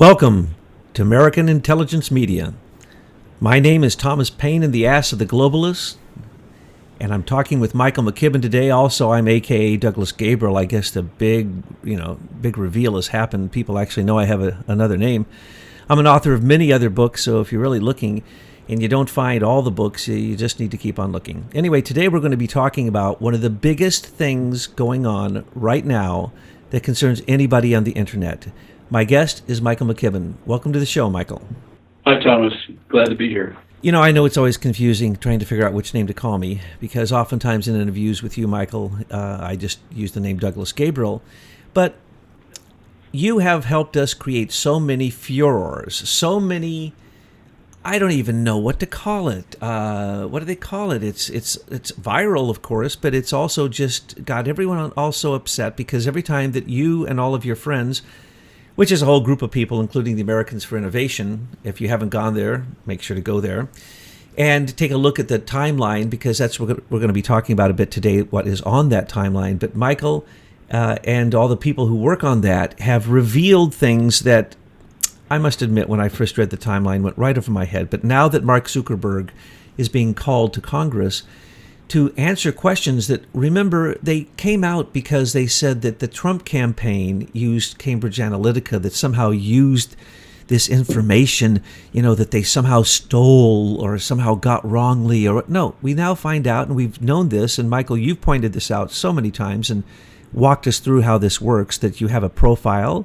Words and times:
Welcome 0.00 0.54
to 0.94 1.02
American 1.02 1.46
Intelligence 1.46 2.10
Media. 2.10 2.54
My 3.38 3.60
name 3.60 3.84
is 3.84 3.94
Thomas 3.94 4.30
Paine 4.30 4.62
and 4.62 4.72
the 4.72 4.86
Ass 4.86 5.12
of 5.12 5.18
the 5.18 5.26
Globalists, 5.26 5.96
and 6.98 7.12
I'm 7.12 7.22
talking 7.22 7.60
with 7.60 7.74
Michael 7.74 8.04
McKibben 8.04 8.40
today. 8.40 8.70
Also, 8.70 9.12
I'm 9.12 9.28
AKA 9.28 9.76
Douglas 9.76 10.12
Gabriel. 10.12 10.56
I 10.56 10.64
guess 10.64 10.90
the 10.90 11.02
big, 11.02 11.52
you 11.84 11.98
know, 11.98 12.18
big 12.40 12.56
reveal 12.56 12.94
has 12.94 13.08
happened. 13.08 13.52
People 13.52 13.78
actually 13.78 14.04
know 14.04 14.18
I 14.18 14.24
have 14.24 14.40
a, 14.40 14.64
another 14.66 14.96
name. 14.96 15.26
I'm 15.90 15.98
an 15.98 16.06
author 16.06 16.32
of 16.32 16.42
many 16.42 16.72
other 16.72 16.88
books, 16.88 17.22
so 17.22 17.42
if 17.42 17.52
you're 17.52 17.60
really 17.60 17.78
looking 17.78 18.22
and 18.70 18.80
you 18.80 18.88
don't 18.88 19.10
find 19.10 19.42
all 19.42 19.60
the 19.60 19.70
books, 19.70 20.08
you 20.08 20.34
just 20.34 20.58
need 20.58 20.70
to 20.70 20.78
keep 20.78 20.98
on 20.98 21.12
looking. 21.12 21.50
Anyway, 21.52 21.82
today 21.82 22.08
we're 22.08 22.20
going 22.20 22.30
to 22.30 22.38
be 22.38 22.46
talking 22.46 22.88
about 22.88 23.20
one 23.20 23.34
of 23.34 23.42
the 23.42 23.50
biggest 23.50 24.06
things 24.06 24.66
going 24.66 25.04
on 25.04 25.44
right 25.54 25.84
now 25.84 26.32
that 26.70 26.82
concerns 26.82 27.20
anybody 27.28 27.74
on 27.74 27.84
the 27.84 27.92
internet. 27.92 28.46
My 28.92 29.04
guest 29.04 29.44
is 29.46 29.62
Michael 29.62 29.86
McKibben. 29.86 30.34
Welcome 30.46 30.72
to 30.72 30.80
the 30.80 30.86
show, 30.86 31.08
Michael. 31.08 31.40
Hi, 32.04 32.18
Thomas. 32.18 32.52
Glad 32.88 33.04
to 33.10 33.14
be 33.14 33.28
here. 33.28 33.56
You 33.82 33.92
know, 33.92 34.02
I 34.02 34.10
know 34.10 34.24
it's 34.24 34.36
always 34.36 34.56
confusing 34.56 35.14
trying 35.14 35.38
to 35.38 35.46
figure 35.46 35.64
out 35.64 35.72
which 35.72 35.94
name 35.94 36.08
to 36.08 36.12
call 36.12 36.38
me 36.38 36.60
because 36.80 37.12
oftentimes 37.12 37.68
in 37.68 37.80
interviews 37.80 38.20
with 38.20 38.36
you, 38.36 38.48
Michael, 38.48 38.90
uh, 39.12 39.38
I 39.40 39.54
just 39.54 39.78
use 39.92 40.10
the 40.10 40.18
name 40.18 40.38
Douglas 40.38 40.72
Gabriel. 40.72 41.22
But 41.72 41.94
you 43.12 43.38
have 43.38 43.64
helped 43.64 43.96
us 43.96 44.12
create 44.12 44.50
so 44.50 44.80
many 44.80 45.08
furors, 45.08 46.08
so 46.08 46.40
many. 46.40 46.92
I 47.84 48.00
don't 48.00 48.10
even 48.10 48.42
know 48.42 48.58
what 48.58 48.80
to 48.80 48.86
call 48.86 49.28
it. 49.28 49.54
Uh, 49.62 50.26
what 50.26 50.40
do 50.40 50.46
they 50.46 50.56
call 50.56 50.90
it? 50.90 51.04
It's 51.04 51.30
it's 51.30 51.56
it's 51.68 51.92
viral, 51.92 52.50
of 52.50 52.60
course, 52.60 52.96
but 52.96 53.14
it's 53.14 53.32
also 53.32 53.68
just 53.68 54.24
got 54.24 54.48
everyone 54.48 54.92
also 54.96 55.34
upset 55.34 55.76
because 55.76 56.08
every 56.08 56.24
time 56.24 56.50
that 56.52 56.68
you 56.68 57.06
and 57.06 57.20
all 57.20 57.36
of 57.36 57.44
your 57.44 57.56
friends 57.56 58.02
which 58.76 58.92
is 58.92 59.02
a 59.02 59.06
whole 59.06 59.20
group 59.20 59.42
of 59.42 59.50
people, 59.50 59.80
including 59.80 60.16
the 60.16 60.22
Americans 60.22 60.64
for 60.64 60.76
Innovation. 60.76 61.48
If 61.64 61.80
you 61.80 61.88
haven't 61.88 62.10
gone 62.10 62.34
there, 62.34 62.66
make 62.86 63.02
sure 63.02 63.14
to 63.14 63.20
go 63.22 63.40
there 63.40 63.68
and 64.38 64.76
take 64.76 64.90
a 64.90 64.96
look 64.96 65.18
at 65.18 65.28
the 65.28 65.38
timeline 65.38 66.08
because 66.08 66.38
that's 66.38 66.58
what 66.58 66.68
we're 66.90 66.98
going 66.98 67.08
to 67.08 67.12
be 67.12 67.22
talking 67.22 67.52
about 67.52 67.70
a 67.70 67.74
bit 67.74 67.90
today, 67.90 68.22
what 68.22 68.46
is 68.46 68.62
on 68.62 68.88
that 68.90 69.08
timeline. 69.08 69.58
But 69.58 69.74
Michael 69.74 70.24
uh, 70.70 70.96
and 71.04 71.34
all 71.34 71.48
the 71.48 71.56
people 71.56 71.86
who 71.86 71.96
work 71.96 72.22
on 72.22 72.42
that 72.42 72.78
have 72.80 73.08
revealed 73.08 73.74
things 73.74 74.20
that 74.20 74.56
I 75.28 75.38
must 75.38 75.62
admit, 75.62 75.88
when 75.88 76.00
I 76.00 76.08
first 76.08 76.38
read 76.38 76.50
the 76.50 76.56
timeline, 76.56 77.02
went 77.02 77.18
right 77.18 77.36
over 77.36 77.50
my 77.50 77.64
head. 77.64 77.90
But 77.90 78.02
now 78.02 78.28
that 78.28 78.42
Mark 78.42 78.66
Zuckerberg 78.66 79.30
is 79.76 79.88
being 79.88 80.14
called 80.14 80.52
to 80.54 80.60
Congress, 80.60 81.22
to 81.90 82.12
answer 82.16 82.52
questions 82.52 83.08
that 83.08 83.24
remember 83.34 83.96
they 83.96 84.22
came 84.36 84.62
out 84.62 84.92
because 84.92 85.32
they 85.32 85.46
said 85.46 85.82
that 85.82 85.98
the 85.98 86.06
Trump 86.06 86.44
campaign 86.44 87.28
used 87.32 87.78
Cambridge 87.78 88.18
Analytica 88.18 88.80
that 88.80 88.92
somehow 88.92 89.30
used 89.30 89.96
this 90.46 90.68
information 90.68 91.62
you 91.92 92.00
know 92.00 92.14
that 92.14 92.30
they 92.30 92.42
somehow 92.42 92.82
stole 92.82 93.80
or 93.80 93.98
somehow 93.98 94.34
got 94.34 94.68
wrongly 94.68 95.26
or 95.26 95.44
no 95.48 95.74
we 95.82 95.92
now 95.92 96.14
find 96.14 96.46
out 96.46 96.68
and 96.68 96.76
we've 96.76 97.00
known 97.02 97.28
this 97.28 97.58
and 97.58 97.68
Michael 97.68 97.98
you've 97.98 98.20
pointed 98.20 98.52
this 98.52 98.70
out 98.70 98.92
so 98.92 99.12
many 99.12 99.30
times 99.30 99.68
and 99.68 99.82
walked 100.32 100.66
us 100.66 100.78
through 100.78 101.02
how 101.02 101.18
this 101.18 101.40
works 101.40 101.76
that 101.78 102.00
you 102.00 102.06
have 102.06 102.22
a 102.22 102.28
profile 102.28 103.04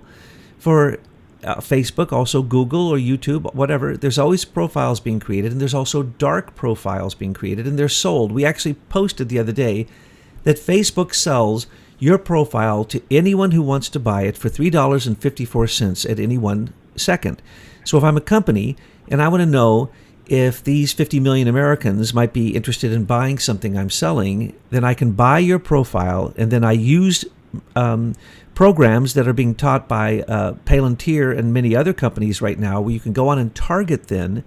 for 0.59 0.99
uh, 1.45 1.57
Facebook, 1.57 2.11
also 2.11 2.41
Google 2.41 2.89
or 2.89 2.97
YouTube, 2.97 3.53
whatever, 3.53 3.95
there's 3.95 4.19
always 4.19 4.43
profiles 4.45 4.99
being 4.99 5.19
created, 5.19 5.51
and 5.51 5.61
there's 5.61 5.73
also 5.73 6.03
dark 6.03 6.55
profiles 6.55 7.15
being 7.15 7.33
created, 7.33 7.67
and 7.67 7.77
they're 7.77 7.87
sold. 7.87 8.31
We 8.31 8.43
actually 8.43 8.73
posted 8.89 9.29
the 9.29 9.39
other 9.39 9.51
day 9.51 9.87
that 10.43 10.57
Facebook 10.57 11.13
sells 11.13 11.67
your 11.99 12.17
profile 12.17 12.83
to 12.85 13.01
anyone 13.09 13.51
who 13.51 13.61
wants 13.61 13.89
to 13.89 13.99
buy 13.99 14.23
it 14.23 14.37
for 14.37 14.49
$3.54 14.49 16.09
at 16.09 16.19
any 16.19 16.37
one 16.37 16.73
second. 16.95 17.41
So 17.83 17.97
if 17.97 18.03
I'm 18.03 18.17
a 18.17 18.21
company 18.21 18.75
and 19.07 19.21
I 19.21 19.27
want 19.27 19.41
to 19.41 19.45
know 19.45 19.89
if 20.27 20.63
these 20.63 20.91
50 20.91 21.19
million 21.19 21.47
Americans 21.47 22.13
might 22.13 22.33
be 22.33 22.55
interested 22.55 22.91
in 22.91 23.05
buying 23.05 23.37
something 23.37 23.77
I'm 23.77 23.89
selling, 23.89 24.55
then 24.71 24.83
I 24.83 24.93
can 24.93 25.11
buy 25.11 25.39
your 25.39 25.59
profile 25.59 26.33
and 26.35 26.51
then 26.51 26.63
I 26.63 26.71
use 26.71 27.25
um, 27.75 28.15
programs 28.53 29.13
that 29.13 29.27
are 29.27 29.33
being 29.33 29.55
taught 29.55 29.87
by 29.87 30.21
uh, 30.21 30.53
Palantir 30.65 31.37
and 31.37 31.53
many 31.53 31.75
other 31.75 31.93
companies 31.93 32.41
right 32.41 32.57
now, 32.57 32.81
where 32.81 32.93
you 32.93 32.99
can 32.99 33.13
go 33.13 33.27
on 33.27 33.37
and 33.37 33.53
target 33.53 34.07
then 34.07 34.43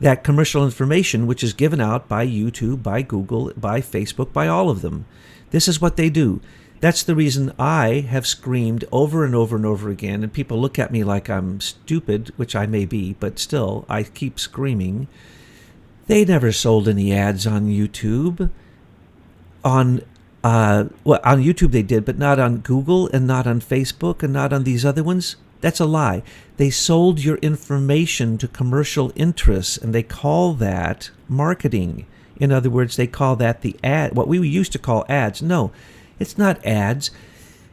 that 0.00 0.24
commercial 0.24 0.64
information, 0.64 1.26
which 1.26 1.42
is 1.42 1.52
given 1.52 1.80
out 1.80 2.08
by 2.08 2.26
YouTube, 2.26 2.82
by 2.82 3.02
Google, 3.02 3.52
by 3.56 3.80
Facebook, 3.80 4.32
by 4.32 4.46
all 4.46 4.68
of 4.68 4.82
them. 4.82 5.06
This 5.50 5.68
is 5.68 5.80
what 5.80 5.96
they 5.96 6.10
do. 6.10 6.40
That's 6.80 7.02
the 7.02 7.14
reason 7.14 7.54
I 7.58 8.06
have 8.08 8.26
screamed 8.26 8.84
over 8.92 9.24
and 9.24 9.34
over 9.34 9.56
and 9.56 9.64
over 9.64 9.88
again, 9.88 10.22
and 10.22 10.32
people 10.32 10.60
look 10.60 10.78
at 10.78 10.92
me 10.92 11.02
like 11.04 11.30
I'm 11.30 11.60
stupid, 11.60 12.32
which 12.36 12.54
I 12.54 12.66
may 12.66 12.84
be, 12.84 13.14
but 13.14 13.38
still, 13.38 13.86
I 13.88 14.02
keep 14.02 14.38
screaming. 14.38 15.08
They 16.06 16.24
never 16.24 16.52
sold 16.52 16.86
any 16.86 17.14
ads 17.14 17.46
on 17.46 17.68
YouTube. 17.68 18.50
On 19.64 20.02
uh, 20.46 20.88
well, 21.02 21.18
on 21.24 21.42
YouTube 21.42 21.72
they 21.72 21.82
did, 21.82 22.04
but 22.04 22.18
not 22.18 22.38
on 22.38 22.58
Google 22.58 23.08
and 23.08 23.26
not 23.26 23.48
on 23.48 23.60
Facebook 23.60 24.22
and 24.22 24.32
not 24.32 24.52
on 24.52 24.62
these 24.62 24.84
other 24.84 25.02
ones. 25.02 25.34
That's 25.60 25.80
a 25.80 25.84
lie. 25.84 26.22
They 26.56 26.70
sold 26.70 27.24
your 27.24 27.38
information 27.38 28.38
to 28.38 28.46
commercial 28.46 29.12
interests, 29.16 29.76
and 29.76 29.92
they 29.92 30.04
call 30.04 30.52
that 30.52 31.10
marketing. 31.28 32.06
In 32.36 32.52
other 32.52 32.70
words, 32.70 32.94
they 32.94 33.08
call 33.08 33.34
that 33.36 33.62
the 33.62 33.74
ad, 33.82 34.14
what 34.14 34.28
we 34.28 34.46
used 34.46 34.70
to 34.70 34.78
call 34.78 35.04
ads. 35.08 35.42
No, 35.42 35.72
it's 36.20 36.38
not 36.38 36.64
ads. 36.64 37.10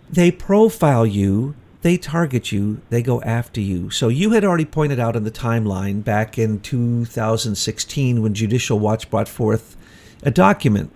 They 0.09 0.31
profile 0.31 1.05
you, 1.05 1.53
they 1.83 1.95
target 1.95 2.51
you, 2.51 2.81
they 2.89 3.03
go 3.03 3.21
after 3.21 3.61
you. 3.61 3.91
So 3.91 4.07
you 4.07 4.31
had 4.31 4.43
already 4.43 4.65
pointed 4.65 4.99
out 4.99 5.15
in 5.15 5.25
the 5.25 5.29
timeline 5.29 6.03
back 6.03 6.39
in 6.39 6.59
2016 6.59 8.23
when 8.23 8.33
Judicial 8.33 8.79
Watch 8.79 9.11
brought 9.11 9.27
forth 9.27 9.77
a 10.23 10.31
document 10.31 10.91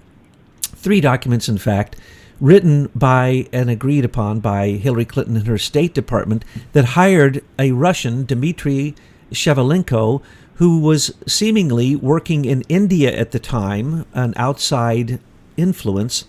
three 0.78 1.02
documents, 1.02 1.50
in 1.50 1.58
fact, 1.58 1.96
written 2.40 2.90
by 2.94 3.48
and 3.52 3.70
agreed 3.70 4.06
upon 4.06 4.40
by 4.40 4.70
Hillary 4.70 5.06
Clinton 5.06 5.36
and 5.36 5.48
her 5.48 5.58
State 5.58 5.94
Department 5.94 6.46
that 6.74 6.86
hired 6.86 7.44
a 7.58 7.72
Russian, 7.72 8.26
Dmitry 8.26 8.96
Shevelenko, 9.32 10.22
who 10.56 10.80
was 10.80 11.14
seemingly 11.26 11.96
working 11.96 12.46
in 12.46 12.62
India 12.70 13.12
at 13.16 13.32
the 13.32 13.40
time, 13.40 14.06
an 14.14 14.34
outside 14.38 15.20
influence 15.56 16.26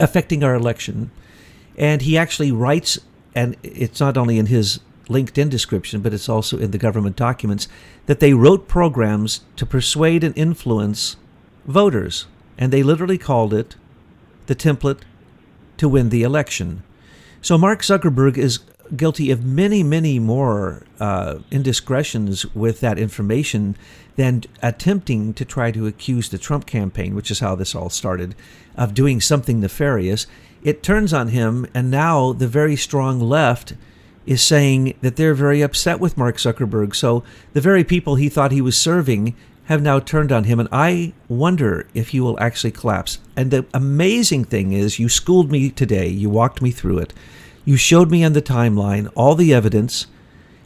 affecting 0.00 0.42
our 0.44 0.54
election. 0.54 1.10
And 1.76 2.02
he 2.02 2.16
actually 2.16 2.52
writes, 2.52 2.98
and 3.34 3.56
it's 3.62 4.00
not 4.00 4.16
only 4.16 4.38
in 4.38 4.46
his 4.46 4.80
LinkedIn 5.08 5.50
description, 5.50 6.00
but 6.00 6.12
it's 6.12 6.28
also 6.28 6.58
in 6.58 6.70
the 6.70 6.78
government 6.78 7.16
documents, 7.16 7.68
that 8.06 8.20
they 8.20 8.34
wrote 8.34 8.68
programs 8.68 9.40
to 9.56 9.66
persuade 9.66 10.22
and 10.22 10.36
influence 10.36 11.16
voters 11.66 12.26
and 12.58 12.72
they 12.72 12.82
literally 12.82 13.18
called 13.18 13.54
it 13.54 13.76
the 14.46 14.56
template 14.56 15.00
to 15.76 15.88
win 15.88 16.08
the 16.08 16.22
election. 16.22 16.82
So 17.40 17.56
Mark 17.56 17.82
Zuckerberg 17.82 18.36
is 18.36 18.58
guilty 18.96 19.30
of 19.30 19.44
many, 19.44 19.82
many 19.82 20.18
more 20.18 20.82
uh, 20.98 21.38
indiscretions 21.50 22.44
with 22.54 22.80
that 22.80 22.98
information 22.98 23.76
than 24.16 24.42
attempting 24.62 25.34
to 25.34 25.44
try 25.44 25.70
to 25.70 25.86
accuse 25.86 26.28
the 26.28 26.38
Trump 26.38 26.66
campaign, 26.66 27.14
which 27.14 27.30
is 27.30 27.40
how 27.40 27.54
this 27.54 27.74
all 27.74 27.90
started, 27.90 28.34
of 28.76 28.94
doing 28.94 29.20
something 29.20 29.60
nefarious. 29.60 30.26
It 30.62 30.82
turns 30.82 31.12
on 31.12 31.28
him, 31.28 31.66
and 31.74 31.90
now 31.90 32.32
the 32.32 32.48
very 32.48 32.74
strong 32.74 33.20
left 33.20 33.74
is 34.26 34.42
saying 34.42 34.94
that 35.00 35.16
they're 35.16 35.34
very 35.34 35.62
upset 35.62 36.00
with 36.00 36.18
Mark 36.18 36.36
Zuckerberg. 36.36 36.94
So 36.94 37.22
the 37.52 37.60
very 37.60 37.84
people 37.84 38.16
he 38.16 38.28
thought 38.28 38.52
he 38.52 38.60
was 38.60 38.76
serving 38.76 39.34
have 39.68 39.82
now 39.82 40.00
turned 40.00 40.32
on 40.32 40.44
him, 40.44 40.58
and 40.58 40.68
I 40.72 41.12
wonder 41.28 41.86
if 41.92 42.08
he 42.08 42.20
will 42.20 42.40
actually 42.40 42.70
collapse. 42.70 43.18
And 43.36 43.50
the 43.50 43.66
amazing 43.74 44.44
thing 44.44 44.72
is, 44.72 44.98
you 44.98 45.10
schooled 45.10 45.52
me 45.52 45.68
today, 45.68 46.08
you 46.08 46.30
walked 46.30 46.62
me 46.62 46.70
through 46.70 46.98
it, 46.98 47.12
you 47.66 47.76
showed 47.76 48.10
me 48.10 48.24
on 48.24 48.32
the 48.32 48.40
timeline 48.40 49.12
all 49.14 49.34
the 49.34 49.52
evidence, 49.52 50.06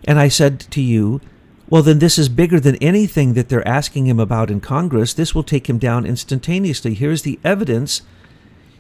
and 0.04 0.20
I 0.20 0.28
said 0.28 0.60
to 0.60 0.80
you, 0.80 1.20
well, 1.68 1.82
then 1.82 1.98
this 1.98 2.16
is 2.16 2.28
bigger 2.28 2.60
than 2.60 2.76
anything 2.76 3.34
that 3.34 3.48
they're 3.48 3.66
asking 3.66 4.06
him 4.06 4.20
about 4.20 4.50
in 4.50 4.60
Congress. 4.60 5.14
This 5.14 5.34
will 5.34 5.42
take 5.42 5.68
him 5.68 5.78
down 5.78 6.06
instantaneously. 6.06 6.94
Here's 6.94 7.22
the 7.22 7.40
evidence. 7.42 8.02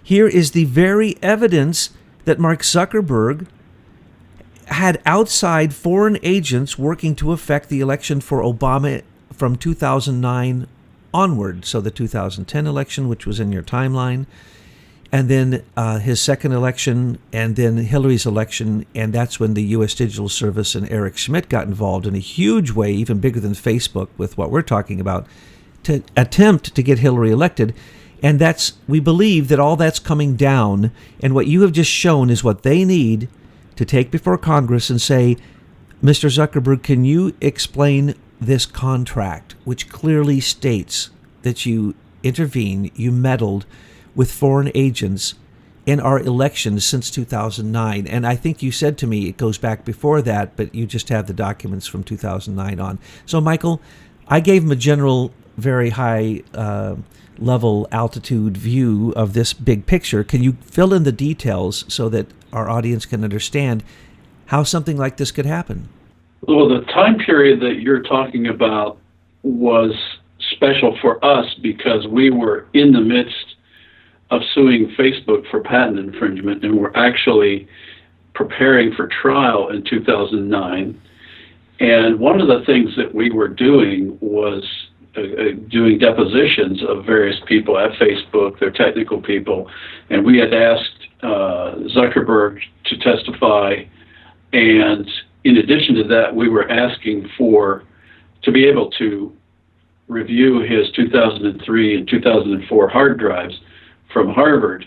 Here 0.02 0.28
is 0.28 0.50
the 0.50 0.66
very 0.66 1.16
evidence 1.20 1.90
that 2.26 2.38
Mark 2.38 2.60
Zuckerberg 2.60 3.46
had 4.66 5.02
outside 5.04 5.74
foreign 5.74 6.18
agents 6.22 6.78
working 6.78 7.16
to 7.16 7.32
affect 7.32 7.68
the 7.68 7.80
election 7.80 8.20
for 8.20 8.40
Obama 8.42 9.02
from 9.42 9.56
2009 9.56 10.68
onward. 11.12 11.64
So 11.64 11.80
the 11.80 11.90
2010 11.90 12.64
election, 12.64 13.08
which 13.08 13.26
was 13.26 13.40
in 13.40 13.50
your 13.50 13.64
timeline, 13.64 14.26
and 15.10 15.28
then 15.28 15.64
uh, 15.76 15.98
his 15.98 16.20
second 16.20 16.52
election, 16.52 17.18
and 17.32 17.56
then 17.56 17.76
Hillary's 17.78 18.24
election, 18.24 18.86
and 18.94 19.12
that's 19.12 19.40
when 19.40 19.54
the 19.54 19.64
U.S. 19.64 19.94
Digital 19.94 20.28
Service 20.28 20.76
and 20.76 20.88
Eric 20.92 21.16
Schmidt 21.16 21.48
got 21.48 21.66
involved 21.66 22.06
in 22.06 22.14
a 22.14 22.20
huge 22.20 22.70
way, 22.70 22.92
even 22.92 23.18
bigger 23.18 23.40
than 23.40 23.54
Facebook, 23.54 24.10
with 24.16 24.38
what 24.38 24.52
we're 24.52 24.62
talking 24.62 25.00
about, 25.00 25.26
to 25.82 26.04
attempt 26.16 26.76
to 26.76 26.80
get 26.80 27.00
Hillary 27.00 27.32
elected. 27.32 27.74
And 28.22 28.38
that's 28.38 28.74
we 28.86 29.00
believe 29.00 29.48
that 29.48 29.58
all 29.58 29.74
that's 29.74 29.98
coming 29.98 30.36
down, 30.36 30.92
and 31.18 31.34
what 31.34 31.48
you 31.48 31.62
have 31.62 31.72
just 31.72 31.90
shown 31.90 32.30
is 32.30 32.44
what 32.44 32.62
they 32.62 32.84
need 32.84 33.28
to 33.74 33.84
take 33.84 34.12
before 34.12 34.38
Congress 34.38 34.88
and 34.88 35.02
say, 35.02 35.36
Mr. 36.00 36.30
Zuckerberg, 36.30 36.84
can 36.84 37.04
you 37.04 37.34
explain 37.40 38.14
this 38.46 38.66
contract, 38.66 39.54
which 39.64 39.88
clearly 39.88 40.40
states 40.40 41.10
that 41.42 41.66
you 41.66 41.94
intervened, 42.22 42.90
you 42.94 43.10
meddled 43.10 43.66
with 44.14 44.30
foreign 44.30 44.70
agents 44.74 45.34
in 45.84 45.98
our 45.98 46.18
elections 46.20 46.84
since 46.84 47.10
2009? 47.10 48.06
And 48.06 48.26
I 48.26 48.36
think 48.36 48.62
you 48.62 48.72
said 48.72 48.98
to 48.98 49.06
me 49.06 49.28
it 49.28 49.36
goes 49.36 49.58
back 49.58 49.84
before 49.84 50.22
that, 50.22 50.56
but 50.56 50.74
you 50.74 50.86
just 50.86 51.08
have 51.08 51.26
the 51.26 51.32
documents 51.32 51.86
from 51.86 52.04
2009 52.04 52.80
on. 52.80 52.98
So, 53.26 53.40
Michael, 53.40 53.80
I 54.28 54.40
gave 54.40 54.62
him 54.62 54.70
a 54.70 54.76
general, 54.76 55.32
very 55.56 55.90
high 55.90 56.42
uh, 56.54 56.96
level 57.38 57.88
altitude 57.90 58.56
view 58.56 59.12
of 59.16 59.32
this 59.32 59.52
big 59.52 59.86
picture. 59.86 60.22
Can 60.24 60.42
you 60.42 60.56
fill 60.62 60.94
in 60.94 61.02
the 61.02 61.12
details 61.12 61.84
so 61.88 62.08
that 62.08 62.26
our 62.52 62.68
audience 62.68 63.06
can 63.06 63.24
understand 63.24 63.82
how 64.46 64.62
something 64.62 64.96
like 64.96 65.16
this 65.16 65.32
could 65.32 65.46
happen? 65.46 65.88
Well, 66.42 66.68
the 66.68 66.80
time 66.92 67.18
period 67.18 67.60
that 67.60 67.80
you're 67.80 68.02
talking 68.02 68.48
about 68.48 68.98
was 69.44 69.92
special 70.50 70.98
for 71.00 71.24
us 71.24 71.46
because 71.62 72.06
we 72.08 72.30
were 72.30 72.66
in 72.74 72.92
the 72.92 73.00
midst 73.00 73.56
of 74.30 74.40
suing 74.54 74.92
Facebook 74.98 75.48
for 75.50 75.60
patent 75.60 75.98
infringement 75.98 76.64
and 76.64 76.78
we're 76.78 76.94
actually 76.94 77.68
preparing 78.34 78.92
for 78.94 79.08
trial 79.08 79.68
in 79.70 79.84
2009. 79.84 81.00
And 81.80 82.18
one 82.18 82.40
of 82.40 82.48
the 82.48 82.64
things 82.64 82.90
that 82.96 83.14
we 83.14 83.30
were 83.30 83.48
doing 83.48 84.18
was 84.20 84.64
uh, 85.16 85.20
uh, 85.20 85.26
doing 85.68 85.98
depositions 85.98 86.80
of 86.88 87.04
various 87.04 87.38
people 87.46 87.78
at 87.78 87.90
Facebook, 87.92 88.58
their 88.58 88.70
technical 88.70 89.20
people, 89.20 89.70
and 90.08 90.24
we 90.24 90.38
had 90.38 90.54
asked 90.54 91.08
uh, 91.22 91.74
Zuckerberg 91.94 92.60
to 92.86 92.96
testify. 92.98 93.84
And 94.54 95.08
in 95.44 95.58
addition 95.58 95.94
to 95.96 96.04
that, 96.04 96.34
we 96.34 96.48
were 96.48 96.70
asking 96.70 97.28
for 97.36 97.84
to 98.42 98.52
be 98.52 98.64
able 98.64 98.90
to 98.92 99.36
review 100.08 100.60
his 100.60 100.90
2003 100.92 101.96
and 101.96 102.08
2004 102.08 102.88
hard 102.88 103.18
drives 103.18 103.58
from 104.12 104.28
Harvard. 104.28 104.86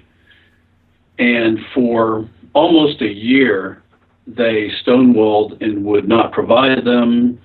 And 1.18 1.60
for 1.74 2.30
almost 2.54 3.02
a 3.02 3.12
year, 3.12 3.84
they 4.28 4.70
stonewalled 4.86 5.62
and 5.62 5.84
would 5.86 6.08
not 6.08 6.32
provide 6.32 6.84
them 6.84 7.40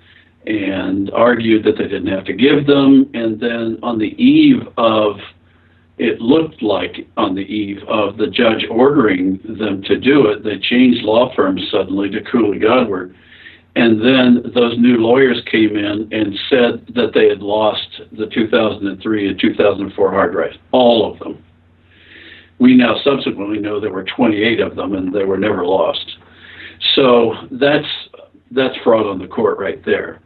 and 0.47 1.11
argued 1.11 1.65
that 1.65 1.77
they 1.77 1.85
didn't 1.85 2.09
have 2.09 2.25
to 2.25 2.33
give 2.33 2.67
them. 2.67 3.11
And 3.15 3.39
then 3.39 3.79
on 3.83 3.99
the 3.99 4.15
eve 4.23 4.67
of, 4.77 5.17
it 6.01 6.19
looked 6.19 6.63
like 6.63 7.07
on 7.19 7.35
the 7.35 7.43
eve 7.43 7.83
of 7.87 8.17
the 8.17 8.27
judge 8.27 8.65
ordering 8.71 9.39
them 9.59 9.83
to 9.83 10.01
do 10.01 10.29
it, 10.29 10.43
they 10.43 10.59
changed 10.59 11.05
law 11.05 11.31
firms 11.37 11.63
suddenly 11.71 12.09
to 12.09 12.23
Cooley 12.23 12.59
Godward. 12.59 13.15
And 13.77 14.01
then 14.01 14.51
those 14.55 14.79
new 14.79 14.97
lawyers 14.97 15.43
came 15.51 15.77
in 15.77 16.09
and 16.11 16.39
said 16.49 16.87
that 16.95 17.13
they 17.13 17.29
had 17.29 17.43
lost 17.43 18.01
the 18.13 18.27
2003 18.27 19.29
and 19.29 19.39
2004 19.39 20.11
hard 20.11 20.33
drives, 20.33 20.57
all 20.73 21.13
of 21.13 21.19
them. 21.19 21.45
We 22.59 22.75
now 22.75 22.97
subsequently 23.05 23.59
know 23.59 23.79
there 23.79 23.93
were 23.93 24.05
28 24.05 24.59
of 24.59 24.77
them 24.77 24.95
and 24.95 25.15
they 25.15 25.25
were 25.25 25.39
never 25.39 25.67
lost. 25.67 26.17
So 26.95 27.35
that's 27.53 27.87
that's 28.53 28.77
fraud 28.83 29.07
on 29.07 29.19
the 29.19 29.29
court 29.29 29.59
right 29.59 29.85
there. 29.85 30.21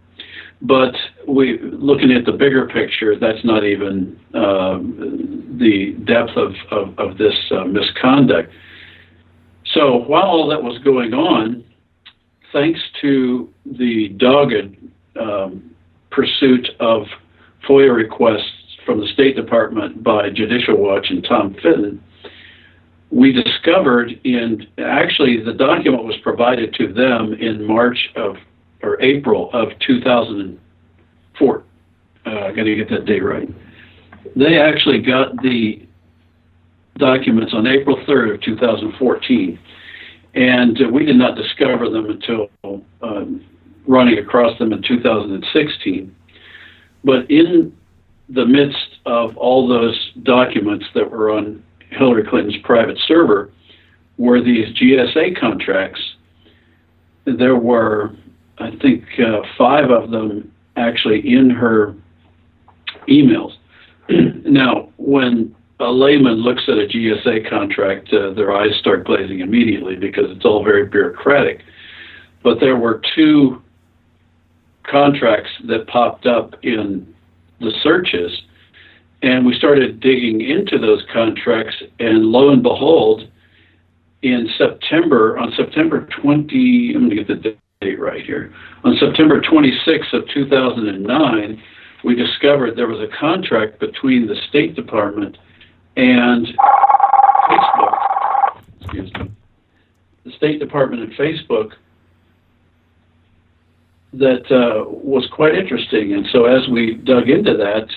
But 0.65 0.95
we 1.29 1.59
looking 1.61 2.11
at 2.13 2.25
the 2.25 2.33
bigger 2.33 2.67
picture, 2.67 3.19
that's 3.19 3.45
not 3.45 3.65
even 3.65 4.19
uh, 4.35 4.79
the 5.59 5.95
depth 6.07 6.37
of, 6.37 6.55
of, 6.71 6.99
of 6.99 7.19
this 7.19 7.35
uh, 7.51 7.65
misconduct. 7.65 8.51
So 9.75 9.97
while 9.97 10.25
all 10.25 10.49
that 10.49 10.63
was 10.63 10.79
going 10.83 11.13
on, 11.13 11.65
thanks 12.53 12.81
to 13.03 13.53
the 13.67 14.09
dogged 14.17 14.77
um, 15.21 15.71
pursuit 16.11 16.69
of 16.81 17.03
FOIA 17.69 17.95
requests 17.95 18.79
from 18.87 19.01
the 19.01 19.09
State 19.09 19.37
Department 19.37 20.03
by 20.03 20.31
Judicial 20.31 20.77
Watch 20.77 21.09
and 21.11 21.25
Tom 21.25 21.55
Fitton, 21.63 22.03
we 23.11 23.33
discovered 23.33 24.19
in 24.25 24.67
actually 24.79 25.43
the 25.43 25.53
document 25.53 26.05
was 26.05 26.17
provided 26.23 26.75
to 26.75 26.93
them 26.93 27.35
in 27.35 27.67
March 27.67 28.11
of 28.17 28.37
or 28.85 29.01
April 29.01 29.51
of 29.53 29.69
2004. 29.87 31.65
Uh, 32.27 32.31
I 32.31 32.53
got 32.53 32.63
to 32.63 32.75
get 32.75 32.89
that 32.91 33.07
date 33.07 33.23
right. 33.23 33.49
They 34.37 34.59
actually 34.59 35.01
got 35.01 35.37
the 35.43 35.87
documents 36.99 37.53
on 37.55 37.67
April 37.67 37.97
3rd 38.09 38.35
of 38.35 38.41
2014, 38.43 39.59
and 40.35 40.81
uh, 40.81 40.89
we 40.89 41.05
did 41.05 41.17
not 41.17 41.37
discover 41.37 41.91
them 41.91 42.11
until 42.11 42.49
um, 43.03 43.45
running 43.87 44.19
across 44.19 44.59
them 44.59 44.73
in 44.73 44.83
2016. 44.83 46.15
But 47.05 47.31
in 47.31 47.77
the 48.29 48.47
midst 48.47 48.99
of 49.07 49.37
all 49.37 49.69
those 49.69 50.13
documents 50.23 50.87
that 50.95 51.11
were 51.11 51.31
on 51.31 51.63
Hillary 51.91 52.25
Clinton's 52.29 52.57
private 52.65 52.99
server 53.07 53.51
were 54.17 54.43
these 54.43 54.75
GSA 54.77 55.39
contracts. 55.39 56.01
There 57.27 57.57
were, 57.57 58.13
I 58.59 58.71
think, 58.81 59.05
uh, 59.19 59.43
five 59.59 59.91
of 59.91 60.11
them 60.11 60.53
actually 60.77 61.21
in 61.21 61.51
her 61.51 61.95
emails. 63.09 63.53
now, 64.09 64.91
when 64.97 65.55
a 65.81 65.91
layman 65.91 66.37
looks 66.37 66.63
at 66.69 66.79
a 66.79 66.87
GSA 66.87 67.49
contract, 67.51 68.13
uh, 68.13 68.33
their 68.35 68.53
eyes 68.53 68.77
start 68.79 69.05
glazing 69.05 69.41
immediately 69.41 69.97
because 69.97 70.27
it's 70.29 70.45
all 70.45 70.65
very 70.65 70.87
bureaucratic. 70.87 71.63
But 72.43 72.61
there 72.61 72.77
were 72.77 73.03
two 73.15 73.63
contracts 74.85 75.51
that 75.67 75.87
popped 75.89 76.27
up 76.27 76.55
in 76.63 77.13
the 77.61 77.73
searches 77.83 78.43
and 79.25 79.47
we 79.47 79.55
started 79.55 80.01
digging 80.01 80.43
into 80.43 80.79
those 80.79 81.03
contracts, 81.11 81.75
and 81.99 82.27
lo 82.27 82.51
and 82.51 82.63
behold, 82.63 83.27
in 84.21 84.47
September, 84.59 85.39
on 85.39 85.51
September 85.57 86.07
20, 86.21 86.93
I'm 86.95 87.09
going 87.09 87.11
to 87.11 87.25
get 87.25 87.43
the 87.43 87.57
date 87.85 88.01
right 88.01 88.25
here, 88.25 88.53
on 88.83 88.97
September 88.99 89.41
26th 89.41 90.13
of 90.13 90.29
2009, 90.33 91.63
we 92.05 92.15
discovered 92.15 92.77
there 92.77 92.89
was 92.89 93.01
a 93.01 93.17
contract 93.19 93.79
between 93.79 94.27
the 94.27 94.37
State 94.49 94.75
Department 94.75 95.37
and 95.97 96.47
Facebook. 97.49 97.97
Excuse 98.81 99.13
me. 99.15 99.31
The 100.25 100.33
State 100.33 100.59
Department 100.59 101.03
and 101.03 101.13
Facebook 101.13 101.73
that 104.15 104.45
uh, 104.51 104.89
was 104.89 105.29
quite 105.33 105.55
interesting. 105.55 106.15
And 106.15 106.27
so 106.33 106.45
as 106.45 106.69
we 106.69 106.95
dug 106.95 107.29
into 107.29 107.57
that, 107.57 107.89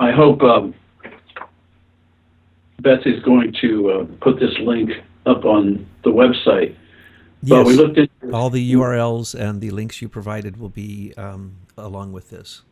I 0.00 0.10
hope 0.10 0.42
um, 0.42 0.74
Betsy 2.80 3.10
is 3.10 3.22
going 3.22 3.54
to 3.60 3.90
uh, 3.90 4.24
put 4.24 4.40
this 4.40 4.54
link 4.60 4.90
up 5.26 5.44
on 5.44 5.86
the 6.04 6.10
website. 6.10 6.76
Yes. 7.42 7.58
But 7.58 7.66
we 7.66 7.74
looked 7.74 7.98
at 7.98 8.10
all 8.32 8.50
the 8.50 8.72
URLs 8.74 9.34
and 9.34 9.60
the 9.60 9.70
links 9.70 10.02
you 10.02 10.08
provided 10.08 10.58
will 10.58 10.68
be 10.68 11.14
um, 11.16 11.56
along 11.76 12.12
with 12.12 12.30
this. 12.30 12.62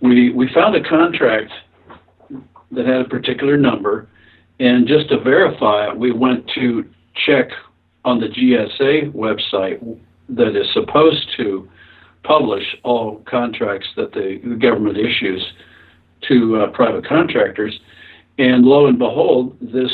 We 0.00 0.30
we 0.30 0.52
found 0.52 0.74
a 0.76 0.86
contract 0.86 1.52
that 2.72 2.86
had 2.86 3.00
a 3.00 3.08
particular 3.08 3.56
number, 3.56 4.08
and 4.60 4.86
just 4.86 5.08
to 5.08 5.20
verify 5.20 5.88
it, 5.88 5.96
we 5.96 6.12
went 6.12 6.48
to 6.54 6.84
check 7.26 7.48
on 8.04 8.20
the 8.20 8.28
GSA 8.28 9.12
website 9.12 9.98
that 10.28 10.56
is 10.56 10.66
supposed 10.74 11.26
to 11.38 11.68
publish 12.24 12.64
all 12.82 13.22
contracts 13.28 13.86
that 13.96 14.12
the, 14.12 14.40
the 14.44 14.56
government 14.56 14.98
issues 14.98 15.52
to 16.28 16.56
uh, 16.56 16.66
private 16.72 17.06
contractors. 17.06 17.78
And 18.38 18.64
lo 18.64 18.86
and 18.86 18.98
behold, 18.98 19.56
this 19.60 19.90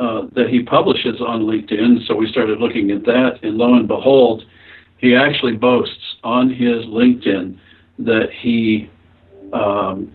uh, 0.00 0.22
that 0.34 0.48
he 0.48 0.62
publishes 0.62 1.20
on 1.20 1.42
LinkedIn. 1.42 2.06
So 2.06 2.14
we 2.14 2.26
started 2.28 2.58
looking 2.58 2.90
at 2.90 3.04
that, 3.04 3.40
and 3.42 3.58
lo 3.58 3.74
and 3.74 3.86
behold, 3.86 4.44
he 5.02 5.16
actually 5.16 5.56
boasts 5.56 6.16
on 6.22 6.48
his 6.48 6.86
LinkedIn 6.86 7.58
that 7.98 8.28
he 8.40 8.88
um, 9.52 10.12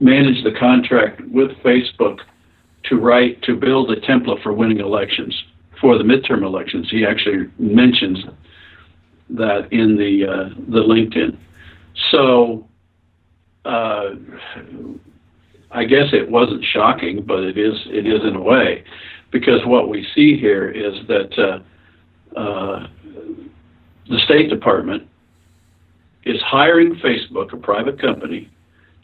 managed 0.00 0.44
the 0.44 0.58
contract 0.58 1.20
with 1.30 1.50
Facebook 1.58 2.20
to 2.84 2.96
write 2.96 3.40
to 3.42 3.54
build 3.54 3.90
a 3.90 4.00
template 4.00 4.42
for 4.42 4.52
winning 4.54 4.80
elections 4.80 5.44
for 5.78 5.98
the 5.98 6.04
midterm 6.04 6.42
elections. 6.42 6.88
He 6.90 7.04
actually 7.04 7.48
mentions 7.58 8.18
that 9.30 9.68
in 9.70 9.96
the 9.98 10.26
uh, 10.26 10.48
the 10.70 10.80
LinkedIn. 10.80 11.36
So 12.10 12.66
uh, 13.66 14.10
I 15.70 15.84
guess 15.84 16.06
it 16.14 16.30
wasn't 16.30 16.64
shocking, 16.64 17.24
but 17.26 17.40
it 17.40 17.58
is 17.58 17.74
it 17.88 18.06
is 18.06 18.22
in 18.24 18.36
a 18.36 18.42
way, 18.42 18.84
because 19.30 19.60
what 19.66 19.90
we 19.90 20.06
see 20.14 20.38
here 20.38 20.70
is 20.70 20.94
that 21.08 21.38
uh, 21.38 22.38
uh, 22.40 22.86
the 24.08 24.18
State 24.24 24.48
Department 24.48 25.08
is 26.24 26.40
hiring 26.42 26.96
Facebook, 26.96 27.52
a 27.52 27.56
private 27.56 28.00
company, 28.00 28.50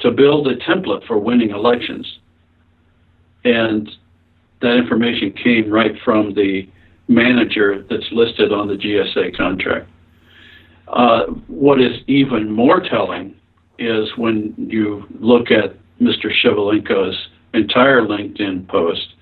to 0.00 0.10
build 0.10 0.46
a 0.48 0.56
template 0.56 1.06
for 1.06 1.18
winning 1.18 1.50
elections, 1.50 2.18
and 3.44 3.88
that 4.60 4.76
information 4.76 5.32
came 5.32 5.70
right 5.70 5.94
from 6.04 6.34
the 6.34 6.68
manager 7.08 7.84
that's 7.88 8.06
listed 8.12 8.52
on 8.52 8.66
the 8.66 8.74
GSA 8.74 9.36
contract. 9.36 9.88
Uh, 10.88 11.24
what 11.48 11.80
is 11.80 11.98
even 12.06 12.50
more 12.50 12.80
telling 12.80 13.34
is 13.78 14.08
when 14.16 14.54
you 14.56 15.04
look 15.20 15.50
at 15.50 15.76
Mr. 16.00 16.30
Shevelenko's 16.42 17.16
entire 17.52 18.02
LinkedIn 18.02 18.68
post, 18.68 19.14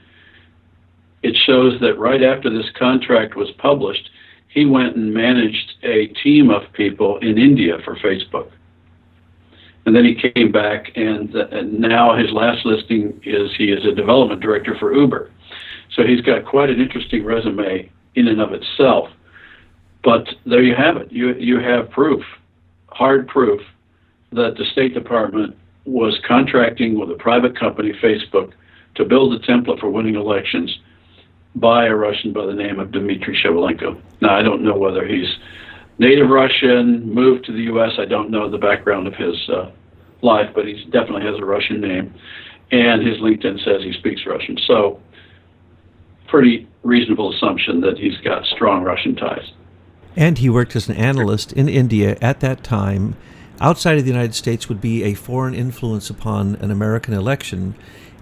it 1.22 1.36
shows 1.46 1.80
that 1.80 1.98
right 1.98 2.22
after 2.22 2.50
this 2.50 2.68
contract 2.78 3.36
was 3.36 3.50
published, 3.58 4.10
he 4.52 4.66
went 4.66 4.96
and 4.96 5.12
managed 5.12 5.74
a 5.82 6.08
team 6.22 6.50
of 6.50 6.62
people 6.74 7.18
in 7.18 7.38
India 7.38 7.78
for 7.84 7.96
Facebook. 7.96 8.50
And 9.86 9.96
then 9.96 10.04
he 10.04 10.14
came 10.14 10.52
back, 10.52 10.92
and, 10.94 11.34
uh, 11.34 11.46
and 11.50 11.80
now 11.80 12.16
his 12.16 12.30
last 12.30 12.64
listing 12.64 13.20
is 13.24 13.50
he 13.56 13.72
is 13.72 13.84
a 13.84 13.94
development 13.94 14.40
director 14.40 14.76
for 14.78 14.94
Uber. 14.94 15.30
So 15.94 16.06
he's 16.06 16.20
got 16.20 16.44
quite 16.44 16.70
an 16.70 16.80
interesting 16.80 17.24
resume 17.24 17.90
in 18.14 18.28
and 18.28 18.40
of 18.40 18.52
itself. 18.52 19.08
But 20.04 20.28
there 20.46 20.62
you 20.62 20.74
have 20.74 20.96
it. 20.96 21.12
You 21.12 21.34
you 21.34 21.60
have 21.60 21.90
proof, 21.90 22.22
hard 22.88 23.28
proof, 23.28 23.60
that 24.32 24.56
the 24.56 24.64
State 24.72 24.94
Department 24.94 25.56
was 25.84 26.18
contracting 26.26 26.98
with 26.98 27.10
a 27.10 27.14
private 27.14 27.58
company, 27.58 27.92
Facebook, 28.02 28.52
to 28.96 29.04
build 29.04 29.32
a 29.34 29.38
template 29.46 29.80
for 29.80 29.90
winning 29.90 30.16
elections 30.16 30.78
by 31.54 31.86
a 31.86 31.94
Russian 31.94 32.32
by 32.32 32.46
the 32.46 32.54
name 32.54 32.80
of 32.80 32.92
Dmitry 32.92 33.38
Shevelenko. 33.42 34.00
Now, 34.20 34.36
I 34.36 34.42
don't 34.42 34.62
know 34.62 34.76
whether 34.76 35.06
he's 35.06 35.28
native 35.98 36.28
Russian, 36.28 37.12
moved 37.12 37.44
to 37.46 37.52
the 37.52 37.62
U.S. 37.64 37.92
I 37.98 38.04
don't 38.04 38.30
know 38.30 38.50
the 38.50 38.58
background 38.58 39.06
of 39.06 39.14
his 39.14 39.36
uh, 39.48 39.70
life, 40.22 40.50
but 40.54 40.66
he 40.66 40.84
definitely 40.86 41.22
has 41.22 41.38
a 41.38 41.44
Russian 41.44 41.80
name. 41.80 42.14
And 42.70 43.06
his 43.06 43.18
LinkedIn 43.18 43.62
says 43.64 43.82
he 43.82 43.92
speaks 43.92 44.22
Russian. 44.26 44.56
So, 44.66 45.00
pretty 46.28 46.66
reasonable 46.82 47.34
assumption 47.34 47.82
that 47.82 47.98
he's 47.98 48.16
got 48.18 48.46
strong 48.46 48.82
Russian 48.82 49.14
ties. 49.14 49.52
And 50.16 50.38
he 50.38 50.48
worked 50.48 50.74
as 50.74 50.88
an 50.88 50.96
analyst 50.96 51.52
in 51.52 51.68
India 51.68 52.16
at 52.22 52.40
that 52.40 52.64
time 52.64 53.16
outside 53.62 53.96
of 53.96 54.04
the 54.04 54.10
United 54.10 54.34
States 54.34 54.68
would 54.68 54.80
be 54.80 55.04
a 55.04 55.14
foreign 55.14 55.54
influence 55.54 56.10
upon 56.10 56.56
an 56.56 56.70
American 56.70 57.14
election. 57.14 57.74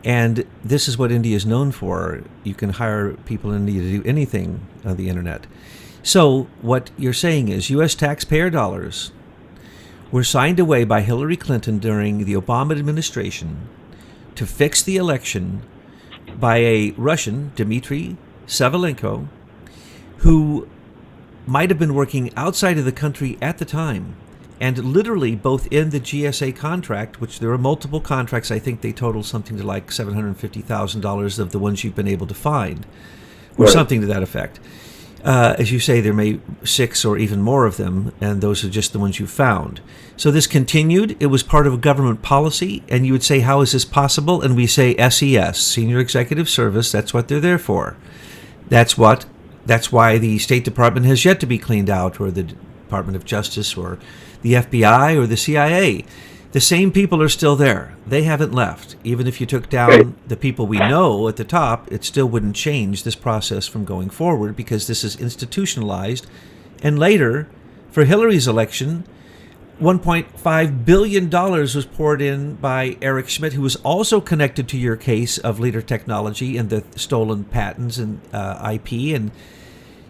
And 0.04 0.46
this 0.64 0.88
is 0.88 0.96
what 0.96 1.12
India 1.12 1.36
is 1.36 1.44
known 1.44 1.72
for. 1.72 2.22
You 2.42 2.54
can 2.54 2.70
hire 2.70 3.12
people 3.12 3.52
in 3.52 3.68
India 3.68 3.82
to 3.82 4.02
do 4.02 4.08
anything 4.08 4.66
on 4.84 4.96
the 4.96 5.08
internet. 5.08 5.46
So, 6.02 6.48
what 6.62 6.90
you're 6.96 7.12
saying 7.12 7.48
is 7.48 7.68
U.S. 7.70 7.94
taxpayer 7.94 8.48
dollars 8.48 9.12
were 10.10 10.24
signed 10.24 10.58
away 10.58 10.84
by 10.84 11.02
Hillary 11.02 11.36
Clinton 11.36 11.78
during 11.78 12.24
the 12.24 12.34
Obama 12.34 12.78
administration 12.78 13.68
to 14.34 14.46
fix 14.46 14.82
the 14.82 14.96
election 14.96 15.62
by 16.38 16.56
a 16.58 16.92
Russian, 16.92 17.52
Dmitry 17.54 18.16
Shevelenko, 18.46 19.28
who 20.18 20.66
might 21.46 21.68
have 21.68 21.78
been 21.78 21.94
working 21.94 22.34
outside 22.36 22.78
of 22.78 22.84
the 22.84 22.92
country 22.92 23.36
at 23.42 23.58
the 23.58 23.64
time 23.64 24.16
and 24.60 24.78
literally 24.78 25.34
both 25.34 25.66
in 25.72 25.90
the 25.90 26.00
GSA 26.00 26.54
contract, 26.54 27.20
which 27.20 27.40
there 27.40 27.50
are 27.50 27.58
multiple 27.58 28.00
contracts, 28.00 28.50
I 28.50 28.58
think 28.58 28.82
they 28.82 28.92
total 28.92 29.22
something 29.22 29.56
to 29.56 29.64
like 29.64 29.90
seven 29.90 30.14
hundred 30.14 30.36
fifty 30.36 30.60
thousand 30.60 31.00
dollars 31.00 31.38
of 31.38 31.50
the 31.50 31.58
ones 31.58 31.82
you've 31.82 31.94
been 31.94 32.06
able 32.06 32.26
to 32.26 32.34
find, 32.34 32.86
or 33.56 33.64
right. 33.64 33.72
something 33.72 34.02
to 34.02 34.06
that 34.08 34.22
effect. 34.22 34.60
Uh, 35.24 35.54
as 35.58 35.70
you 35.70 35.78
say, 35.78 36.00
there 36.00 36.14
may 36.14 36.40
six 36.64 37.04
or 37.04 37.18
even 37.18 37.42
more 37.42 37.66
of 37.66 37.76
them, 37.76 38.12
and 38.20 38.40
those 38.40 38.64
are 38.64 38.70
just 38.70 38.92
the 38.92 38.98
ones 38.98 39.20
you 39.20 39.26
found. 39.26 39.80
So 40.16 40.30
this 40.30 40.46
continued. 40.46 41.16
It 41.20 41.26
was 41.26 41.42
part 41.42 41.66
of 41.66 41.74
a 41.74 41.78
government 41.78 42.22
policy, 42.22 42.82
and 42.88 43.06
you 43.06 43.12
would 43.12 43.22
say, 43.22 43.40
"How 43.40 43.60
is 43.62 43.72
this 43.72 43.84
possible?" 43.84 44.42
And 44.42 44.56
we 44.56 44.66
say, 44.66 44.94
"SES, 44.96 45.58
Senior 45.58 45.98
Executive 45.98 46.48
Service. 46.48 46.92
That's 46.92 47.14
what 47.14 47.28
they're 47.28 47.40
there 47.40 47.58
for. 47.58 47.96
That's 48.68 48.98
what. 48.98 49.26
That's 49.66 49.92
why 49.92 50.16
the 50.16 50.38
State 50.38 50.64
Department 50.64 51.04
has 51.04 51.24
yet 51.24 51.38
to 51.40 51.46
be 51.46 51.58
cleaned 51.58 51.90
out, 51.90 52.18
or 52.18 52.30
the 52.30 52.44
Department 52.44 53.14
of 53.14 53.26
Justice, 53.26 53.76
or 53.76 53.98
the 54.42 54.54
FBI 54.54 55.16
or 55.16 55.26
the 55.26 55.36
CIA. 55.36 56.04
The 56.52 56.60
same 56.60 56.90
people 56.90 57.22
are 57.22 57.28
still 57.28 57.54
there. 57.54 57.94
They 58.06 58.24
haven't 58.24 58.52
left. 58.52 58.96
Even 59.04 59.28
if 59.28 59.40
you 59.40 59.46
took 59.46 59.68
down 59.68 60.16
the 60.26 60.36
people 60.36 60.66
we 60.66 60.78
know 60.78 61.28
at 61.28 61.36
the 61.36 61.44
top, 61.44 61.90
it 61.92 62.02
still 62.04 62.26
wouldn't 62.26 62.56
change 62.56 63.04
this 63.04 63.14
process 63.14 63.68
from 63.68 63.84
going 63.84 64.10
forward 64.10 64.56
because 64.56 64.88
this 64.88 65.04
is 65.04 65.14
institutionalized. 65.20 66.26
And 66.82 66.98
later, 66.98 67.48
for 67.92 68.04
Hillary's 68.04 68.48
election, 68.48 69.04
$1.5 69.80 70.84
billion 70.84 71.30
was 71.30 71.86
poured 71.86 72.20
in 72.20 72.54
by 72.56 72.98
Eric 73.00 73.28
Schmidt, 73.28 73.54
who 73.54 73.62
was 73.62 73.76
also 73.76 74.20
connected 74.20 74.68
to 74.68 74.76
your 74.76 74.96
case 74.96 75.38
of 75.38 75.58
Leader 75.58 75.80
Technology 75.80 76.58
and 76.58 76.68
the 76.68 76.84
stolen 76.96 77.44
patents 77.44 77.96
and 77.96 78.20
uh, 78.32 78.72
IP 78.74 79.14
and 79.14 79.30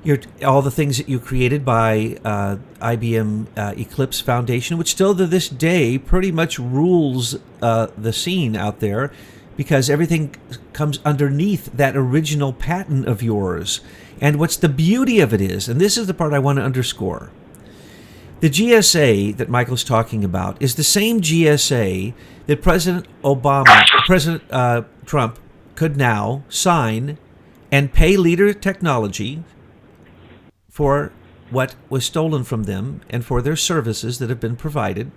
your 0.03 0.19
all 0.45 0.63
the 0.63 0.71
things 0.71 0.97
that 0.97 1.09
you 1.09 1.19
created 1.19 1.65
by 1.65 2.19
uh, 2.25 2.57
IBM 2.81 3.47
uh, 3.57 3.75
Eclipse 3.77 4.21
Foundation, 4.21 4.79
which 4.79 4.91
still 4.91 5.15
to 5.15 5.27
this 5.27 5.49
day 5.49 5.99
pretty 5.99 6.33
much 6.33 6.59
rules 6.59 7.37
uh, 7.61 7.89
the 7.97 8.13
scene 8.13 8.57
out 8.57 8.81
there, 8.81 9.13
because 9.57 9.91
everything 9.91 10.35
comes 10.73 11.01
underneath 11.05 11.67
that 11.73 11.97
original 11.97 12.53
patent 12.53 13.07
of 13.07 13.23
yours. 13.23 13.81
And 14.21 14.39
what's 14.39 14.57
the 14.57 14.69
beauty 14.69 15.21
of 15.21 15.33
it 15.33 15.41
is, 15.41 15.69
and 15.69 15.81
this 15.81 15.97
is 15.97 16.07
the 16.07 16.15
part 16.15 16.33
I 16.33 16.39
want 16.39 16.59
to 16.59 16.63
underscore. 16.63 17.31
The 18.41 18.49
GSA 18.49 19.37
that 19.37 19.51
Michael's 19.51 19.85
talking 19.85 20.25
about 20.25 20.61
is 20.63 20.77
the 20.77 20.85
same 20.85 21.21
GSA 21.21 22.15
that 22.47 22.63
President 22.63 23.07
Obama, 23.23 23.85
President 24.07 24.43
uh, 24.51 24.83
Trump, 25.05 25.39
could 25.75 25.97
now 25.97 26.43
sign 26.49 27.19
and 27.71 27.93
pay 27.93 28.17
Leader 28.17 28.55
Technology 28.55 29.45
for 30.71 31.13
what 31.51 31.75
was 31.89 32.05
stolen 32.05 32.45
from 32.45 32.63
them 32.63 33.01
and 33.11 33.25
for 33.25 33.43
their 33.43 33.57
services 33.57 34.19
that 34.19 34.31
have 34.31 34.41
been 34.41 34.57
provided. 34.57 35.11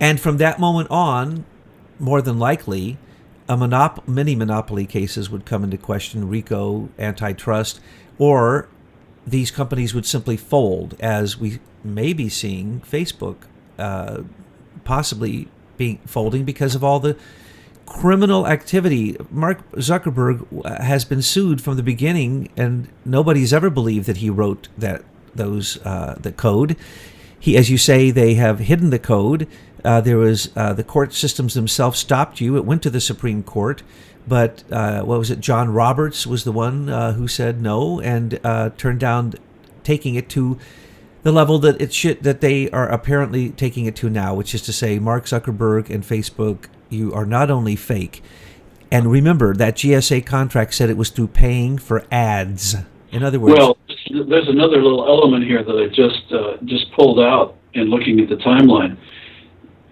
And 0.00 0.20
from 0.20 0.38
that 0.38 0.58
moment 0.58 0.90
on, 0.90 1.44
more 1.98 2.22
than 2.22 2.38
likely, 2.38 2.98
a 3.48 3.56
monop- 3.56 4.06
many 4.06 4.34
monopoly 4.34 4.86
cases 4.86 5.28
would 5.28 5.44
come 5.44 5.64
into 5.64 5.76
question, 5.76 6.28
RICO, 6.28 6.88
antitrust, 6.98 7.80
or 8.18 8.68
these 9.26 9.50
companies 9.50 9.94
would 9.94 10.06
simply 10.06 10.36
fold, 10.36 10.94
as 11.00 11.38
we 11.38 11.58
may 11.82 12.12
be 12.12 12.28
seeing 12.28 12.80
Facebook 12.80 13.36
uh, 13.78 14.22
possibly 14.84 15.48
being 15.76 15.98
folding 16.06 16.44
because 16.44 16.74
of 16.74 16.84
all 16.84 17.00
the 17.00 17.16
criminal 17.86 18.46
activity. 18.46 19.16
Mark 19.30 19.70
Zuckerberg 19.72 20.46
has 20.80 21.04
been 21.04 21.22
sued 21.22 21.60
from 21.60 21.76
the 21.76 21.82
beginning, 21.82 22.48
and 22.56 22.88
nobody's 23.04 23.52
ever 23.52 23.70
believed 23.70 24.06
that 24.06 24.18
he 24.18 24.30
wrote 24.30 24.68
that 24.78 25.04
those 25.34 25.78
uh, 25.84 26.16
the 26.20 26.32
code. 26.32 26.76
He, 27.38 27.56
as 27.56 27.70
you 27.70 27.78
say, 27.78 28.10
they 28.10 28.34
have 28.34 28.60
hidden 28.60 28.90
the 28.90 28.98
code. 28.98 29.46
Uh, 29.84 30.00
there 30.00 30.16
was 30.16 30.50
uh, 30.56 30.72
the 30.72 30.84
court 30.84 31.12
systems 31.12 31.54
themselves 31.54 31.98
stopped 31.98 32.40
you. 32.40 32.56
It 32.56 32.64
went 32.64 32.82
to 32.84 32.90
the 32.90 33.00
Supreme 33.00 33.42
Court, 33.42 33.82
but 34.26 34.64
uh, 34.72 35.02
what 35.02 35.18
was 35.18 35.30
it? 35.30 35.40
John 35.40 35.70
Roberts 35.70 36.26
was 36.26 36.44
the 36.44 36.52
one 36.52 36.88
uh, 36.88 37.12
who 37.12 37.28
said 37.28 37.60
no 37.60 38.00
and 38.00 38.40
uh, 38.42 38.70
turned 38.78 39.00
down 39.00 39.34
taking 39.82 40.14
it 40.14 40.30
to 40.30 40.58
the 41.22 41.32
level 41.32 41.58
that 41.58 41.80
it 41.80 41.92
should 41.92 42.22
that 42.22 42.40
they 42.40 42.70
are 42.70 42.88
apparently 42.88 43.50
taking 43.50 43.84
it 43.84 43.96
to 43.96 44.08
now, 44.08 44.34
which 44.34 44.54
is 44.54 44.62
to 44.62 44.72
say, 44.72 44.98
Mark 44.98 45.26
Zuckerberg 45.26 45.90
and 45.90 46.02
Facebook, 46.02 46.66
you 46.94 47.12
are 47.12 47.26
not 47.26 47.50
only 47.50 47.76
fake, 47.76 48.22
and 48.90 49.10
remember 49.10 49.54
that 49.54 49.76
GSA 49.76 50.24
contract 50.24 50.74
said 50.74 50.88
it 50.90 50.96
was 50.96 51.10
through 51.10 51.28
paying 51.28 51.78
for 51.78 52.04
ads. 52.10 52.76
In 53.10 53.22
other 53.22 53.38
words, 53.38 53.58
well, 53.58 53.78
there's 54.10 54.48
another 54.48 54.82
little 54.82 55.06
element 55.06 55.44
here 55.44 55.62
that 55.62 55.76
I 55.76 55.88
just 55.88 56.32
uh, 56.32 56.56
just 56.64 56.92
pulled 56.92 57.20
out 57.20 57.56
in 57.74 57.90
looking 57.90 58.20
at 58.20 58.28
the 58.28 58.36
timeline. 58.36 58.96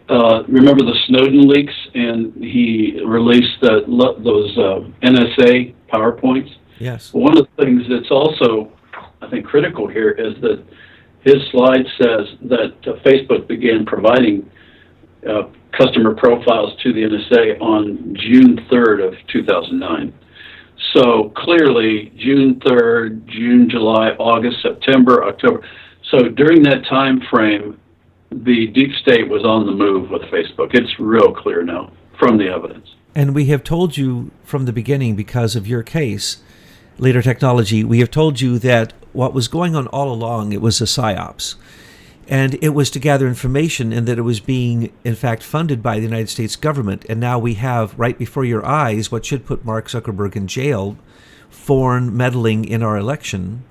Uh, 0.08 0.42
remember 0.48 0.84
the 0.84 0.98
Snowden 1.06 1.48
leaks, 1.48 1.74
and 1.94 2.34
he 2.34 3.00
released 3.04 3.60
that, 3.62 3.84
those 4.22 4.58
uh, 4.58 5.06
NSA 5.06 5.74
PowerPoints. 5.92 6.50
Yes. 6.78 7.12
One 7.12 7.38
of 7.38 7.46
the 7.46 7.64
things 7.64 7.82
that's 7.88 8.10
also, 8.10 8.72
I 9.20 9.30
think, 9.30 9.46
critical 9.46 9.86
here 9.86 10.10
is 10.10 10.40
that 10.42 10.64
his 11.24 11.36
slide 11.50 11.86
says 11.98 12.26
that 12.42 12.74
uh, 12.86 12.98
Facebook 13.04 13.46
began 13.46 13.86
providing 13.86 14.50
uh, 15.28 15.44
customer 15.72 16.14
profiles 16.14 16.74
to 16.82 16.92
the 16.92 17.02
NSA 17.02 17.60
on 17.60 18.14
June 18.14 18.56
3rd 18.70 19.08
of 19.08 19.14
2009. 19.32 20.12
So 20.94 21.32
clearly, 21.36 22.12
June 22.16 22.60
3rd, 22.60 23.26
June, 23.26 23.70
July, 23.70 24.10
August, 24.18 24.62
September, 24.62 25.24
October. 25.24 25.66
So 26.10 26.28
during 26.28 26.62
that 26.64 26.84
time 26.88 27.20
frame, 27.30 27.78
the 28.30 28.66
deep 28.68 28.90
state 29.00 29.28
was 29.28 29.44
on 29.44 29.66
the 29.66 29.72
move 29.72 30.10
with 30.10 30.22
Facebook. 30.22 30.74
It's 30.74 30.98
real 30.98 31.32
clear 31.32 31.62
now 31.62 31.92
from 32.18 32.38
the 32.38 32.48
evidence. 32.48 32.88
And 33.14 33.34
we 33.34 33.46
have 33.46 33.62
told 33.62 33.96
you 33.96 34.30
from 34.42 34.64
the 34.64 34.72
beginning, 34.72 35.16
because 35.16 35.54
of 35.54 35.66
your 35.66 35.82
case, 35.82 36.38
Leader 36.98 37.22
Technology, 37.22 37.84
we 37.84 38.00
have 38.00 38.10
told 38.10 38.40
you 38.40 38.58
that 38.58 38.92
what 39.12 39.34
was 39.34 39.48
going 39.48 39.76
on 39.76 39.86
all 39.88 40.12
along, 40.12 40.52
it 40.52 40.60
was 40.60 40.80
a 40.80 40.84
psyops. 40.84 41.56
And 42.32 42.56
it 42.62 42.70
was 42.70 42.88
to 42.92 42.98
gather 42.98 43.28
information, 43.28 43.92
and 43.92 44.08
that 44.08 44.16
it 44.16 44.22
was 44.22 44.40
being, 44.40 44.90
in 45.04 45.14
fact, 45.14 45.42
funded 45.42 45.82
by 45.82 45.96
the 45.96 46.06
United 46.06 46.30
States 46.30 46.56
government. 46.56 47.04
And 47.06 47.20
now 47.20 47.38
we 47.38 47.54
have, 47.54 47.92
right 47.98 48.16
before 48.16 48.42
your 48.42 48.64
eyes, 48.64 49.12
what 49.12 49.26
should 49.26 49.44
put 49.44 49.66
Mark 49.66 49.88
Zuckerberg 49.88 50.34
in 50.34 50.46
jail 50.46 50.96
foreign 51.50 52.16
meddling 52.16 52.64
in 52.64 52.82
our 52.82 52.96
election 52.96 53.64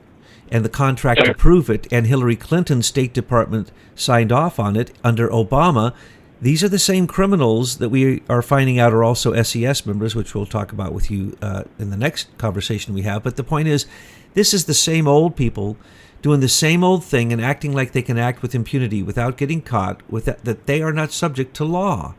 and 0.51 0.63
the 0.63 0.70
contract 0.70 1.25
to 1.25 1.34
prove 1.34 1.72
it. 1.72 1.91
And 1.91 2.06
Hillary 2.06 2.36
Clinton's 2.36 2.86
State 2.86 3.15
Department 3.15 3.72
signed 3.96 4.32
off 4.32 4.60
on 4.60 4.75
it 4.75 4.96
under 5.03 5.27
Obama. 5.30 5.96
These 6.39 6.63
are 6.63 6.70
the 6.70 6.77
same 6.77 7.08
criminals 7.08 7.80
that 7.80 7.89
we 7.89 8.22
are 8.30 8.44
finding 8.44 8.77
out 8.77 8.94
are 8.94 9.03
also 9.03 9.41
SES 9.41 9.88
members, 9.88 10.13
which 10.13 10.36
we'll 10.36 10.46
talk 10.46 10.71
about 10.71 10.93
with 10.93 11.10
you 11.10 11.36
uh, 11.41 11.63
in 11.80 11.89
the 11.89 11.97
next 11.97 12.28
conversation 12.38 12.93
we 12.93 13.02
have. 13.02 13.24
But 13.24 13.38
the 13.38 13.43
point 13.43 13.69
is, 13.69 13.88
this 14.36 14.54
is 14.54 14.65
the 14.65 14.76
same 14.76 15.08
old 15.08 15.36
people 15.36 15.78
doing 16.21 16.39
the 16.39 16.49
same 16.49 16.84
old 16.84 17.03
thing 17.03 17.34
and 17.34 17.41
acting 17.41 17.73
like 17.73 17.91
they 17.91 18.01
can 18.01 18.17
act 18.17 18.41
with 18.41 18.53
impunity 18.53 19.01
without 19.01 19.38
getting 19.38 19.62
caught, 19.62 20.01
with 20.10 20.25
that, 20.25 20.45
that 20.45 20.65
they 20.65 20.81
are 20.81 20.93
not 20.93 21.12
subject 21.12 21.55
to 21.55 21.65
law. 21.65 22.15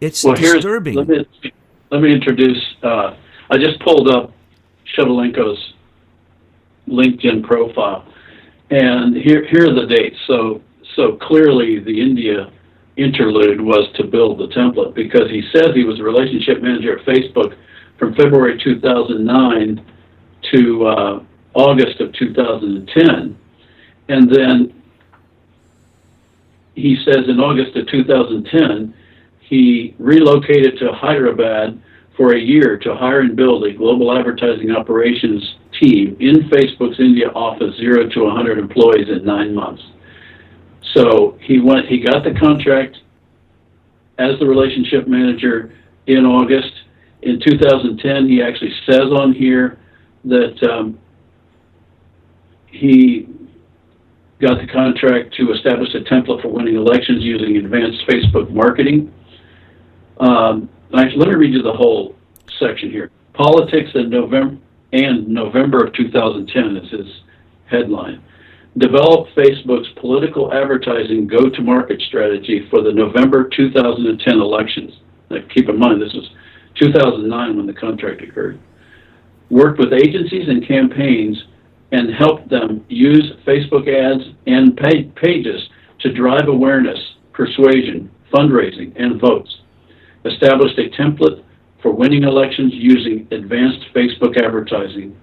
It's 0.00 0.24
well, 0.24 0.34
disturbing. 0.34 0.94
Let 0.94 1.08
me, 1.08 1.26
let 1.90 2.02
me 2.02 2.12
introduce. 2.12 2.62
Uh, 2.82 3.16
I 3.50 3.58
just 3.58 3.80
pulled 3.80 4.10
up 4.10 4.32
Shevelenko's 4.96 5.74
LinkedIn 6.88 7.44
profile, 7.44 8.04
and 8.70 9.16
here 9.16 9.46
here 9.48 9.70
are 9.70 9.74
the 9.74 9.86
dates. 9.86 10.16
So 10.26 10.60
so 10.96 11.16
clearly 11.16 11.78
the 11.78 12.00
India 12.00 12.52
interlude 12.96 13.60
was 13.60 13.88
to 13.96 14.04
build 14.04 14.38
the 14.38 14.48
template 14.48 14.94
because 14.94 15.30
he 15.30 15.42
says 15.52 15.68
he 15.74 15.84
was 15.84 16.00
a 16.00 16.02
relationship 16.02 16.62
manager 16.62 16.98
at 16.98 17.06
Facebook 17.06 17.56
from 17.98 18.14
February 18.14 18.58
2009 18.62 19.84
to 20.52 20.86
uh, 20.86 21.20
August 21.56 22.00
of 22.00 22.12
2010. 22.12 23.36
And 24.08 24.30
then 24.30 24.82
he 26.74 26.96
says 27.02 27.24
in 27.28 27.40
August 27.40 27.74
of 27.76 27.88
2010, 27.88 28.94
he 29.40 29.94
relocated 29.98 30.78
to 30.78 30.92
Hyderabad 30.92 31.80
for 32.14 32.34
a 32.34 32.38
year 32.38 32.76
to 32.78 32.94
hire 32.94 33.20
and 33.20 33.34
build 33.34 33.64
a 33.64 33.72
global 33.72 34.16
advertising 34.16 34.70
operations 34.70 35.56
team 35.80 36.16
in 36.20 36.48
Facebook's 36.50 37.00
India 37.00 37.28
office, 37.30 37.74
zero 37.76 38.06
to 38.08 38.24
100 38.24 38.58
employees 38.58 39.08
in 39.08 39.24
nine 39.24 39.54
months. 39.54 39.82
So 40.94 41.38
he 41.40 41.58
went, 41.60 41.86
he 41.86 42.00
got 42.00 42.22
the 42.22 42.34
contract 42.38 42.98
as 44.18 44.38
the 44.38 44.46
relationship 44.46 45.08
manager 45.08 45.72
in 46.06 46.26
August. 46.26 46.72
In 47.22 47.40
2010, 47.40 48.28
he 48.28 48.42
actually 48.42 48.72
says 48.88 49.10
on 49.18 49.32
here 49.32 49.78
that 50.24 50.62
um, 50.70 50.98
he 52.78 53.28
got 54.40 54.60
the 54.60 54.66
contract 54.66 55.34
to 55.34 55.52
establish 55.52 55.94
a 55.94 56.00
template 56.00 56.42
for 56.42 56.48
winning 56.48 56.76
elections 56.76 57.22
using 57.22 57.56
advanced 57.56 58.06
Facebook 58.06 58.50
marketing. 58.50 59.12
Um, 60.20 60.68
let 60.90 61.16
me 61.16 61.34
read 61.34 61.52
you 61.52 61.62
the 61.62 61.72
whole 61.72 62.14
section 62.58 62.90
here. 62.90 63.10
Politics 63.32 63.90
in 63.94 64.10
November 64.10 64.58
and 64.92 65.28
November 65.28 65.84
of 65.84 65.92
2010 65.94 66.76
is 66.76 66.90
his 66.90 67.22
headline. 67.66 68.22
Develop 68.78 69.28
Facebook's 69.34 69.88
political 70.00 70.52
advertising 70.52 71.26
go-to-market 71.26 72.00
strategy 72.08 72.66
for 72.70 72.82
the 72.82 72.92
November 72.92 73.48
2010 73.48 74.34
elections. 74.34 74.92
Now, 75.30 75.38
keep 75.54 75.68
in 75.68 75.78
mind, 75.78 76.00
this 76.00 76.12
was 76.12 76.28
2009 76.78 77.56
when 77.56 77.66
the 77.66 77.72
contract 77.72 78.22
occurred. 78.22 78.60
Worked 79.48 79.78
with 79.78 79.92
agencies 79.92 80.48
and 80.48 80.66
campaigns 80.66 81.42
and 81.92 82.12
help 82.14 82.48
them 82.48 82.84
use 82.88 83.32
Facebook 83.46 83.88
ads 83.88 84.24
and 84.46 84.76
pages 85.16 85.68
to 86.00 86.12
drive 86.12 86.48
awareness, 86.48 86.98
persuasion, 87.32 88.10
fundraising, 88.32 88.92
and 88.96 89.20
votes. 89.20 89.60
Established 90.24 90.78
a 90.78 90.88
template 90.90 91.44
for 91.80 91.92
winning 91.92 92.24
elections 92.24 92.72
using 92.74 93.28
advanced 93.30 93.86
Facebook 93.94 94.36
advertising. 94.42 95.16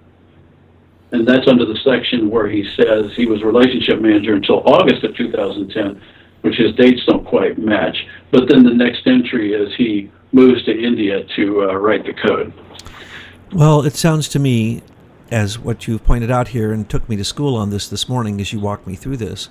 And 1.12 1.26
that's 1.26 1.46
under 1.46 1.64
the 1.66 1.78
section 1.84 2.30
where 2.30 2.48
he 2.48 2.68
says 2.74 3.12
he 3.14 3.26
was 3.26 3.42
relationship 3.42 4.00
manager 4.00 4.34
until 4.34 4.62
August 4.66 5.04
of 5.04 5.14
2010, 5.16 6.00
which 6.40 6.56
his 6.56 6.74
dates 6.74 7.04
don't 7.06 7.24
quite 7.24 7.58
match. 7.58 8.06
But 8.30 8.48
then 8.48 8.64
the 8.64 8.74
next 8.74 9.06
entry 9.06 9.52
is 9.52 9.74
he 9.76 10.10
moves 10.32 10.64
to 10.64 10.72
India 10.72 11.24
to 11.36 11.70
uh, 11.70 11.74
write 11.74 12.04
the 12.04 12.14
code. 12.14 12.52
Well, 13.52 13.82
it 13.82 13.94
sounds 13.94 14.26
to 14.30 14.38
me, 14.38 14.82
as 15.34 15.58
what 15.58 15.88
you've 15.88 16.04
pointed 16.04 16.30
out 16.30 16.48
here 16.48 16.72
and 16.72 16.88
took 16.88 17.08
me 17.08 17.16
to 17.16 17.24
school 17.24 17.56
on 17.56 17.70
this 17.70 17.88
this 17.88 18.08
morning 18.08 18.40
as 18.40 18.52
you 18.52 18.60
walked 18.60 18.86
me 18.86 18.94
through 18.94 19.16
this, 19.16 19.48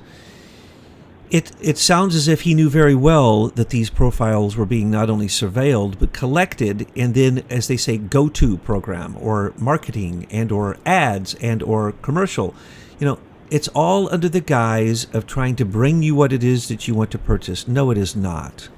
it 1.30 1.52
it 1.60 1.78
sounds 1.78 2.16
as 2.16 2.30
if 2.30 2.42
he 2.42 2.54
knew 2.54 2.70
very 2.70 2.96
well 2.96 3.50
that 3.50 3.70
these 3.70 3.90
profiles 3.90 4.56
were 4.56 4.66
being 4.66 4.90
not 4.90 5.10
only 5.10 5.28
surveilled 5.28 6.00
but 6.00 6.14
collected 6.14 6.88
and 6.96 7.14
then 7.16 7.44
as 7.50 7.68
they 7.68 7.76
say 7.76 7.98
go 7.98 8.30
to 8.30 8.58
program 8.60 9.18
or 9.20 9.54
marketing 9.58 10.26
and 10.32 10.54
or 10.54 10.78
ads 10.86 11.34
and 11.42 11.62
or 11.62 11.92
commercial. 11.92 12.56
You 12.98 13.08
know 13.08 13.20
it's 13.52 13.68
all 13.70 14.12
under 14.14 14.30
the 14.30 14.40
guise 14.40 15.06
of 15.14 15.28
trying 15.28 15.58
to 15.58 15.66
bring 15.66 16.02
you 16.02 16.16
what 16.16 16.32
it 16.32 16.46
is 16.46 16.70
that 16.70 16.88
you 16.88 16.94
want 16.96 17.12
to 17.12 17.18
purchase. 17.18 17.68
No 17.68 17.92
it 17.92 17.98
is 17.98 18.16
not. 18.16 18.70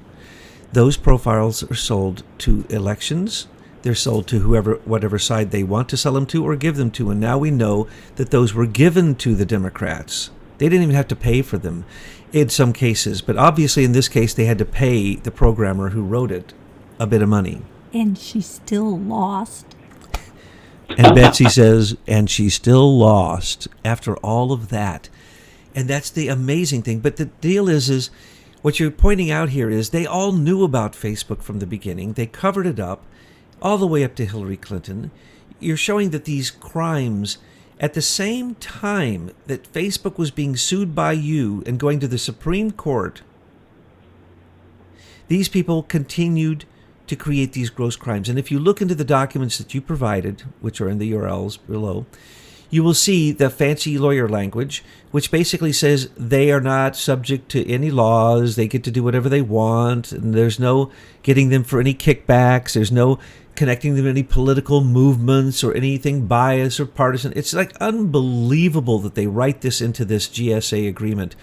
Those 0.74 0.98
profiles 0.98 1.62
are 1.70 1.76
sold 1.76 2.24
to 2.40 2.66
elections 2.70 3.46
they're 3.86 3.96
sold 3.96 4.28
to 4.28 4.40
whoever 4.40 4.76
whatever 4.84 5.18
side 5.18 5.52
they 5.52 5.64
want 5.64 5.88
to 5.88 5.96
sell 5.96 6.14
them 6.14 6.26
to 6.26 6.46
or 6.46 6.58
give 6.58 6.76
them 6.76 6.92
to 6.92 7.10
and 7.10 7.22
now 7.22 7.38
we 7.38 7.50
know 7.50 7.88
that 8.18 8.32
those 8.32 8.54
were 8.54 8.66
given 8.66 9.16
to 9.16 9.34
the 9.36 9.46
democrats 9.46 10.30
they 10.58 10.70
didn't 10.70 10.84
even 10.84 10.96
have 10.96 11.08
to 11.08 11.16
pay 11.16 11.42
for 11.42 11.58
them 11.58 11.86
in 12.36 12.50
some 12.50 12.74
cases, 12.74 13.22
but 13.22 13.38
obviously 13.38 13.84
in 13.84 13.94
this 13.94 14.10
case 14.10 14.34
they 14.34 14.46
had 14.46 14.58
to 14.58 14.66
pay 14.66 15.16
the 15.16 15.32
programmer 15.32 15.90
who 15.90 16.04
wrote 16.04 16.32
it 16.32 16.54
a 17.00 17.08
bit 17.08 17.22
of 17.22 17.30
money. 17.30 17.62
And 17.94 18.18
she 18.18 18.42
still 18.42 19.00
lost. 19.00 19.76
And 20.90 21.16
Betsy 21.16 21.50
says, 21.50 21.98
and 22.08 22.30
she 22.30 22.50
still 22.50 22.98
lost 22.98 23.68
after 23.84 24.18
all 24.18 24.52
of 24.52 24.70
that. 24.70 25.10
And 25.74 25.88
that's 25.88 26.10
the 26.10 26.28
amazing 26.28 26.84
thing. 26.84 27.00
But 27.00 27.18
the 27.18 27.26
deal 27.26 27.68
is, 27.68 27.90
is 27.90 28.10
what 28.62 28.80
you're 28.80 28.92
pointing 28.92 29.32
out 29.32 29.50
here 29.50 29.70
is 29.70 29.90
they 29.90 30.06
all 30.06 30.32
knew 30.32 30.64
about 30.64 30.94
Facebook 30.94 31.42
from 31.42 31.60
the 31.60 31.66
beginning. 31.66 32.14
They 32.14 32.28
covered 32.28 32.68
it 32.68 32.80
up 32.80 33.06
all 33.62 33.78
the 33.78 33.88
way 33.88 34.04
up 34.04 34.16
to 34.16 34.26
Hillary 34.26 34.58
Clinton. 34.58 35.12
You're 35.60 35.78
showing 35.78 36.10
that 36.12 36.26
these 36.26 36.52
crimes, 36.52 37.38
at 37.80 37.94
the 37.94 38.02
same 38.02 38.56
time 38.56 39.32
that 39.48 39.72
Facebook 39.72 40.18
was 40.18 40.32
being 40.32 40.56
sued 40.56 40.94
by 40.94 41.14
you 41.14 41.64
and 41.66 41.80
going 41.80 42.00
to 42.00 42.08
the 42.08 42.18
Supreme 42.18 42.72
Court, 42.72 43.22
these 45.28 45.50
people 45.50 45.84
continued 45.84 46.66
to 47.08 47.16
create 47.16 47.54
these 47.54 47.70
gross 47.70 47.96
crimes. 47.96 48.30
And 48.30 48.38
if 48.40 48.52
you 48.52 48.60
look 48.60 48.82
into 48.82 48.96
the 48.96 49.04
documents 49.04 49.58
that 49.58 49.74
you 49.74 49.82
provided, 49.82 50.44
which 50.60 50.82
are 50.82 50.90
in 50.90 50.98
the 50.98 51.12
URLs 51.12 51.58
below, 51.68 52.06
you 52.70 52.84
will 52.84 52.94
see 52.94 53.32
the 53.32 53.50
fancy 53.50 53.98
lawyer 53.98 54.28
language, 54.28 54.84
which 55.12 55.32
basically 55.32 55.72
says 55.72 56.10
they 56.18 56.52
are 56.52 56.62
not 56.62 56.96
subject 56.96 57.50
to 57.50 57.70
any 57.70 57.92
laws. 57.92 58.56
They 58.56 58.68
get 58.68 58.84
to 58.86 58.92
do 58.92 59.04
whatever 59.04 59.30
they 59.30 59.42
want, 59.42 60.12
and 60.12 60.34
there's 60.34 60.60
no 60.60 60.92
getting 61.24 61.50
them 61.50 61.64
for 61.64 61.80
any 61.80 61.94
kickbacks. 61.94 62.74
There's 62.74 62.92
no 62.92 63.20
connecting 63.56 63.96
them 63.96 64.04
to 64.04 64.10
any 64.10 64.24
political 64.24 64.84
movements 64.84 65.64
or 65.64 65.74
anything 65.74 66.28
biased 66.28 66.80
or 66.80 66.86
partisan. 66.86 67.34
It's 67.36 67.54
like 67.54 67.76
unbelievable 67.78 69.00
that 69.00 69.16
they 69.16 69.28
write 69.28 69.62
this 69.62 69.82
into 69.82 70.04
this 70.06 70.28
GSA 70.28 70.88
agreement 70.88 71.36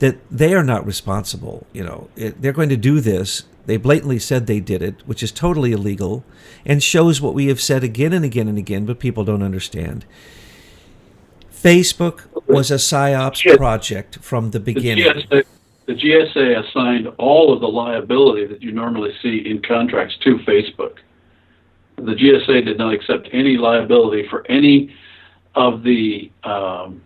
that 0.00 0.18
they 0.30 0.54
are 0.54 0.64
not 0.64 0.84
responsible. 0.84 1.66
You 1.72 1.84
know, 1.84 2.10
it, 2.16 2.42
they're 2.42 2.52
going 2.52 2.68
to 2.68 2.76
do 2.76 3.00
this. 3.00 3.44
They 3.66 3.78
blatantly 3.78 4.18
said 4.18 4.46
they 4.46 4.60
did 4.60 4.82
it, 4.82 4.96
which 5.06 5.22
is 5.22 5.32
totally 5.32 5.72
illegal 5.72 6.24
and 6.66 6.82
shows 6.82 7.20
what 7.20 7.32
we 7.32 7.46
have 7.46 7.60
said 7.60 7.82
again 7.82 8.12
and 8.12 8.24
again 8.24 8.48
and 8.48 8.58
again, 8.58 8.84
but 8.84 8.98
people 8.98 9.24
don't 9.24 9.42
understand. 9.42 10.04
Facebook 11.64 12.26
was 12.46 12.70
a 12.70 12.74
psyops 12.74 13.56
project 13.56 14.18
from 14.20 14.50
the 14.50 14.60
beginning. 14.60 15.04
The 15.04 15.22
GSA, 15.22 15.44
the 15.86 15.94
GSA 15.94 16.68
assigned 16.68 17.06
all 17.18 17.54
of 17.54 17.60
the 17.60 17.68
liability 17.68 18.46
that 18.46 18.62
you 18.62 18.70
normally 18.70 19.12
see 19.22 19.38
in 19.38 19.62
contracts 19.62 20.14
to 20.24 20.36
Facebook. 20.40 20.98
The 21.96 22.14
GSA 22.14 22.66
did 22.66 22.76
not 22.76 22.92
accept 22.92 23.28
any 23.32 23.56
liability 23.56 24.28
for 24.28 24.46
any 24.50 24.94
of 25.54 25.82
the 25.82 26.30
um, 26.42 27.00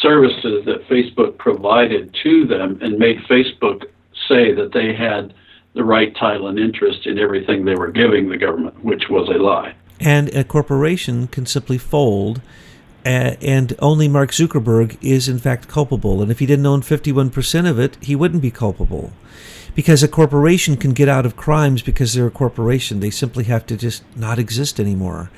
services 0.00 0.64
that 0.64 0.88
Facebook 0.88 1.38
provided 1.38 2.12
to 2.24 2.46
them 2.46 2.78
and 2.82 2.98
made 2.98 3.18
Facebook 3.28 3.84
say 4.28 4.52
that 4.52 4.72
they 4.72 4.94
had 4.94 5.32
the 5.74 5.84
right 5.84 6.14
title 6.16 6.48
and 6.48 6.58
interest 6.58 7.06
in 7.06 7.20
everything 7.20 7.64
they 7.64 7.76
were 7.76 7.92
giving 7.92 8.28
the 8.28 8.36
government, 8.36 8.82
which 8.84 9.08
was 9.08 9.28
a 9.28 9.38
lie. 9.38 9.74
And 10.00 10.34
a 10.34 10.42
corporation 10.42 11.28
can 11.28 11.46
simply 11.46 11.78
fold, 11.78 12.40
and 13.04 13.74
only 13.78 14.08
Mark 14.08 14.30
Zuckerberg 14.30 14.98
is 15.00 15.28
in 15.28 15.38
fact 15.38 15.68
culpable. 15.68 16.22
And 16.22 16.30
if 16.30 16.38
he 16.38 16.46
didn't 16.46 16.66
own 16.66 16.82
51% 16.82 17.68
of 17.68 17.78
it, 17.78 17.96
he 18.02 18.16
wouldn't 18.16 18.42
be 18.42 18.50
culpable. 18.50 19.12
Because 19.74 20.02
a 20.02 20.08
corporation 20.08 20.76
can 20.76 20.92
get 20.92 21.08
out 21.08 21.24
of 21.24 21.36
crimes 21.36 21.80
because 21.82 22.12
they're 22.12 22.26
a 22.26 22.30
corporation. 22.30 23.00
They 23.00 23.10
simply 23.10 23.44
have 23.44 23.66
to 23.66 23.76
just 23.76 24.02
not 24.16 24.38
exist 24.38 24.80
anymore. 24.80 25.30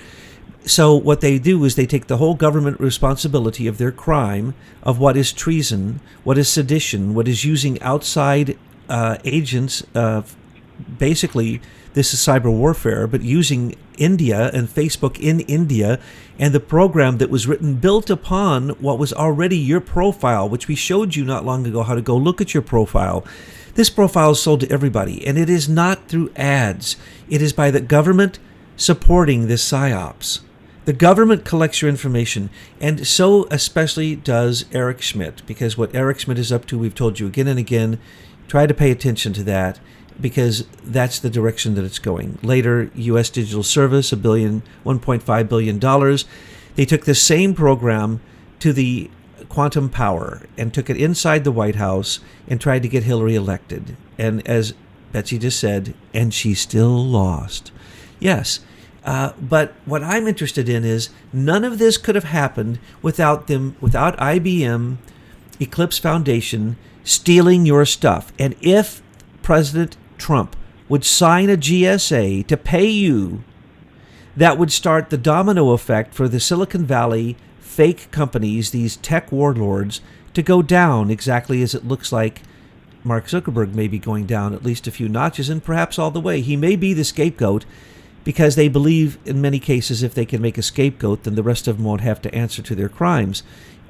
So 0.64 0.94
what 0.94 1.20
they 1.20 1.38
do 1.38 1.64
is 1.64 1.74
they 1.74 1.86
take 1.86 2.06
the 2.06 2.16
whole 2.18 2.34
government 2.34 2.80
responsibility 2.80 3.66
of 3.66 3.78
their 3.78 3.92
crime, 3.92 4.54
of 4.82 4.98
what 4.98 5.16
is 5.16 5.32
treason, 5.32 6.00
what 6.24 6.38
is 6.38 6.48
sedition, 6.48 7.14
what 7.14 7.28
is 7.28 7.44
using 7.44 7.80
outside 7.82 8.56
uh, 8.88 9.18
agents. 9.24 9.84
Uh, 9.94 10.22
basically, 10.98 11.60
this 11.94 12.14
is 12.14 12.20
cyber 12.20 12.50
warfare, 12.50 13.06
but 13.06 13.22
using 13.22 13.74
India 13.98 14.50
and 14.52 14.68
Facebook 14.68 15.18
in 15.18 15.40
India, 15.40 16.00
and 16.38 16.54
the 16.54 16.60
program 16.60 17.18
that 17.18 17.30
was 17.30 17.46
written 17.46 17.74
built 17.76 18.08
upon 18.08 18.70
what 18.80 18.98
was 18.98 19.12
already 19.12 19.58
your 19.58 19.80
profile, 19.80 20.48
which 20.48 20.68
we 20.68 20.74
showed 20.74 21.14
you 21.14 21.24
not 21.24 21.44
long 21.44 21.66
ago 21.66 21.82
how 21.82 21.94
to 21.94 22.02
go 22.02 22.16
look 22.16 22.40
at 22.40 22.54
your 22.54 22.62
profile. 22.62 23.24
This 23.74 23.90
profile 23.90 24.32
is 24.32 24.42
sold 24.42 24.60
to 24.60 24.70
everybody, 24.70 25.26
and 25.26 25.38
it 25.38 25.50
is 25.50 25.68
not 25.68 26.08
through 26.08 26.32
ads. 26.36 26.96
It 27.28 27.42
is 27.42 27.52
by 27.52 27.70
the 27.70 27.80
government 27.80 28.38
supporting 28.76 29.46
this 29.46 29.66
psyops. 29.66 30.40
The 30.84 30.92
government 30.92 31.44
collects 31.44 31.80
your 31.80 31.88
information, 31.88 32.50
and 32.80 33.06
so 33.06 33.46
especially 33.50 34.16
does 34.16 34.64
Eric 34.72 35.00
Schmidt, 35.00 35.46
because 35.46 35.78
what 35.78 35.94
Eric 35.94 36.20
Schmidt 36.20 36.38
is 36.38 36.50
up 36.50 36.66
to, 36.66 36.78
we've 36.78 36.94
told 36.94 37.20
you 37.20 37.26
again 37.26 37.46
and 37.46 37.58
again. 37.58 37.98
Try 38.48 38.66
to 38.66 38.74
pay 38.74 38.90
attention 38.90 39.32
to 39.34 39.44
that 39.44 39.78
because 40.20 40.66
that's 40.84 41.18
the 41.18 41.30
direction 41.30 41.74
that 41.74 41.84
it's 41.84 41.98
going. 41.98 42.38
Later, 42.42 42.90
U.S. 42.94 43.30
Digital 43.30 43.62
Service, 43.62 44.12
a 44.12 44.16
billion, 44.16 44.62
1.5 44.84 45.48
billion 45.48 45.78
dollars. 45.78 46.24
They 46.74 46.84
took 46.84 47.04
the 47.04 47.14
same 47.14 47.54
program 47.54 48.20
to 48.60 48.72
the 48.72 49.10
quantum 49.48 49.90
power 49.90 50.42
and 50.56 50.72
took 50.72 50.88
it 50.88 50.96
inside 50.96 51.44
the 51.44 51.52
White 51.52 51.74
House 51.74 52.20
and 52.48 52.60
tried 52.60 52.82
to 52.82 52.88
get 52.88 53.04
Hillary 53.04 53.34
elected. 53.34 53.96
And 54.18 54.46
as 54.48 54.74
Betsy 55.12 55.38
just 55.38 55.60
said, 55.60 55.94
and 56.14 56.32
she 56.32 56.54
still 56.54 57.04
lost. 57.04 57.70
Yes, 58.18 58.60
uh, 59.04 59.32
but 59.40 59.74
what 59.84 60.02
I'm 60.02 60.26
interested 60.26 60.68
in 60.68 60.84
is 60.84 61.10
none 61.32 61.64
of 61.64 61.78
this 61.78 61.98
could 61.98 62.14
have 62.14 62.24
happened 62.24 62.78
without 63.02 63.46
them, 63.46 63.76
without 63.80 64.16
IBM, 64.18 64.98
Eclipse 65.60 65.98
Foundation 65.98 66.76
stealing 67.04 67.66
your 67.66 67.84
stuff. 67.84 68.32
And 68.38 68.54
if 68.60 69.02
President 69.42 69.96
Trump 70.22 70.54
would 70.88 71.04
sign 71.04 71.50
a 71.50 71.56
GSA 71.56 72.46
to 72.46 72.56
pay 72.56 72.86
you, 72.86 73.42
that 74.36 74.56
would 74.56 74.70
start 74.70 75.10
the 75.10 75.18
domino 75.18 75.70
effect 75.70 76.14
for 76.14 76.28
the 76.28 76.38
Silicon 76.38 76.86
Valley 76.86 77.36
fake 77.58 78.08
companies, 78.12 78.70
these 78.70 78.96
tech 78.98 79.32
warlords, 79.32 80.00
to 80.32 80.40
go 80.40 80.62
down 80.62 81.10
exactly 81.10 81.60
as 81.60 81.74
it 81.74 81.88
looks 81.88 82.12
like 82.12 82.42
Mark 83.02 83.26
Zuckerberg 83.26 83.74
may 83.74 83.88
be 83.88 83.98
going 83.98 84.26
down 84.26 84.54
at 84.54 84.62
least 84.62 84.86
a 84.86 84.92
few 84.92 85.08
notches 85.08 85.48
and 85.48 85.64
perhaps 85.64 85.98
all 85.98 86.12
the 86.12 86.20
way. 86.20 86.40
He 86.40 86.56
may 86.56 86.76
be 86.76 86.94
the 86.94 87.02
scapegoat 87.02 87.64
because 88.22 88.54
they 88.54 88.68
believe 88.68 89.18
in 89.24 89.40
many 89.40 89.58
cases 89.58 90.04
if 90.04 90.14
they 90.14 90.24
can 90.24 90.40
make 90.40 90.56
a 90.56 90.62
scapegoat, 90.62 91.24
then 91.24 91.34
the 91.34 91.42
rest 91.42 91.66
of 91.66 91.78
them 91.78 91.84
won't 91.84 92.00
have 92.00 92.22
to 92.22 92.32
answer 92.32 92.62
to 92.62 92.76
their 92.76 92.88
crimes. 92.88 93.42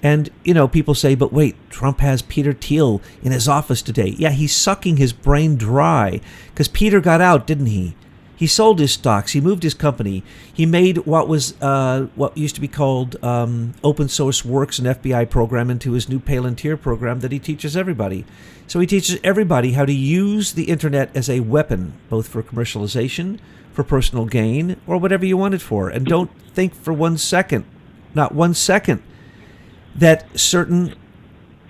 And, 0.03 0.31
you 0.43 0.53
know, 0.53 0.67
people 0.67 0.95
say, 0.95 1.15
but 1.15 1.33
wait, 1.33 1.55
Trump 1.71 2.01
has 2.01 2.23
Peter 2.23 2.53
Thiel 2.53 3.01
in 3.23 3.31
his 3.31 3.49
office 3.49 3.83
today. 3.83 4.15
Yeah, 4.19 4.31
he's 4.31 4.55
sucking 4.55 4.97
his 4.97 5.13
brain 5.13 5.57
dry 5.57 6.21
because 6.49 6.69
Peter 6.69 7.01
got 7.01 7.21
out, 7.21 7.47
didn't 7.47 7.67
he? 7.67 7.95
He 8.35 8.49
sold 8.49 8.81
his 8.81 8.91
stocks. 8.91 9.33
He 9.33 9.41
moved 9.41 9.63
his 9.63 9.75
company. 9.75 10.25
He 10.53 10.67
made 10.67 10.99
what 11.07 11.29
was 11.29 11.55
uh, 11.63 12.09
what 12.17 12.37
used 12.37 12.57
to 12.57 12.61
be 12.61 12.67
called 12.67 13.23
um, 13.23 13.75
Open 13.85 14.09
Source 14.09 14.45
Works, 14.45 14.81
an 14.81 14.87
FBI 14.87 15.31
program, 15.31 15.71
into 15.71 15.93
his 15.93 16.09
new 16.09 16.19
Palantir 16.19 16.81
program 16.81 17.21
that 17.21 17.31
he 17.31 17.39
teaches 17.39 17.77
everybody. 17.77 18.25
So 18.67 18.81
he 18.81 18.87
teaches 18.89 19.21
everybody 19.23 19.75
how 19.75 19.85
to 19.85 19.93
use 19.93 20.55
the 20.55 20.65
internet 20.65 21.15
as 21.15 21.31
a 21.31 21.39
weapon, 21.39 21.93
both 22.11 22.27
for 22.27 22.43
commercialization, 22.43 23.39
for 23.73 23.85
personal 23.85 24.27
gain 24.27 24.77
or 24.89 24.99
whatever 24.99 25.25
you 25.25 25.37
want 25.37 25.55
it 25.55 25.63
for. 25.63 25.89
And 25.89 26.05
don't 26.05 26.31
think 26.53 26.75
for 26.75 26.93
one 26.93 27.19
second, 27.19 27.65
not 28.13 28.35
one 28.35 28.55
second, 28.55 29.05
that 29.95 30.39
certain 30.39 30.95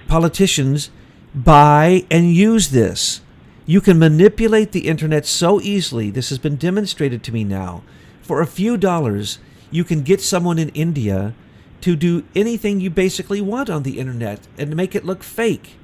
politicians 0.09 0.91
buy 1.35 2.05
and 2.11 2.33
use 2.33 2.71
this. 2.71 3.21
You 3.65 3.81
can 3.81 3.99
manipulate 3.99 4.73
the 4.73 4.89
internet 4.89 5.25
so 5.27 5.61
easily. 5.61 6.11
This 6.11 6.29
has 6.31 6.39
been 6.39 6.57
demonstrated 6.57 7.23
to 7.25 7.33
me 7.33 7.45
now. 7.45 7.83
For 8.23 8.41
a 8.41 8.47
few 8.47 8.77
dollars, 8.77 9.39
you 9.71 9.85
can 9.85 10.03
get 10.03 10.21
someone 10.21 10.59
in 10.59 10.69
India 10.71 11.35
to 11.81 11.97
do 11.97 12.25
anything 12.35 12.81
you 12.81 12.91
basically 12.91 13.41
want 13.41 13.71
on 13.71 13.83
the 13.83 13.99
internet 13.99 14.41
and 14.59 14.77
make 14.77 14.95
it 14.95 15.05
look 15.05 15.23
fake. 15.23 15.77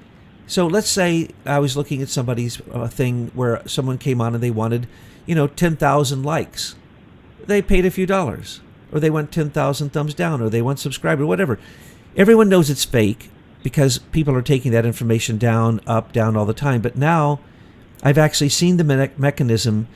So 0.46 0.66
let's 0.66 0.88
say 0.88 1.28
I 1.44 1.58
was 1.58 1.76
looking 1.76 2.02
at 2.02 2.08
somebody's 2.08 2.60
uh, 2.72 2.88
thing 2.88 3.30
where 3.34 3.66
someone 3.66 3.98
came 3.98 4.20
on 4.20 4.34
and 4.34 4.42
they 4.42 4.50
wanted 4.50 4.86
you 5.28 5.34
know, 5.34 5.46
10,000 5.46 6.22
likes. 6.22 6.74
They 7.46 7.60
paid 7.60 7.84
a 7.84 7.90
few 7.90 8.06
dollars, 8.06 8.60
or 8.90 8.98
they 8.98 9.10
want 9.10 9.30
10,000 9.30 9.92
thumbs 9.92 10.14
down, 10.14 10.40
or 10.40 10.48
they 10.48 10.62
want 10.62 10.80
subscribe, 10.80 11.20
or 11.20 11.26
whatever. 11.26 11.58
Everyone 12.18 12.48
knows 12.48 12.68
it's 12.68 12.84
fake 12.84 13.30
because 13.62 13.98
people 13.98 14.34
are 14.34 14.42
taking 14.42 14.72
that 14.72 14.84
information 14.84 15.38
down, 15.38 15.80
up, 15.86 16.12
down 16.12 16.36
all 16.36 16.46
the 16.46 16.52
time. 16.52 16.80
But 16.80 16.96
now 16.96 17.38
I've 18.02 18.18
actually 18.18 18.48
seen 18.48 18.76
the 18.76 18.82
me- 18.82 19.10
mechanism, 19.16 19.86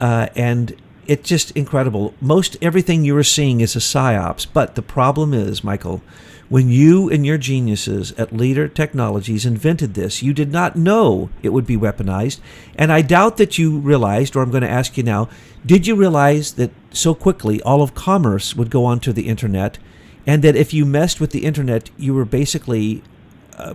uh, 0.00 0.28
and 0.36 0.76
it's 1.08 1.28
just 1.28 1.50
incredible. 1.56 2.14
Most 2.20 2.56
everything 2.62 3.04
you 3.04 3.16
are 3.16 3.24
seeing 3.24 3.60
is 3.60 3.74
a 3.74 3.80
psyops. 3.80 4.46
But 4.50 4.76
the 4.76 4.82
problem 4.82 5.34
is, 5.34 5.64
Michael, 5.64 6.00
when 6.48 6.68
you 6.68 7.10
and 7.10 7.26
your 7.26 7.38
geniuses 7.38 8.12
at 8.12 8.32
Leader 8.32 8.68
Technologies 8.68 9.44
invented 9.44 9.94
this, 9.94 10.22
you 10.22 10.32
did 10.32 10.52
not 10.52 10.76
know 10.76 11.28
it 11.42 11.48
would 11.48 11.66
be 11.66 11.76
weaponized. 11.76 12.38
And 12.76 12.92
I 12.92 13.02
doubt 13.02 13.36
that 13.38 13.58
you 13.58 13.78
realized, 13.78 14.36
or 14.36 14.42
I'm 14.42 14.52
going 14.52 14.62
to 14.62 14.70
ask 14.70 14.96
you 14.96 15.02
now, 15.02 15.28
did 15.66 15.88
you 15.88 15.96
realize 15.96 16.52
that 16.52 16.70
so 16.92 17.16
quickly 17.16 17.60
all 17.62 17.82
of 17.82 17.96
commerce 17.96 18.54
would 18.54 18.70
go 18.70 18.84
onto 18.84 19.12
the 19.12 19.26
internet? 19.26 19.78
And 20.26 20.42
that 20.42 20.56
if 20.56 20.72
you 20.72 20.86
messed 20.86 21.20
with 21.20 21.30
the 21.30 21.44
internet, 21.44 21.90
you 21.98 22.14
were 22.14 22.24
basically 22.24 23.02
uh, 23.56 23.74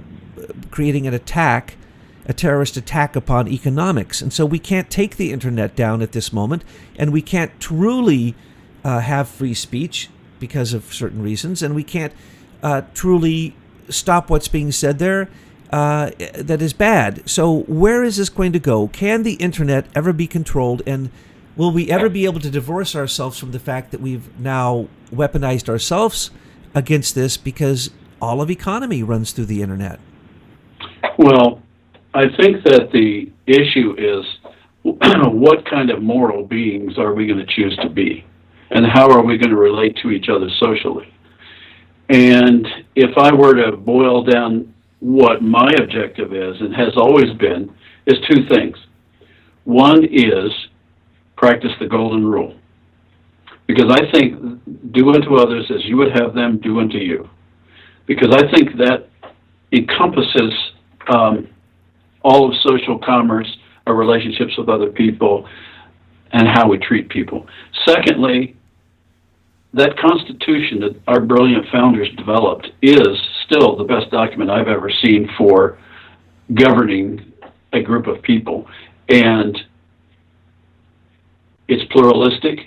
creating 0.72 1.08
an 1.08 1.14
attack, 1.14 1.76
a 2.26 2.34
terrorist 2.34 2.78
attack 2.78 3.16
upon 3.16 3.48
economics. 3.48 4.22
And 4.22 4.34
so 4.34 4.46
we 4.46 4.60
can't 4.60 4.90
take 4.90 5.18
the 5.18 5.32
internet 5.32 5.76
down 5.76 6.02
at 6.02 6.12
this 6.12 6.34
moment, 6.34 6.64
and 6.98 7.14
we 7.14 7.22
can't 7.22 7.60
truly 7.60 8.36
uh, 8.84 9.00
have 9.00 9.28
free 9.28 9.54
speech 9.54 10.10
because 10.40 10.74
of 10.74 10.94
certain 10.94 11.22
reasons, 11.22 11.62
and 11.62 11.76
we 11.76 11.84
can't 11.84 12.14
uh, 12.64 12.82
truly 12.94 13.56
stop 13.90 14.30
what's 14.30 14.48
being 14.48 14.72
said 14.72 15.00
there 15.00 15.30
uh, 15.72 16.12
that 16.36 16.62
is 16.62 16.74
bad. 16.74 17.28
So 17.30 17.62
where 17.62 18.04
is 18.04 18.18
this 18.18 18.30
going 18.30 18.54
to 18.54 18.60
go? 18.60 18.88
Can 18.88 19.24
the 19.24 19.34
internet 19.34 19.86
ever 19.94 20.14
be 20.14 20.28
controlled? 20.28 20.82
And 20.88 21.12
will 21.56 21.72
we 21.72 21.90
ever 21.90 22.10
be 22.10 22.26
able 22.26 22.40
to 22.40 22.50
divorce 22.50 22.96
ourselves 22.96 23.38
from 23.38 23.52
the 23.52 23.60
fact 23.60 23.92
that 23.92 24.02
we've 24.02 24.38
now 24.40 24.88
weaponized 25.12 25.70
ourselves 25.70 26.32
against 26.74 27.16
this 27.16 27.38
because 27.38 27.90
all 28.22 28.42
of 28.42 28.50
economy 28.50 29.04
runs 29.04 29.32
through 29.32 29.46
the 29.46 29.62
internet? 29.62 30.00
Well, 31.18 31.62
I 32.14 32.24
think 32.38 32.64
that 32.64 32.90
the 32.92 33.32
issue 33.46 33.96
is 33.98 34.26
what 34.84 35.70
kind 35.70 35.90
of 35.90 36.02
moral 36.02 36.46
beings 36.46 36.98
are 36.98 37.14
we 37.14 37.28
going 37.28 37.40
to 37.40 37.54
choose 37.54 37.78
to 37.84 37.90
be? 37.90 38.26
And 38.72 38.86
how 38.86 39.10
are 39.12 39.24
we 39.24 39.38
going 39.38 39.50
to 39.50 39.58
relate 39.58 39.98
to 40.04 40.12
each 40.12 40.28
other 40.30 40.48
socially? 40.60 41.14
And 42.10 42.68
if 42.96 43.18
I 43.18 43.34
were 43.34 43.54
to 43.54 43.78
boil 43.78 44.24
down 44.24 44.74
what 45.00 45.42
my 45.42 45.70
objective 45.82 46.34
is 46.34 46.60
and 46.60 46.76
has 46.76 46.96
always 46.98 47.32
been, 47.38 47.74
is 48.06 48.18
two 48.30 48.48
things. 48.48 48.78
One 49.66 50.04
is 50.04 50.52
practice 51.40 51.72
the 51.80 51.88
golden 51.88 52.26
rule. 52.26 52.54
Because 53.66 53.90
I 53.90 54.12
think 54.12 54.36
do 54.92 55.10
unto 55.14 55.36
others 55.36 55.72
as 55.74 55.86
you 55.86 55.96
would 55.98 56.12
have 56.12 56.34
them 56.34 56.60
do 56.60 56.80
unto 56.80 56.98
you. 56.98 57.30
Because 58.08 58.36
I 58.36 58.52
think 58.52 58.78
that 58.78 59.08
encompasses 59.72 60.52
um, 61.08 61.48
all 62.24 62.50
of 62.50 62.54
social 62.62 63.00
commerce, 63.00 63.48
our 63.88 63.96
relationships 63.96 64.54
with 64.58 64.68
other 64.68 64.90
people, 64.90 65.48
and 66.32 66.48
how 66.48 66.68
we 66.68 66.78
treat 66.78 67.10
people. 67.10 67.48
Secondly, 67.86 68.58
that 69.74 69.98
Constitution 69.98 70.80
that 70.82 71.02
our 71.08 71.22
brilliant 71.22 71.66
founders 71.72 72.10
developed 72.18 72.68
is 72.82 73.08
still 73.46 73.78
the 73.78 73.84
best 73.84 74.12
document 74.12 74.50
I've 74.50 74.68
ever 74.68 74.92
seen 75.04 75.30
for 75.38 75.78
governing 76.54 77.32
a 77.72 77.82
group 77.82 78.08
of 78.08 78.22
people. 78.24 78.68
And 79.10 79.58
it's 81.70 81.90
pluralistic, 81.92 82.60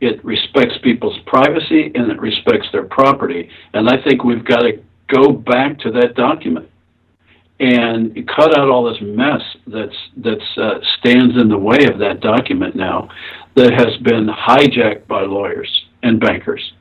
it 0.00 0.22
respects 0.24 0.74
people's 0.82 1.18
privacy, 1.26 1.90
and 1.94 2.10
it 2.10 2.20
respects 2.20 2.66
their 2.72 2.84
property. 2.84 3.48
And 3.72 3.88
I 3.88 4.02
think 4.02 4.24
we've 4.24 4.44
got 4.44 4.60
to 4.60 4.82
go 5.12 5.32
back 5.32 5.78
to 5.80 5.90
that 5.92 6.14
document 6.14 6.68
and 7.60 8.14
cut 8.36 8.56
out 8.56 8.68
all 8.68 8.84
this 8.84 9.00
mess 9.00 9.42
that's 9.66 9.96
that's 10.18 10.58
uh, 10.58 10.74
stands 10.98 11.36
in 11.36 11.48
the 11.48 11.58
way 11.58 11.78
of 11.92 11.98
that 11.98 12.20
document 12.20 12.76
now 12.76 13.08
that 13.56 13.72
has 13.72 13.96
been 14.02 14.28
hijacked 14.28 15.06
by 15.08 15.22
lawyers 15.22 15.68
and 16.02 16.20
bankers. 16.20 16.72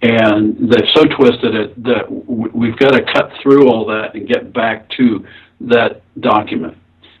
And 0.00 0.70
they've 0.70 0.88
so 0.94 1.04
twisted 1.04 1.54
it 1.54 1.82
that 1.82 2.04
we've 2.54 2.76
got 2.76 2.92
to 2.92 3.02
cut 3.12 3.30
through 3.42 3.68
all 3.68 3.84
that 3.86 4.14
and 4.14 4.28
get 4.28 4.52
back 4.52 4.88
to 4.90 5.26
that 5.60 6.02
document. 6.20 6.76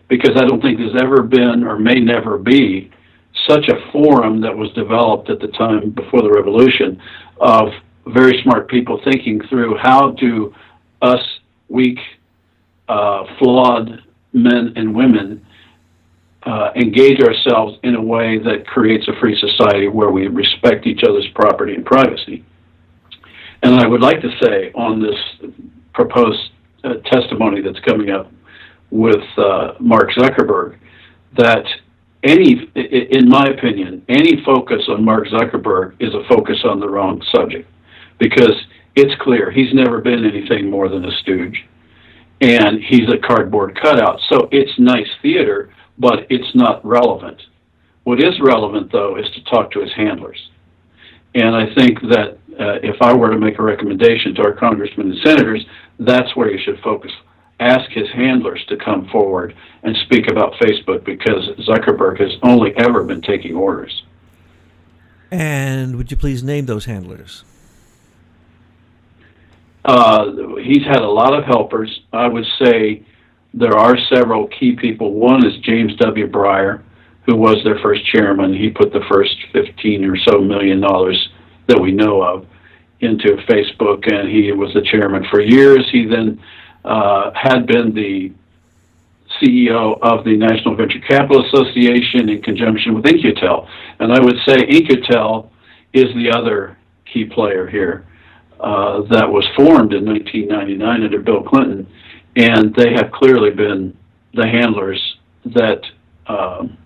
Because 0.08 0.36
I 0.36 0.46
don't 0.46 0.62
think 0.62 0.78
there's 0.78 1.02
ever 1.02 1.22
been 1.22 1.64
or 1.64 1.78
may 1.78 2.00
never 2.00 2.38
be 2.38 2.90
such 3.46 3.68
a 3.68 3.92
forum 3.92 4.40
that 4.40 4.56
was 4.56 4.70
developed 4.72 5.30
at 5.30 5.40
the 5.40 5.48
time 5.48 5.90
before 5.90 6.22
the 6.22 6.30
revolution 6.30 7.00
of 7.40 7.68
very 8.06 8.40
smart 8.42 8.68
people 8.68 9.00
thinking 9.04 9.40
through 9.48 9.76
how 9.78 10.10
do 10.12 10.54
us 11.02 11.20
weak 11.68 11.98
uh, 12.88 13.24
flawed 13.38 14.02
men 14.32 14.72
and 14.76 14.94
women 14.94 15.44
uh, 16.44 16.70
engage 16.76 17.20
ourselves 17.20 17.78
in 17.82 17.94
a 17.94 18.02
way 18.02 18.38
that 18.38 18.66
creates 18.66 19.06
a 19.08 19.20
free 19.20 19.38
society 19.38 19.88
where 19.88 20.10
we 20.10 20.26
respect 20.28 20.86
each 20.86 21.02
other's 21.06 21.26
property 21.34 21.74
and 21.74 21.84
privacy. 21.84 22.44
And 23.62 23.74
I 23.74 23.86
would 23.86 24.00
like 24.00 24.20
to 24.22 24.30
say 24.42 24.72
on 24.72 25.02
this 25.02 25.50
proposed 25.92 26.50
uh, 26.84 26.94
testimony 27.06 27.60
that's 27.60 27.80
coming 27.80 28.10
up 28.10 28.30
with 28.90 29.22
uh, 29.36 29.74
Mark 29.80 30.10
Zuckerberg 30.16 30.78
that 31.36 31.64
any, 32.24 32.70
in 32.74 33.28
my 33.28 33.46
opinion, 33.46 34.04
any 34.08 34.42
focus 34.44 34.82
on 34.88 35.04
Mark 35.04 35.28
Zuckerberg 35.28 35.94
is 36.00 36.14
a 36.14 36.26
focus 36.28 36.58
on 36.64 36.80
the 36.80 36.88
wrong 36.88 37.22
subject 37.34 37.70
because 38.18 38.54
it's 38.96 39.14
clear 39.22 39.50
he's 39.50 39.72
never 39.72 40.00
been 40.00 40.24
anything 40.24 40.68
more 40.70 40.88
than 40.88 41.04
a 41.04 41.16
stooge 41.20 41.64
and 42.40 42.80
he's 42.82 43.08
a 43.08 43.26
cardboard 43.26 43.78
cutout. 43.80 44.20
So 44.28 44.48
it's 44.52 44.78
nice 44.78 45.08
theater, 45.22 45.72
but 45.98 46.26
it's 46.30 46.54
not 46.54 46.84
relevant. 46.84 47.40
What 48.04 48.22
is 48.22 48.34
relevant, 48.40 48.90
though, 48.92 49.16
is 49.16 49.26
to 49.34 49.44
talk 49.44 49.70
to 49.72 49.80
his 49.80 49.92
handlers. 49.94 50.38
And 51.34 51.54
I 51.54 51.72
think 51.74 52.00
that 52.10 52.38
uh, 52.58 52.78
if 52.82 52.96
I 53.02 53.14
were 53.14 53.30
to 53.30 53.38
make 53.38 53.58
a 53.58 53.62
recommendation 53.62 54.34
to 54.36 54.42
our 54.42 54.54
congressmen 54.54 55.10
and 55.12 55.20
senators, 55.24 55.64
that's 55.98 56.34
where 56.34 56.50
you 56.50 56.58
should 56.64 56.80
focus. 56.82 57.12
Ask 57.60 57.90
his 57.90 58.08
handlers 58.10 58.64
to 58.68 58.76
come 58.76 59.08
forward 59.08 59.54
and 59.82 59.96
speak 60.04 60.30
about 60.30 60.54
Facebook 60.54 61.04
because 61.04 61.48
Zuckerberg 61.66 62.20
has 62.20 62.32
only 62.42 62.72
ever 62.76 63.02
been 63.02 63.20
taking 63.20 63.56
orders. 63.56 64.04
And 65.30 65.96
would 65.96 66.10
you 66.10 66.16
please 66.16 66.42
name 66.42 66.66
those 66.66 66.84
handlers? 66.84 67.44
Uh, 69.84 70.56
he's 70.62 70.84
had 70.84 71.02
a 71.02 71.08
lot 71.08 71.34
of 71.34 71.44
helpers. 71.44 72.00
I 72.12 72.28
would 72.28 72.46
say 72.62 73.02
there 73.54 73.76
are 73.76 73.96
several 74.12 74.48
key 74.48 74.76
people. 74.76 75.14
One 75.14 75.44
is 75.46 75.56
James 75.58 75.96
W. 75.96 76.26
Breyer, 76.28 76.82
who 77.26 77.36
was 77.36 77.56
their 77.64 77.78
first 77.80 78.04
chairman. 78.06 78.54
He 78.54 78.70
put 78.70 78.92
the 78.92 79.04
first 79.10 79.34
15 79.52 80.04
or 80.04 80.16
so 80.18 80.40
million 80.40 80.80
dollars 80.80 81.28
that 81.66 81.80
we 81.80 81.92
know 81.92 82.22
of 82.22 82.46
into 83.00 83.36
Facebook, 83.48 84.12
and 84.12 84.28
he 84.28 84.50
was 84.52 84.72
the 84.74 84.82
chairman 84.82 85.24
for 85.30 85.40
years. 85.40 85.86
He 85.90 86.04
then 86.04 86.40
uh, 86.84 87.30
had 87.34 87.66
been 87.66 87.94
the 87.94 88.32
CEO 89.40 89.98
of 90.00 90.24
the 90.24 90.36
National 90.36 90.74
Venture 90.74 91.00
Capital 91.00 91.44
Association 91.46 92.28
in 92.28 92.42
conjunction 92.42 92.94
with 92.94 93.06
In-Q-Tel. 93.06 93.68
And 94.00 94.12
I 94.12 94.20
would 94.20 94.36
say 94.46 94.56
In-Q-Tel 94.66 95.50
is 95.92 96.12
the 96.14 96.30
other 96.30 96.76
key 97.12 97.24
player 97.24 97.68
here. 97.68 98.06
Uh, 98.60 99.02
that 99.10 99.28
was 99.30 99.46
formed 99.54 99.92
in 99.92 100.04
1999 100.04 101.04
under 101.04 101.20
Bill 101.20 101.42
Clinton, 101.44 101.86
and 102.34 102.74
they 102.74 102.92
have 102.92 103.12
clearly 103.12 103.50
been 103.50 103.96
the 104.34 104.46
handlers 104.46 105.00
that 105.44 105.80
um, 106.26 106.76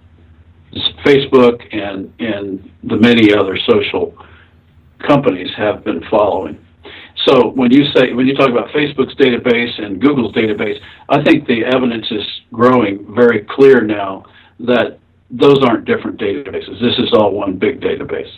Facebook 1.05 1.63
and 1.73 2.13
and 2.19 2.71
the 2.85 2.97
many 2.97 3.35
other 3.35 3.59
social 3.67 4.15
companies 5.07 5.49
have 5.57 5.83
been 5.83 6.03
following. 6.11 6.59
So 7.27 7.49
when 7.51 7.71
you 7.71 7.85
say 7.95 8.13
when 8.13 8.27
you 8.27 8.35
talk 8.35 8.51
about 8.51 8.69
Facebook's 8.69 9.15
database 9.15 9.81
and 9.81 10.01
Google's 10.01 10.35
database, 10.35 10.81
I 11.09 11.23
think 11.23 11.47
the 11.47 11.65
evidence 11.65 12.07
is 12.11 12.25
growing 12.53 13.15
very 13.15 13.47
clear 13.49 13.81
now 13.81 14.25
that 14.61 14.99
those 15.31 15.63
aren't 15.65 15.85
different 15.85 16.21
databases. 16.21 16.81
This 16.81 16.99
is 16.99 17.13
all 17.13 17.33
one 17.33 17.57
big 17.59 17.81
database. 17.81 18.31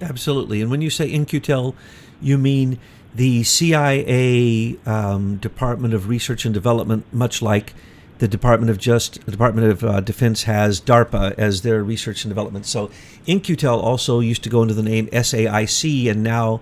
Absolutely. 0.00 0.60
And 0.60 0.70
when 0.70 0.80
you 0.80 0.90
say 0.90 1.10
In-Q-Tel, 1.10 1.74
you 2.20 2.38
mean 2.38 2.78
the 3.14 3.42
CIA 3.42 4.76
um, 4.86 5.36
Department 5.36 5.94
of 5.94 6.08
Research 6.08 6.44
and 6.44 6.54
Development, 6.54 7.04
much 7.12 7.42
like 7.42 7.74
the 8.18 8.28
Department 8.28 8.70
of 8.70 8.78
Just 8.78 9.24
Department 9.26 9.66
of 9.66 9.84
uh, 9.84 10.00
Defense 10.00 10.44
has 10.44 10.80
DARPA 10.80 11.34
as 11.38 11.62
their 11.62 11.82
research 11.82 12.24
and 12.24 12.30
development. 12.30 12.66
So 12.66 12.90
In-Q-Tel 13.26 13.80
also 13.80 14.20
used 14.20 14.42
to 14.44 14.50
go 14.50 14.60
under 14.60 14.74
the 14.74 14.82
name 14.82 15.06
SAIC 15.08 16.10
and 16.10 16.22
now 16.22 16.60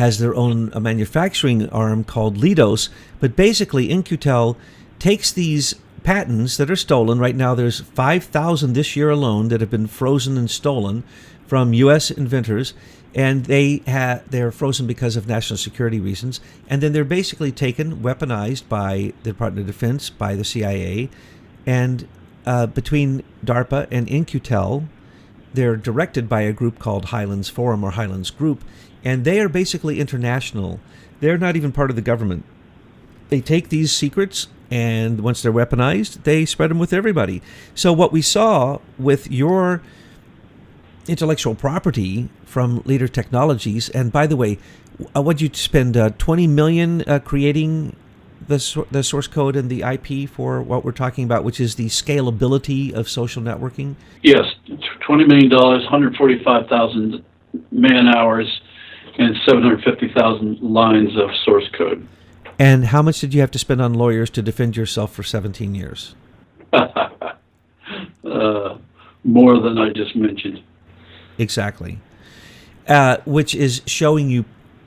has 0.00 0.18
their 0.18 0.34
own 0.34 0.72
uh, 0.72 0.80
manufacturing 0.80 1.68
arm 1.68 2.02
called 2.04 2.38
Leidos. 2.38 2.88
But 3.20 3.36
basically, 3.36 3.90
In-Q-Tel 3.90 4.56
takes 4.98 5.30
these 5.30 5.74
patents 6.04 6.56
that 6.56 6.70
are 6.70 6.76
stolen. 6.76 7.18
Right 7.18 7.36
now, 7.36 7.54
there's 7.54 7.80
5,000 7.80 8.72
this 8.72 8.96
year 8.96 9.10
alone 9.10 9.48
that 9.48 9.60
have 9.60 9.70
been 9.70 9.86
frozen 9.86 10.38
and 10.38 10.50
stolen 10.50 11.04
from 11.46 11.74
U.S. 11.74 12.10
inventors 12.10 12.72
and 13.14 13.44
they 13.46 13.78
they're 14.28 14.52
frozen 14.52 14.86
because 14.86 15.16
of 15.16 15.26
national 15.26 15.56
security 15.56 15.98
reasons, 15.98 16.40
and 16.68 16.80
then 16.80 16.92
they're 16.92 17.04
basically 17.04 17.50
taken, 17.50 17.96
weaponized 17.96 18.68
by 18.68 19.12
the 19.24 19.32
Department 19.32 19.68
of 19.68 19.74
Defense, 19.74 20.10
by 20.10 20.36
the 20.36 20.44
CIA, 20.44 21.10
and 21.66 22.06
uh, 22.46 22.66
between 22.66 23.24
DARPA 23.44 23.88
and 23.90 24.08
In-Q-Tel, 24.08 24.84
they're 25.52 25.76
directed 25.76 26.28
by 26.28 26.42
a 26.42 26.52
group 26.52 26.78
called 26.78 27.06
Highlands 27.06 27.48
Forum 27.48 27.82
or 27.82 27.90
Highlands 27.90 28.30
Group, 28.30 28.62
and 29.04 29.24
they 29.24 29.40
are 29.40 29.48
basically 29.48 30.00
international. 30.00 30.80
They're 31.20 31.38
not 31.38 31.56
even 31.56 31.72
part 31.72 31.90
of 31.90 31.96
the 31.96 32.02
government. 32.02 32.44
They 33.28 33.40
take 33.40 33.68
these 33.68 33.92
secrets 33.92 34.48
and 34.70 35.20
once 35.20 35.42
they're 35.42 35.52
weaponized, 35.52 36.22
they 36.22 36.44
spread 36.44 36.70
them 36.70 36.78
with 36.78 36.92
everybody. 36.92 37.42
So 37.74 37.92
what 37.92 38.12
we 38.12 38.22
saw 38.22 38.78
with 38.98 39.30
your 39.30 39.82
intellectual 41.08 41.54
property 41.54 42.28
from 42.44 42.82
Leader 42.84 43.08
Technologies. 43.08 43.88
And 43.90 44.12
by 44.12 44.26
the 44.26 44.36
way, 44.36 44.58
would 45.14 45.40
you 45.40 45.50
spend 45.52 45.96
uh, 45.96 46.10
20 46.18 46.46
million 46.46 47.02
uh, 47.02 47.18
creating 47.18 47.96
the, 48.46 48.86
the 48.90 49.02
source 49.02 49.26
code 49.26 49.56
and 49.56 49.70
the 49.70 49.82
IP 49.82 50.28
for 50.28 50.62
what 50.62 50.84
we're 50.84 50.92
talking 50.92 51.24
about, 51.24 51.44
which 51.44 51.60
is 51.60 51.74
the 51.76 51.86
scalability 51.86 52.92
of 52.92 53.08
social 53.08 53.42
networking? 53.42 53.96
Yes, 54.22 54.44
$20 54.68 55.26
million, 55.26 55.50
145,000 55.50 57.24
man 57.72 58.08
hours, 58.08 58.60
and 59.20 59.36
750,000 59.46 60.60
lines 60.62 61.10
of 61.16 61.28
source 61.44 61.68
code. 61.76 62.08
And 62.58 62.86
how 62.86 63.02
much 63.02 63.20
did 63.20 63.34
you 63.34 63.40
have 63.42 63.50
to 63.50 63.58
spend 63.58 63.82
on 63.82 63.92
lawyers 63.92 64.30
to 64.30 64.40
defend 64.42 64.78
yourself 64.78 65.12
for 65.12 65.22
17 65.22 65.74
years? 65.74 66.14
uh, 66.72 66.88
more 69.22 69.60
than 69.60 69.76
I 69.76 69.90
just 69.90 70.16
mentioned. 70.16 70.62
Exactly. 71.36 71.98
Uh, 72.88 73.18
which 73.26 73.54
is 73.54 73.82
showing 73.84 74.30
you, 74.30 74.46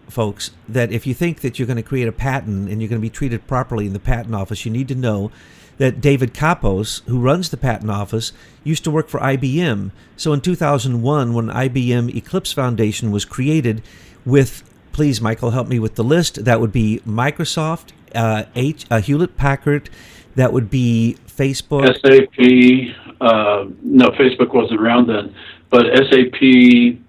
folks, 0.10 0.50
that 0.68 0.92
if 0.92 1.06
you 1.06 1.14
think 1.14 1.42
that 1.42 1.60
you're 1.60 1.68
going 1.68 1.78
to 1.78 1.84
create 1.84 2.08
a 2.08 2.12
patent 2.12 2.70
and 2.70 2.82
you're 2.82 2.90
going 2.90 3.02
to 3.02 3.06
be 3.06 3.12
treated 3.12 3.46
properly 3.46 3.86
in 3.86 3.94
the 3.94 4.00
patent 4.00 4.34
office, 4.34 4.66
you 4.66 4.72
need 4.72 4.88
to 4.88 4.96
know 4.96 5.32
that 5.78 6.02
David 6.02 6.34
Kappos, 6.34 7.04
who 7.08 7.20
runs 7.20 7.50
the 7.50 7.58
patent 7.58 7.92
office, 7.92 8.34
used 8.64 8.84
to 8.84 8.92
work 8.92 9.10
for 9.10 9.20
IBM. 9.20 9.92
So 10.18 10.34
in 10.34 10.42
2001, 10.42 11.34
when 11.34 11.48
IBM 11.48 12.16
Eclipse 12.16 12.52
Foundation 12.52 13.12
was 13.12 13.26
created, 13.26 13.84
with 14.26 14.64
please, 14.92 15.20
Michael, 15.20 15.52
help 15.52 15.68
me 15.68 15.80
with 15.80 15.96
the 15.96 16.04
list. 16.04 16.46
That 16.46 16.62
would 16.62 16.72
be 16.72 17.02
Microsoft, 17.06 17.90
uh, 18.16 18.44
H, 18.56 18.86
uh, 18.90 19.02
Hewlett 19.02 19.36
Packard. 19.36 19.90
That 20.36 20.54
would 20.54 20.70
be 20.70 21.18
Facebook. 21.28 21.86
SAP. 22.02 23.16
Uh, 23.20 23.66
no, 23.82 24.10
Facebook 24.12 24.54
wasn't 24.54 24.80
around 24.80 25.08
then, 25.08 25.36
but 25.70 25.86
SAP. 25.96 27.00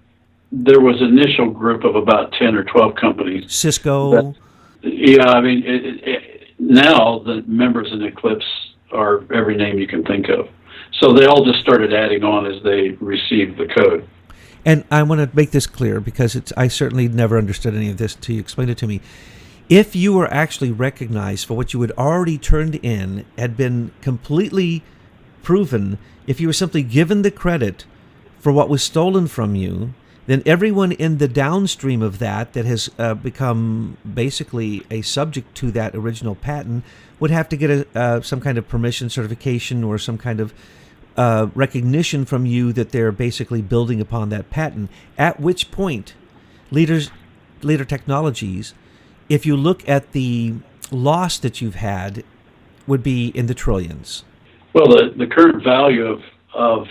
There 0.51 0.79
was 0.79 1.01
an 1.01 1.17
initial 1.17 1.49
group 1.49 1.83
of 1.83 1.95
about 1.95 2.31
ten 2.33 2.55
or 2.55 2.63
twelve 2.63 2.95
companies. 2.95 3.51
Cisco. 3.51 4.35
Yeah, 4.81 5.25
I 5.25 5.41
mean, 5.41 5.63
it, 5.65 5.85
it, 5.85 6.07
it, 6.07 6.47
now 6.59 7.19
the 7.19 7.43
members 7.47 7.91
in 7.91 8.03
Eclipse 8.03 8.45
are 8.91 9.21
every 9.33 9.57
name 9.57 9.79
you 9.79 9.87
can 9.87 10.03
think 10.03 10.29
of. 10.29 10.47
So 10.99 11.11
they 11.11 11.25
all 11.25 11.43
just 11.43 11.59
started 11.59 11.93
adding 11.93 12.23
on 12.23 12.45
as 12.45 12.61
they 12.63 12.89
received 13.01 13.57
the 13.57 13.67
code. 13.75 14.07
And 14.65 14.83
I 14.89 15.03
want 15.03 15.21
to 15.21 15.35
make 15.35 15.51
this 15.51 15.67
clear 15.67 16.01
because 16.01 16.35
it's 16.35 16.51
I 16.57 16.67
certainly 16.67 17.07
never 17.07 17.37
understood 17.37 17.75
any 17.75 17.91
of 17.91 17.97
this 17.97 18.15
until 18.15 18.35
you 18.35 18.41
explained 18.41 18.71
it 18.71 18.77
to 18.79 18.87
me. 18.87 18.99
If 19.69 19.95
you 19.95 20.13
were 20.13 20.31
actually 20.31 20.71
recognized 20.71 21.47
for 21.47 21.55
what 21.55 21.73
you 21.73 21.81
had 21.81 21.91
already 21.91 22.37
turned 22.37 22.75
in, 22.75 23.25
had 23.37 23.55
been 23.55 23.91
completely 24.01 24.83
proven, 25.43 25.97
if 26.27 26.39
you 26.39 26.47
were 26.47 26.53
simply 26.53 26.83
given 26.83 27.21
the 27.21 27.31
credit 27.31 27.85
for 28.39 28.51
what 28.51 28.69
was 28.69 28.83
stolen 28.83 29.27
from 29.27 29.55
you, 29.55 29.93
then 30.27 30.41
everyone 30.45 30.91
in 30.91 31.19
the 31.19 31.27
downstream 31.27 32.01
of 32.01 32.19
that 32.19 32.53
that 32.53 32.65
has 32.65 32.89
uh, 32.97 33.13
become 33.13 33.97
basically 34.11 34.85
a 34.89 35.01
subject 35.03 35.55
to 35.55 35.71
that 35.71 35.95
original 35.95 36.35
patent 36.35 36.83
would 37.19 37.31
have 37.31 37.47
to 37.49 37.57
get 37.57 37.69
a, 37.69 37.87
uh, 37.95 38.21
some 38.21 38.41
kind 38.41 38.57
of 38.57 38.67
permission 38.67 39.09
certification 39.09 39.83
or 39.83 39.97
some 39.97 40.17
kind 40.17 40.39
of 40.39 40.53
uh, 41.17 41.47
recognition 41.55 42.25
from 42.25 42.45
you 42.45 42.73
that 42.73 42.91
they're 42.91 43.11
basically 43.11 43.61
building 43.61 44.01
upon 44.01 44.29
that 44.29 44.49
patent. 44.49 44.89
At 45.17 45.39
which 45.39 45.71
point, 45.71 46.13
leaders, 46.71 47.11
leader 47.61 47.85
technologies, 47.85 48.73
if 49.29 49.45
you 49.45 49.55
look 49.55 49.87
at 49.87 50.11
the 50.11 50.55
loss 50.91 51.37
that 51.39 51.61
you've 51.61 51.75
had, 51.75 52.23
would 52.87 53.01
be 53.01 53.29
in 53.29 53.47
the 53.47 53.53
trillions. 53.53 54.23
Well, 54.73 54.87
the, 54.87 55.13
the 55.17 55.27
current 55.27 55.63
value 55.63 56.05
of, 56.05 56.21
of 56.53 56.87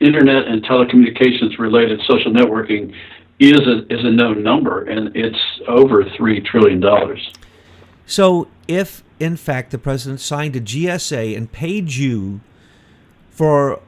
internet 0.00 0.46
and 0.46 0.64
telecommunications 0.64 1.58
related 1.58 2.00
social 2.06 2.32
networking 2.32 2.94
is 3.38 3.60
a, 3.60 3.92
is 3.92 4.04
a 4.04 4.10
known 4.10 4.42
number, 4.42 4.84
and 4.84 5.14
it's 5.14 5.38
over 5.66 6.04
$3 6.04 6.44
trillion. 6.44 6.82
So, 8.06 8.48
if 8.66 9.02
in 9.20 9.36
fact 9.36 9.70
the 9.70 9.78
president 9.78 10.20
signed 10.20 10.56
a 10.56 10.60
GSA 10.60 11.36
and 11.36 11.50
paid 11.50 11.92
you 11.92 12.40
for 13.38 13.78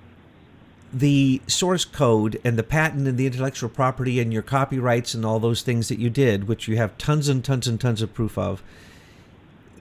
the 0.93 1.43
source 1.49 1.85
code 1.85 2.41
and 2.45 2.57
the 2.57 2.63
patent 2.63 3.09
and 3.09 3.19
the 3.19 3.27
intellectual 3.27 3.69
property 3.69 4.21
and 4.21 4.33
your 4.33 4.43
copyrights 4.43 5.13
and 5.13 5.27
all 5.27 5.41
those 5.41 5.63
things 5.63 5.89
that 5.89 5.99
you 5.99 6.09
did, 6.09 6.47
which 6.47 6.69
you 6.69 6.77
have 6.77 6.97
tons 6.99 7.29
and 7.29 7.45
tons 7.45 7.67
and 7.67 7.81
tons 7.81 8.01
of 8.01 8.15
proof 8.15 8.39
of, 8.39 8.63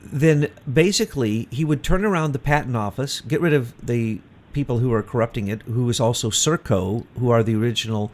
then 0.04 0.48
basically 0.72 1.48
he 1.52 1.64
would 1.64 1.84
turn 1.84 2.04
around 2.04 2.32
the 2.32 2.40
patent 2.40 2.76
office, 2.76 3.22
get 3.22 3.40
rid 3.42 3.54
of 3.54 3.76
the 3.86 4.20
people 4.54 4.80
who 4.80 4.92
are 4.92 5.04
corrupting 5.04 5.48
it, 5.48 5.62
who 5.62 5.88
is 5.88 6.00
also 6.00 6.32
Serco, 6.32 7.06
who 7.20 7.30
are 7.30 7.44
the 7.44 7.54
original 7.54 8.10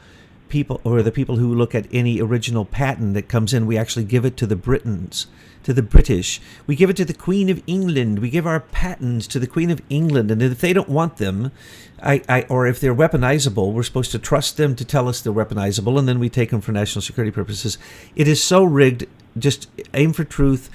people, 0.49 0.81
or 0.83 1.01
the 1.01 1.09
people 1.09 1.37
who 1.37 1.55
look 1.55 1.73
at 1.73 1.87
any 1.89 2.19
original 2.19 2.65
patent 2.65 3.13
that 3.13 3.29
comes 3.29 3.53
in. 3.53 3.65
We 3.65 3.77
actually 3.77 4.03
give 4.03 4.25
it 4.25 4.35
to 4.37 4.45
the 4.45 4.57
Britons, 4.57 5.27
to 5.65 5.73
the 5.73 5.83
British. 5.83 6.39
We 6.65 6.75
give 6.75 6.89
it 6.89 6.95
to 6.97 7.05
the 7.05 7.13
Queen 7.13 7.49
of 7.49 7.61
England. 7.67 8.19
We 8.19 8.29
give 8.29 8.47
our 8.47 8.59
patents 8.59 9.27
to 9.27 9.39
the 9.39 9.47
Queen 9.47 9.69
of 9.69 9.81
England, 9.89 10.31
and 10.31 10.41
if 10.41 10.61
they 10.61 10.73
don't 10.73 10.89
want 10.89 11.17
them, 11.17 11.51
I, 12.01 12.21
I, 12.29 12.41
or 12.43 12.67
if 12.67 12.79
they're 12.79 12.95
weaponizable, 12.95 13.73
we're 13.73 13.83
supposed 13.83 14.11
to 14.11 14.19
trust 14.19 14.57
them 14.57 14.75
to 14.75 14.85
tell 14.85 15.09
us 15.09 15.21
they're 15.21 15.33
weaponizable, 15.33 15.97
and 15.97 16.07
then 16.07 16.19
we 16.19 16.29
take 16.29 16.51
them 16.51 16.61
for 16.61 16.71
national 16.71 17.01
security 17.01 17.31
purposes. 17.31 17.77
It 18.15 18.27
is 18.27 18.41
so 18.41 18.63
rigged. 18.63 19.05
Just 19.37 19.67
aim 19.93 20.13
for 20.13 20.23
truth 20.23 20.69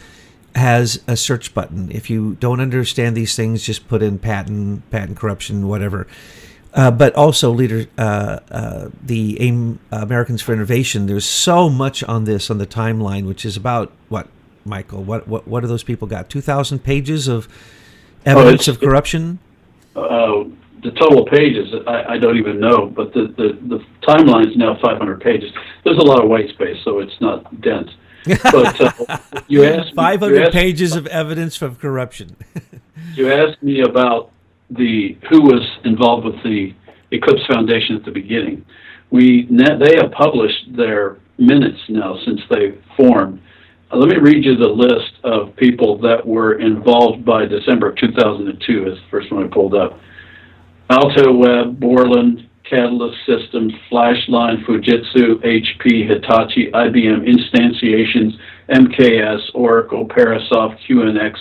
has 0.57 1.01
a 1.07 1.17
search 1.17 1.55
button. 1.55 1.91
If 1.93 2.11
you 2.11 2.37
don't 2.41 2.61
understand 2.61 3.17
these 3.17 3.37
things, 3.37 3.63
just 3.63 3.87
put 3.89 4.03
in 4.03 4.19
patent, 4.19 4.91
patent 4.91 5.17
corruption, 5.17 5.69
whatever. 5.69 6.07
Uh, 6.73 6.91
but 6.91 7.15
also, 7.15 7.51
leader, 7.51 7.87
uh, 7.99 8.39
uh, 8.51 8.89
the 9.03 9.41
AIM 9.41 9.81
Americans 9.91 10.41
for 10.41 10.53
Innovation. 10.53 11.07
There's 11.07 11.25
so 11.25 11.69
much 11.69 12.05
on 12.05 12.25
this 12.25 12.51
on 12.51 12.59
the 12.59 12.67
timeline, 12.67 13.27
which 13.27 13.45
is 13.45 13.57
about 13.57 13.93
what, 14.09 14.29
Michael? 14.65 15.03
What 15.03 15.27
what 15.29 15.47
what 15.47 15.61
do 15.61 15.67
those 15.67 15.83
people 15.83 16.09
got? 16.09 16.29
Two 16.29 16.41
thousand 16.41 16.81
pages 16.81 17.29
of 17.29 17.49
evidence 18.25 18.69
oh, 18.69 18.73
of 18.73 18.81
corruption. 18.81 19.39
Uh, 19.97 20.45
the 20.83 20.91
total 20.93 21.27
pages, 21.27 21.69
I, 21.87 22.15
I, 22.15 22.19
don't 22.19 22.39
even 22.39 22.59
know, 22.59 22.87
but 22.87 23.13
the, 23.13 23.35
the, 23.37 23.59
the 23.69 23.85
timeline 24.07 24.49
is 24.49 24.57
now 24.57 24.79
500 24.81 25.21
pages. 25.21 25.51
There's 25.85 25.99
a 25.99 26.03
lot 26.03 26.23
of 26.23 26.31
white 26.31 26.49
space, 26.51 26.77
so 26.85 27.01
it's 27.01 27.21
not 27.21 27.61
dense. 27.61 27.91
But 28.25 28.81
uh, 28.81 29.19
you 29.49 29.65
asked 29.65 29.95
500 29.95 30.35
you 30.35 30.43
asked 30.45 30.53
pages 30.53 30.97
of 30.97 31.07
evidence 31.09 31.61
of 31.63 31.79
corruption. 31.79 32.37
you 33.15 33.33
asked 33.33 33.63
me 33.63 33.81
about 33.81 34.31
the 34.71 35.19
who 35.29 35.43
was 35.43 35.67
involved 35.85 36.27
with 36.27 36.43
the 36.45 36.75
Eclipse 37.11 37.47
Foundation 37.47 37.97
at 37.97 38.05
the 38.05 38.11
beginning. 38.11 38.65
We 39.11 39.49
they 39.51 39.97
have 39.97 40.13
published 40.13 40.77
their 40.77 41.17
minutes 41.39 41.79
now 41.89 42.19
since 42.25 42.41
they 42.51 42.79
formed. 42.97 43.41
Let 43.93 44.09
me 44.09 44.19
read 44.19 44.45
you 44.45 44.57
the 44.57 44.67
list 44.69 45.15
of 45.25 45.57
people 45.57 45.99
that 45.99 46.25
were 46.25 46.61
involved 46.61 47.25
by 47.25 47.45
December 47.45 47.91
of 47.91 47.97
2002. 47.97 48.87
Is 48.87 48.95
the 48.95 49.01
first 49.11 49.33
one 49.33 49.45
I 49.45 49.49
pulled 49.49 49.75
up. 49.75 49.99
Alto 50.89 51.33
Web, 51.33 51.81
Borland, 51.81 52.49
Catalyst 52.63 53.19
Systems, 53.27 53.73
Flashline, 53.91 54.65
Fujitsu, 54.65 55.43
HP, 55.43 56.09
Hitachi, 56.09 56.71
IBM 56.71 57.27
Instantiations, 57.27 58.35
MKS, 58.69 59.41
Oracle, 59.55 60.07
Parasoft, 60.07 60.77
QNX, 60.89 61.35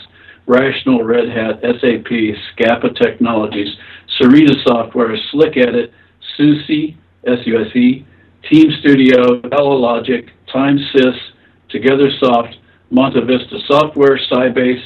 Rational, 0.48 1.04
Red 1.04 1.30
Hat, 1.30 1.62
SAP, 1.62 2.10
Scapa 2.52 2.90
Technologies, 2.96 3.76
Serena 4.18 4.54
Software, 4.66 5.16
Slick 5.30 5.56
Edit, 5.56 5.94
SUSE, 6.36 6.96
S-U-S-E, 7.28 8.06
Team 8.50 8.72
Studio, 8.80 9.40
Logic, 9.52 10.26
TimeSys, 10.52 11.18
TogetherSoft, 11.72 12.56
Monta 12.92 13.26
Vista 13.26 13.60
Software, 13.68 14.20
Sybase, 14.32 14.84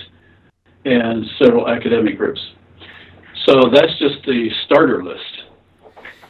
and 0.85 1.25
several 1.39 1.67
academic 1.67 2.17
groups. 2.17 2.41
So 3.45 3.69
that's 3.73 3.97
just 3.99 4.25
the 4.25 4.49
starter 4.65 5.03
list. 5.03 5.43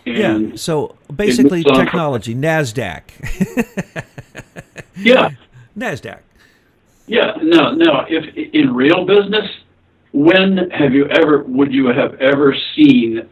And 0.05 0.49
yeah. 0.49 0.55
So 0.55 0.95
basically, 1.13 1.63
technology, 1.63 2.35
Nasdaq. 2.35 3.03
yeah. 4.97 5.29
Nasdaq. 5.77 6.19
Yeah. 7.07 7.33
No. 7.41 7.71
No. 7.73 8.05
If 8.09 8.35
in 8.53 8.73
real 8.73 9.05
business, 9.05 9.49
when 10.11 10.69
have 10.71 10.93
you 10.93 11.07
ever 11.07 11.43
would 11.43 11.73
you 11.73 11.87
have 11.87 12.15
ever 12.15 12.55
seen 12.75 13.27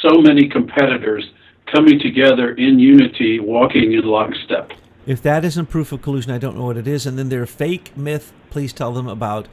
so 0.00 0.20
many 0.20 0.48
competitors 0.48 1.30
coming 1.72 1.98
together 1.98 2.52
in 2.52 2.78
unity, 2.78 3.40
walking 3.40 3.92
in 3.92 4.02
lockstep? 4.04 4.72
If 5.06 5.22
that 5.22 5.44
isn't 5.44 5.66
proof 5.66 5.92
of 5.92 6.02
collusion, 6.02 6.32
I 6.32 6.38
don't 6.38 6.56
know 6.56 6.64
what 6.64 6.76
it 6.76 6.86
is. 6.86 7.06
And 7.06 7.18
then 7.18 7.28
their 7.28 7.46
fake 7.46 7.96
myth. 7.96 8.32
Please 8.50 8.72
tell 8.72 8.92
them 8.92 9.08
about 9.08 9.48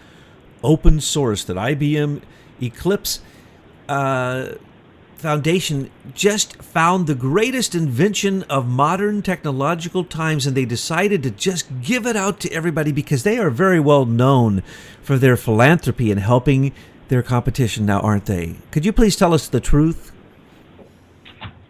open 0.63 0.99
source 0.99 1.43
that 1.45 1.57
IBM 1.57 2.21
Eclipse. 2.61 3.21
Uh, 3.87 4.55
Foundation 5.19 5.91
just 6.13 6.55
found 6.61 7.05
the 7.05 7.13
greatest 7.13 7.75
invention 7.75 8.43
of 8.43 8.65
modern 8.65 9.21
technological 9.21 10.05
times 10.05 10.47
and 10.47 10.55
they 10.55 10.63
decided 10.63 11.21
to 11.23 11.29
just 11.29 11.67
give 11.81 12.05
it 12.05 12.15
out 12.15 12.39
to 12.39 12.49
everybody 12.53 12.93
because 12.93 13.23
they 13.23 13.37
are 13.37 13.49
very 13.49 13.81
well 13.81 14.05
known 14.05 14.63
for 15.01 15.17
their 15.17 15.35
philanthropy 15.35 16.09
and 16.09 16.21
helping 16.21 16.71
their 17.09 17.21
competition 17.21 17.85
now, 17.85 17.99
aren't 17.99 18.27
they? 18.27 18.55
Could 18.71 18.85
you 18.85 18.93
please 18.93 19.17
tell 19.17 19.33
us 19.33 19.49
the 19.49 19.59
truth? 19.59 20.13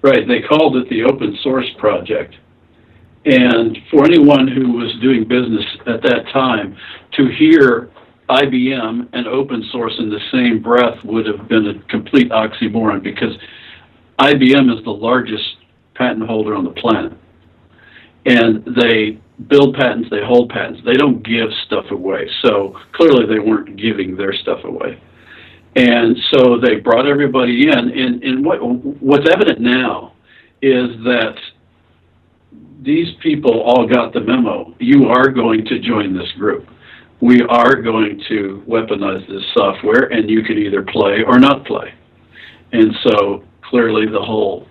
Right. 0.03 0.27
They 0.27 0.41
called 0.41 0.75
it 0.77 0.87
the 0.87 1.03
Open 1.05 1.35
Source 1.41 1.69
Project. 1.79 2.35
And 3.25 3.77
for 3.91 4.05
anyone 4.05 4.47
who 4.47 4.73
was 4.73 4.93
doing 5.01 5.27
business 5.27 5.65
at 5.87 6.01
that 6.03 6.25
time, 6.31 6.77
to 7.17 7.27
hear 7.37 7.89
IBM 8.29 9.09
and 9.11 9.27
open 9.27 9.67
source 9.71 9.93
in 9.99 10.09
the 10.09 10.19
same 10.31 10.61
breath 10.61 11.03
would 11.03 11.25
have 11.25 11.47
been 11.49 11.67
a 11.67 11.83
complete 11.89 12.29
oxymoron 12.31 13.03
because 13.03 13.33
IBM 14.19 14.77
is 14.77 14.83
the 14.83 14.91
largest 14.91 15.57
patent 15.95 16.27
holder 16.27 16.55
on 16.55 16.63
the 16.63 16.71
planet. 16.71 17.13
And 18.25 18.63
they 18.75 19.19
build 19.47 19.75
patents, 19.75 20.09
they 20.09 20.23
hold 20.23 20.49
patents. 20.49 20.81
They 20.85 20.93
don't 20.93 21.23
give 21.23 21.49
stuff 21.65 21.85
away. 21.91 22.29
So 22.43 22.75
clearly 22.93 23.25
they 23.25 23.39
weren't 23.39 23.77
giving 23.77 24.15
their 24.15 24.33
stuff 24.33 24.63
away. 24.63 25.01
And 25.75 26.17
so 26.31 26.59
they 26.59 26.75
brought 26.75 27.07
everybody 27.07 27.67
in. 27.69 27.77
And, 27.77 28.23
and 28.23 28.45
what, 28.45 28.59
what's 29.01 29.27
evident 29.29 29.61
now 29.61 30.13
is 30.61 30.89
that 31.03 31.35
these 32.81 33.13
people 33.21 33.61
all 33.61 33.87
got 33.87 34.13
the 34.13 34.21
memo. 34.21 34.73
You 34.79 35.07
are 35.07 35.29
going 35.29 35.65
to 35.65 35.79
join 35.79 36.15
this 36.15 36.31
group. 36.33 36.67
We 37.21 37.41
are 37.41 37.75
going 37.75 38.21
to 38.29 38.63
weaponize 38.67 39.27
this 39.27 39.43
software, 39.53 40.11
and 40.11 40.29
you 40.29 40.43
can 40.43 40.57
either 40.57 40.83
play 40.83 41.23
or 41.27 41.37
not 41.37 41.65
play. 41.65 41.93
And 42.71 42.95
so 43.03 43.43
clearly 43.61 44.05
the 44.05 44.21
whole 44.21 44.65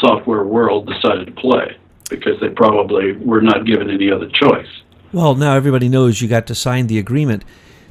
software 0.00 0.44
world 0.44 0.86
decided 0.86 1.26
to 1.26 1.32
play 1.32 1.76
because 2.10 2.38
they 2.40 2.50
probably 2.50 3.12
were 3.16 3.40
not 3.40 3.66
given 3.66 3.90
any 3.90 4.10
other 4.10 4.28
choice. 4.28 4.68
Well, 5.12 5.34
now 5.34 5.54
everybody 5.54 5.88
knows 5.88 6.20
you 6.20 6.28
got 6.28 6.46
to 6.48 6.54
sign 6.54 6.86
the 6.86 6.98
agreement. 6.98 7.44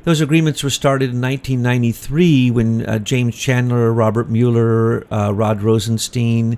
Those 0.03 0.21
agreements 0.21 0.63
were 0.63 0.69
started 0.69 1.09
in 1.09 1.21
1993 1.21 2.51
when 2.51 2.85
uh, 2.85 2.99
James 2.99 3.35
Chandler, 3.35 3.91
Robert 3.91 4.29
Mueller, 4.29 5.11
uh, 5.11 5.33
Rod 5.33 5.61
Rosenstein, 5.61 6.57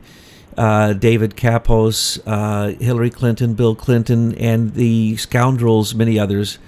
uh, 0.60 0.91
David 0.91 1.38
Kappos, 1.38 2.20
uh, 2.28 2.78
Hillary 2.84 3.10
Clinton, 3.10 3.53
Bill 3.53 3.76
Clinton, 3.76 4.36
and 4.36 4.74
the 4.74 5.16
scoundrels, 5.16 5.95
many 5.95 6.20
others, 6.20 6.60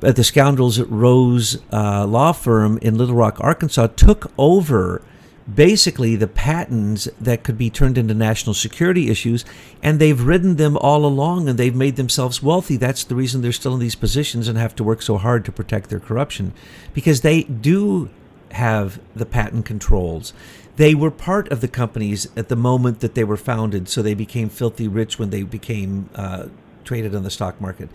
but 0.00 0.16
the 0.16 0.24
scoundrels 0.24 0.80
at 0.80 0.90
Rose 0.90 1.62
uh, 1.72 2.04
Law 2.04 2.32
Firm 2.32 2.78
in 2.82 2.98
Little 2.98 3.14
Rock, 3.14 3.38
Arkansas, 3.40 3.86
took 3.88 4.32
over 4.36 5.02
basically 5.52 6.16
the 6.16 6.26
patents 6.26 7.08
that 7.20 7.44
could 7.44 7.56
be 7.56 7.70
turned 7.70 7.96
into 7.96 8.12
national 8.12 8.54
security 8.54 9.08
issues, 9.08 9.44
and 9.84 10.00
they've 10.00 10.20
ridden 10.20 10.56
them 10.56 10.76
all 10.76 11.06
along 11.06 11.48
and 11.48 11.58
they've 11.58 11.76
made 11.76 11.94
themselves 11.94 12.42
wealthy. 12.42 12.76
That's 12.76 13.04
the 13.04 13.14
reason 13.14 13.40
they're 13.40 13.52
still 13.52 13.74
in 13.74 13.80
these 13.80 13.94
positions 13.94 14.48
and 14.48 14.58
have 14.58 14.74
to 14.76 14.84
work 14.84 15.00
so 15.00 15.16
hard 15.16 15.44
to 15.44 15.52
protect 15.52 15.90
their 15.90 16.00
corruption 16.00 16.52
because 16.92 17.20
they 17.20 17.44
do 17.44 18.10
have 18.50 19.00
the 19.14 19.26
patent 19.26 19.64
controls. 19.64 20.32
They 20.78 20.94
were 20.94 21.10
part 21.10 21.50
of 21.50 21.60
the 21.60 21.66
companies 21.66 22.28
at 22.36 22.48
the 22.48 22.54
moment 22.54 23.00
that 23.00 23.16
they 23.16 23.24
were 23.24 23.36
founded, 23.36 23.88
so 23.88 24.00
they 24.00 24.14
became 24.14 24.48
filthy 24.48 24.86
rich 24.86 25.18
when 25.18 25.30
they 25.30 25.42
became 25.42 26.08
uh, 26.14 26.46
traded 26.84 27.16
on 27.16 27.24
the 27.24 27.32
stock 27.32 27.60
market. 27.60 27.90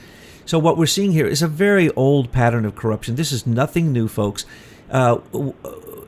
So, 0.45 0.59
what 0.59 0.77
we're 0.77 0.85
seeing 0.85 1.13
here 1.13 1.25
is 1.25 1.41
a 1.41 1.47
very 1.47 1.89
old 1.91 2.33
pattern 2.33 2.65
of 2.65 2.75
corruption. 2.75 3.15
This 3.15 3.31
is 3.31 3.47
nothing 3.47 3.93
new, 3.93 4.09
folks. 4.09 4.45
Uh, 4.91 5.19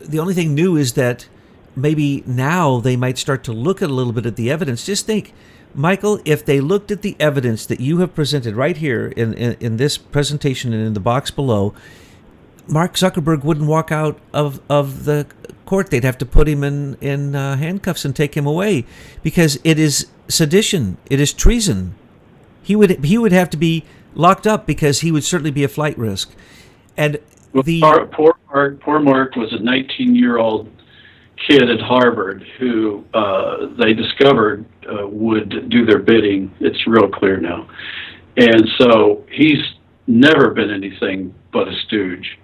the 0.01 0.19
only 0.19 0.33
thing 0.33 0.53
new 0.53 0.75
is 0.75 0.93
that 0.93 1.29
maybe 1.77 2.23
now 2.27 2.81
they 2.81 2.97
might 2.97 3.17
start 3.17 3.45
to 3.45 3.53
look 3.53 3.81
at 3.81 3.89
a 3.89 3.93
little 3.93 4.11
bit 4.11 4.25
at 4.25 4.35
the 4.35 4.51
evidence. 4.51 4.85
Just 4.85 5.05
think, 5.05 5.31
Michael, 5.73 6.19
if 6.25 6.43
they 6.43 6.59
looked 6.59 6.91
at 6.91 7.03
the 7.03 7.15
evidence 7.21 7.65
that 7.67 7.79
you 7.79 7.99
have 7.99 8.13
presented 8.13 8.53
right 8.53 8.75
here 8.75 9.07
in, 9.15 9.33
in, 9.35 9.55
in 9.61 9.77
this 9.77 9.97
presentation 9.97 10.73
and 10.73 10.85
in 10.85 10.93
the 10.93 10.99
box 10.99 11.31
below, 11.31 11.73
Mark 12.67 12.93
Zuckerberg 12.95 13.43
wouldn't 13.43 13.67
walk 13.67 13.91
out 13.91 14.19
of, 14.33 14.59
of 14.69 15.05
the 15.05 15.27
court. 15.65 15.89
They'd 15.89 16.03
have 16.03 16.17
to 16.19 16.25
put 16.25 16.47
him 16.47 16.63
in, 16.63 16.95
in 16.95 17.35
uh, 17.35 17.57
handcuffs 17.57 18.05
and 18.05 18.15
take 18.15 18.35
him 18.35 18.45
away 18.45 18.85
because 19.23 19.59
it 19.63 19.79
is 19.79 20.07
sedition, 20.27 20.97
it 21.09 21.19
is 21.19 21.33
treason. 21.33 21.95
He 22.63 22.75
would, 22.75 23.03
he 23.05 23.17
would 23.17 23.31
have 23.31 23.49
to 23.51 23.57
be 23.57 23.85
locked 24.15 24.47
up 24.47 24.65
because 24.65 25.01
he 25.01 25.11
would 25.11 25.23
certainly 25.23 25.51
be 25.51 25.63
a 25.63 25.67
flight 25.67 25.97
risk. 25.97 26.31
And 26.97 27.19
the 27.53 27.81
poor, 27.81 28.05
poor 28.07 28.35
Mark, 28.47 28.81
poor 28.81 28.99
Mark 28.99 29.35
was 29.35 29.53
a 29.53 29.59
19 29.59 30.15
year 30.15 30.37
old 30.37 30.69
kid 31.47 31.69
at 31.69 31.79
Harvard 31.79 32.45
who 32.59 33.03
uh, 33.13 33.67
they 33.77 33.93
discovered 33.93 34.65
uh, 34.89 35.07
would 35.07 35.69
do 35.69 35.85
their 35.85 35.99
bidding. 35.99 36.53
It's 36.59 36.87
real 36.87 37.09
clear 37.09 37.37
now, 37.37 37.67
and 38.37 38.67
so 38.77 39.23
he's 39.29 39.61
never 40.07 40.51
been 40.51 40.71
anything 40.71 41.33
but 41.51 41.67
a 41.67 41.75
stooge. 41.85 42.37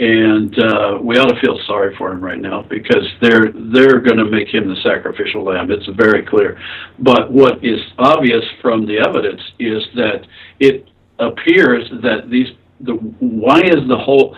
And 0.00 0.56
uh, 0.58 0.98
we 1.02 1.18
ought 1.18 1.28
to 1.28 1.40
feel 1.40 1.58
sorry 1.66 1.94
for 1.96 2.12
him 2.12 2.20
right 2.20 2.38
now 2.38 2.62
because 2.62 3.04
they're 3.20 3.52
they're 3.72 4.00
going 4.00 4.18
to 4.18 4.30
make 4.30 4.48
him 4.48 4.68
the 4.68 4.76
sacrificial 4.82 5.44
lamb. 5.44 5.72
It's 5.72 5.88
very 5.96 6.24
clear. 6.24 6.60
But 7.00 7.32
what 7.32 7.64
is 7.64 7.80
obvious 7.98 8.44
from 8.62 8.86
the 8.86 8.98
evidence 8.98 9.42
is 9.58 9.82
that 9.96 10.24
it 10.60 10.88
appears 11.18 11.88
that 12.02 12.30
these 12.30 12.48
the 12.80 12.92
why 12.92 13.58
is 13.58 13.88
the 13.88 13.98
whole 13.98 14.36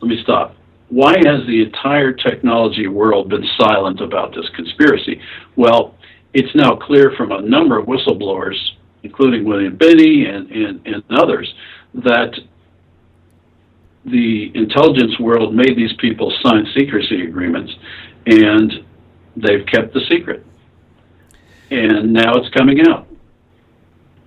let 0.00 0.08
me 0.08 0.20
stop 0.24 0.56
why 0.90 1.12
has 1.24 1.46
the 1.46 1.62
entire 1.62 2.12
technology 2.12 2.88
world 2.88 3.30
been 3.30 3.46
silent 3.58 4.00
about 4.00 4.34
this 4.34 4.48
conspiracy? 4.56 5.20
Well, 5.56 5.94
it's 6.34 6.52
now 6.54 6.76
clear 6.76 7.12
from 7.16 7.30
a 7.32 7.40
number 7.40 7.78
of 7.78 7.86
whistleblowers, 7.86 8.56
including 9.04 9.44
William 9.44 9.76
Binney 9.76 10.26
and, 10.26 10.50
and, 10.50 10.86
and 10.86 11.02
others, 11.10 11.52
that 11.94 12.32
the 14.04 14.50
intelligence 14.54 15.18
world 15.18 15.54
made 15.54 15.76
these 15.76 15.92
people 15.98 16.32
sign 16.42 16.66
secrecy 16.76 17.22
agreements 17.22 17.72
and 18.26 18.84
they've 19.36 19.66
kept 19.66 19.92
the 19.94 20.00
secret. 20.08 20.44
And 21.70 22.12
now 22.12 22.34
it's 22.34 22.48
coming 22.54 22.80
out. 22.88 23.06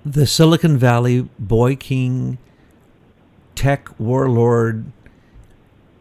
The 0.05 0.27
Silicon 0.27 0.77
Valley 0.77 1.27
boy 1.39 1.75
king 1.75 2.37
tech 3.55 3.99
warlord 3.99 4.91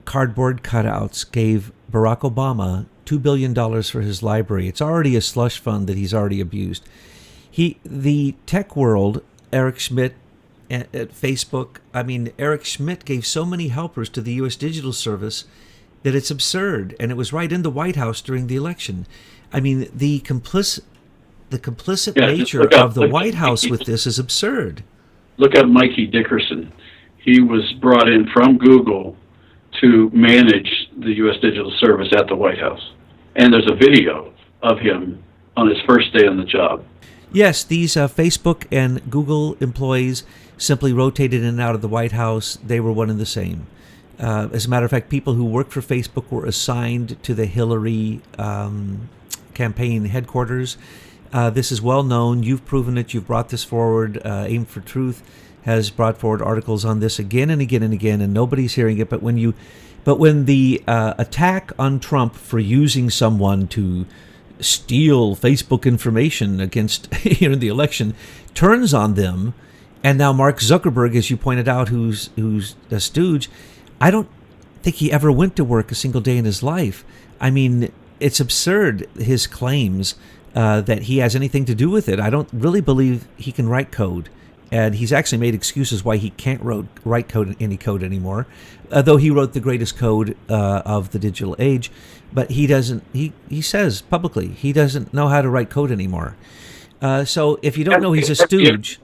cardboard 0.04 0.62
cutouts 0.62 1.30
gave 1.30 1.72
Barack 1.90 2.20
Obama 2.20 2.86
$2 3.06 3.22
billion 3.22 3.54
for 3.82 4.00
his 4.00 4.22
library. 4.22 4.68
It's 4.68 4.80
already 4.80 5.16
a 5.16 5.20
slush 5.20 5.58
fund 5.58 5.86
that 5.86 5.96
he's 5.96 6.14
already 6.14 6.40
abused. 6.40 6.84
He, 7.50 7.78
the 7.84 8.34
tech 8.46 8.74
world, 8.76 9.22
Eric 9.52 9.78
Schmidt 9.78 10.14
at, 10.72 10.94
at 10.94 11.10
Facebook, 11.10 11.76
I 11.92 12.02
mean, 12.02 12.32
Eric 12.38 12.64
Schmidt 12.64 13.04
gave 13.04 13.26
so 13.26 13.44
many 13.44 13.68
helpers 13.68 14.08
to 14.10 14.20
the 14.20 14.32
U.S. 14.34 14.56
Digital 14.56 14.92
Service 14.92 15.44
that 16.02 16.14
it's 16.14 16.30
absurd. 16.30 16.96
And 16.98 17.10
it 17.10 17.16
was 17.16 17.32
right 17.32 17.52
in 17.52 17.62
the 17.62 17.70
White 17.70 17.96
House 17.96 18.20
during 18.20 18.46
the 18.46 18.56
election. 18.56 19.06
I 19.52 19.60
mean, 19.60 19.88
the 19.94 20.20
complicit, 20.20 20.82
the 21.50 21.58
complicit 21.58 22.16
yeah, 22.16 22.26
nature 22.26 22.62
up, 22.62 22.72
of 22.72 22.94
the 22.94 23.08
White 23.08 23.34
House 23.34 23.68
with 23.68 23.84
this 23.84 24.06
is 24.06 24.18
absurd. 24.18 24.82
Look 25.36 25.54
at 25.54 25.68
Mikey 25.68 26.06
Dickerson. 26.06 26.72
He 27.18 27.40
was 27.40 27.72
brought 27.80 28.08
in 28.08 28.26
from 28.32 28.58
Google 28.58 29.16
to 29.80 30.10
manage 30.12 30.88
the 30.98 31.12
U.S. 31.16 31.36
Digital 31.40 31.72
Service 31.78 32.08
at 32.16 32.26
the 32.28 32.36
White 32.36 32.58
House. 32.58 32.92
And 33.36 33.52
there's 33.52 33.70
a 33.70 33.74
video 33.74 34.32
of 34.62 34.78
him 34.78 35.22
on 35.56 35.68
his 35.68 35.78
first 35.86 36.12
day 36.12 36.26
on 36.26 36.36
the 36.36 36.44
job. 36.44 36.84
Yes, 37.32 37.64
these 37.64 37.96
uh, 37.96 38.08
Facebook 38.08 38.66
and 38.70 39.10
Google 39.10 39.54
employees 39.60 40.24
simply 40.62 40.92
rotated 40.92 41.42
in 41.42 41.48
and 41.48 41.60
out 41.60 41.74
of 41.74 41.82
the 41.82 41.88
White 41.88 42.12
House. 42.12 42.56
They 42.64 42.78
were 42.78 42.92
one 42.92 43.10
and 43.10 43.18
the 43.18 43.26
same. 43.26 43.66
Uh, 44.18 44.48
as 44.52 44.66
a 44.66 44.68
matter 44.68 44.84
of 44.84 44.90
fact, 44.90 45.08
people 45.08 45.34
who 45.34 45.44
worked 45.44 45.72
for 45.72 45.80
Facebook 45.80 46.30
were 46.30 46.46
assigned 46.46 47.20
to 47.24 47.34
the 47.34 47.46
Hillary 47.46 48.20
um, 48.38 49.08
campaign 49.54 50.04
headquarters. 50.04 50.78
Uh, 51.32 51.50
this 51.50 51.72
is 51.72 51.82
well 51.82 52.04
known. 52.04 52.42
You've 52.42 52.64
proven 52.64 52.96
it. 52.96 53.12
You've 53.12 53.26
brought 53.26 53.48
this 53.48 53.64
forward. 53.64 54.20
Uh, 54.24 54.44
Aim 54.46 54.64
for 54.64 54.80
Truth 54.80 55.22
has 55.62 55.90
brought 55.90 56.18
forward 56.18 56.42
articles 56.42 56.84
on 56.84 57.00
this 57.00 57.18
again 57.18 57.50
and 57.50 57.60
again 57.60 57.82
and 57.82 57.92
again, 57.92 58.20
and 58.20 58.32
nobody's 58.32 58.74
hearing 58.74 58.98
it. 58.98 59.08
But 59.08 59.22
when 59.22 59.38
you, 59.38 59.54
but 60.04 60.18
when 60.18 60.44
the 60.44 60.82
uh, 60.86 61.14
attack 61.18 61.72
on 61.78 61.98
Trump 61.98 62.34
for 62.34 62.58
using 62.58 63.10
someone 63.10 63.66
to 63.68 64.06
steal 64.60 65.34
Facebook 65.34 65.84
information 65.84 66.60
against 66.60 67.08
you 67.40 67.48
know 67.48 67.56
the 67.56 67.68
election 67.68 68.14
turns 68.54 68.92
on 68.94 69.14
them, 69.14 69.54
and 70.02 70.18
now 70.18 70.32
Mark 70.32 70.58
Zuckerberg, 70.58 71.14
as 71.16 71.30
you 71.30 71.36
pointed 71.36 71.68
out, 71.68 71.88
who's 71.88 72.30
who's 72.36 72.76
a 72.90 73.00
stooge, 73.00 73.50
I 74.00 74.10
don't 74.10 74.28
think 74.82 74.96
he 74.96 75.12
ever 75.12 75.30
went 75.30 75.56
to 75.56 75.64
work 75.64 75.90
a 75.92 75.94
single 75.94 76.20
day 76.20 76.36
in 76.36 76.44
his 76.44 76.62
life. 76.62 77.04
I 77.40 77.50
mean, 77.50 77.92
it's 78.20 78.40
absurd 78.40 79.08
his 79.16 79.46
claims 79.46 80.14
uh, 80.54 80.80
that 80.82 81.02
he 81.02 81.18
has 81.18 81.34
anything 81.34 81.64
to 81.66 81.74
do 81.74 81.90
with 81.90 82.08
it. 82.08 82.20
I 82.20 82.30
don't 82.30 82.48
really 82.52 82.80
believe 82.80 83.26
he 83.36 83.52
can 83.52 83.68
write 83.68 83.90
code 83.90 84.28
and 84.72 84.94
he's 84.94 85.12
actually 85.12 85.36
made 85.36 85.54
excuses 85.54 86.02
why 86.02 86.16
he 86.16 86.30
can't 86.30 86.62
wrote, 86.62 86.86
write 87.04 87.28
code 87.28 87.54
any 87.60 87.76
code 87.76 88.02
anymore, 88.02 88.46
uh, 88.90 89.02
though 89.02 89.18
he 89.18 89.30
wrote 89.30 89.52
the 89.52 89.60
greatest 89.60 89.98
code 89.98 90.34
uh, 90.48 90.80
of 90.86 91.10
the 91.10 91.18
digital 91.18 91.54
age. 91.58 91.92
But 92.32 92.52
he 92.52 92.66
doesn't. 92.66 93.04
He 93.12 93.34
he 93.50 93.60
says 93.60 94.00
publicly 94.00 94.48
he 94.48 94.72
doesn't 94.72 95.12
know 95.12 95.28
how 95.28 95.42
to 95.42 95.50
write 95.50 95.68
code 95.68 95.92
anymore. 95.92 96.36
Uh, 97.02 97.26
so 97.26 97.58
if 97.60 97.76
you 97.76 97.84
don't 97.84 98.00
know 98.00 98.12
he's 98.12 98.30
a 98.30 98.34
stooge. 98.34 98.98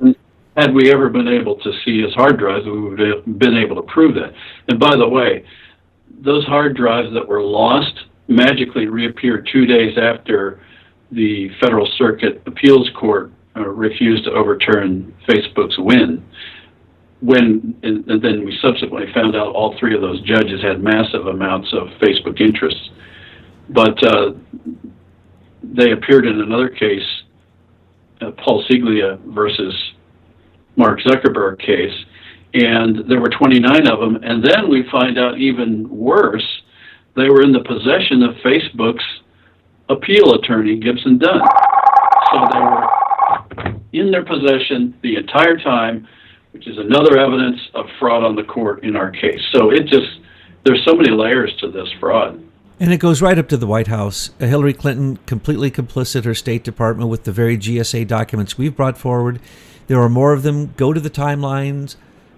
Had 0.58 0.74
we 0.74 0.90
ever 0.90 1.08
been 1.08 1.28
able 1.28 1.54
to 1.60 1.72
see 1.84 2.02
his 2.02 2.12
hard 2.14 2.36
drives, 2.36 2.64
we 2.66 2.80
would 2.80 2.98
have 2.98 3.38
been 3.38 3.56
able 3.56 3.76
to 3.76 3.82
prove 3.82 4.16
that. 4.16 4.32
And 4.66 4.80
by 4.80 4.96
the 4.96 5.08
way, 5.08 5.44
those 6.24 6.44
hard 6.46 6.76
drives 6.76 7.14
that 7.14 7.28
were 7.28 7.42
lost 7.42 7.92
magically 8.26 8.86
reappeared 8.86 9.48
two 9.52 9.66
days 9.66 9.96
after 9.96 10.60
the 11.12 11.48
Federal 11.60 11.88
Circuit 11.96 12.42
Appeals 12.46 12.90
Court 12.98 13.30
uh, 13.56 13.68
refused 13.68 14.24
to 14.24 14.32
overturn 14.32 15.14
Facebook's 15.28 15.78
win. 15.78 16.24
When 17.20 17.76
and, 17.84 18.04
and 18.08 18.20
then 18.20 18.44
we 18.44 18.58
subsequently 18.60 19.12
found 19.14 19.36
out 19.36 19.54
all 19.54 19.76
three 19.78 19.94
of 19.94 20.00
those 20.00 20.20
judges 20.22 20.60
had 20.60 20.82
massive 20.82 21.26
amounts 21.26 21.72
of 21.72 21.86
Facebook 22.00 22.40
interests, 22.40 22.90
but 23.70 23.96
uh, 24.04 24.32
they 25.62 25.92
appeared 25.92 26.26
in 26.26 26.40
another 26.40 26.68
case, 26.68 27.06
uh, 28.20 28.32
Paul 28.44 28.64
Ceglia 28.68 29.18
versus 29.32 29.74
Mark 30.78 31.00
Zuckerberg 31.00 31.58
case, 31.58 31.92
and 32.54 33.10
there 33.10 33.20
were 33.20 33.28
29 33.28 33.86
of 33.88 34.00
them. 34.00 34.16
And 34.22 34.42
then 34.42 34.70
we 34.70 34.84
find 34.90 35.18
out 35.18 35.38
even 35.38 35.88
worse, 35.90 36.46
they 37.16 37.28
were 37.28 37.42
in 37.42 37.52
the 37.52 37.64
possession 37.64 38.22
of 38.22 38.34
Facebook's 38.36 39.04
appeal 39.88 40.34
attorney, 40.34 40.78
Gibson 40.78 41.18
Dunn. 41.18 41.40
So 42.32 42.48
they 42.52 42.60
were 42.60 43.78
in 43.92 44.10
their 44.10 44.24
possession 44.24 44.94
the 45.02 45.16
entire 45.16 45.58
time, 45.58 46.06
which 46.52 46.66
is 46.68 46.78
another 46.78 47.18
evidence 47.18 47.58
of 47.74 47.86
fraud 47.98 48.22
on 48.22 48.36
the 48.36 48.44
court 48.44 48.84
in 48.84 48.96
our 48.96 49.10
case. 49.10 49.40
So 49.52 49.70
it 49.70 49.86
just, 49.86 50.20
there's 50.64 50.84
so 50.86 50.94
many 50.94 51.10
layers 51.10 51.54
to 51.60 51.70
this 51.70 51.88
fraud. 51.98 52.42
And 52.80 52.92
it 52.92 52.98
goes 52.98 53.20
right 53.20 53.36
up 53.36 53.48
to 53.48 53.56
the 53.56 53.66
White 53.66 53.88
House. 53.88 54.30
Uh, 54.40 54.46
Hillary 54.46 54.72
Clinton 54.72 55.18
completely 55.26 55.70
complicit 55.70 56.24
her 56.24 56.34
State 56.34 56.62
Department 56.62 57.10
with 57.10 57.24
the 57.24 57.32
very 57.32 57.58
GSA 57.58 58.06
documents 58.06 58.56
we've 58.56 58.76
brought 58.76 58.96
forward. 58.96 59.40
There 59.88 60.00
are 60.02 60.08
more 60.10 60.34
of 60.34 60.42
them. 60.42 60.74
Go 60.76 60.92
to 60.92 61.00
the 61.00 61.10
timelines. 61.10 61.96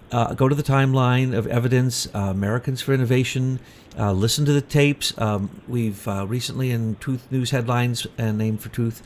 Uh, 0.09 0.33
go 0.33 0.47
to 0.47 0.55
the 0.55 0.63
timeline 0.63 1.37
of 1.37 1.45
evidence. 1.47 2.07
Uh, 2.15 2.19
Americans 2.19 2.81
for 2.81 2.93
Innovation. 2.93 3.59
Uh, 3.99 4.13
listen 4.13 4.45
to 4.45 4.53
the 4.53 4.61
tapes. 4.61 5.13
Um, 5.17 5.61
we've 5.67 6.07
uh, 6.07 6.25
recently 6.25 6.71
in 6.71 6.95
Truth 6.95 7.29
News 7.29 7.51
headlines 7.51 8.07
and 8.17 8.37
Name 8.37 8.57
for 8.57 8.69
Truth. 8.69 9.03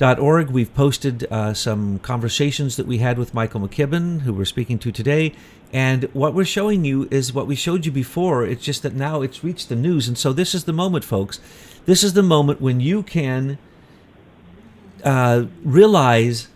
Org, 0.00 0.50
we've 0.50 0.72
posted 0.72 1.26
uh, 1.30 1.52
some 1.52 1.98
conversations 1.98 2.76
that 2.76 2.86
we 2.86 2.98
had 2.98 3.18
with 3.18 3.34
Michael 3.34 3.60
McKibben, 3.60 4.20
who 4.20 4.32
we're 4.32 4.46
speaking 4.46 4.78
to 4.78 4.90
today, 4.90 5.34
and 5.74 6.04
what 6.14 6.32
we're 6.32 6.46
showing 6.46 6.86
you 6.86 7.06
is 7.10 7.34
what 7.34 7.46
we 7.46 7.54
showed 7.54 7.84
you 7.84 7.92
before. 7.92 8.46
It's 8.46 8.64
just 8.64 8.82
that 8.82 8.94
now 8.94 9.20
it's 9.20 9.44
reached 9.44 9.68
the 9.68 9.76
news. 9.76 10.08
And 10.08 10.16
so 10.16 10.32
this 10.32 10.54
is 10.54 10.64
the 10.64 10.72
moment, 10.72 11.04
folks. 11.04 11.38
This 11.84 12.02
is 12.02 12.14
the 12.14 12.22
moment 12.22 12.62
when 12.62 12.80
you 12.80 13.02
can 13.02 13.58
uh, 15.04 15.46
realize 15.64 16.48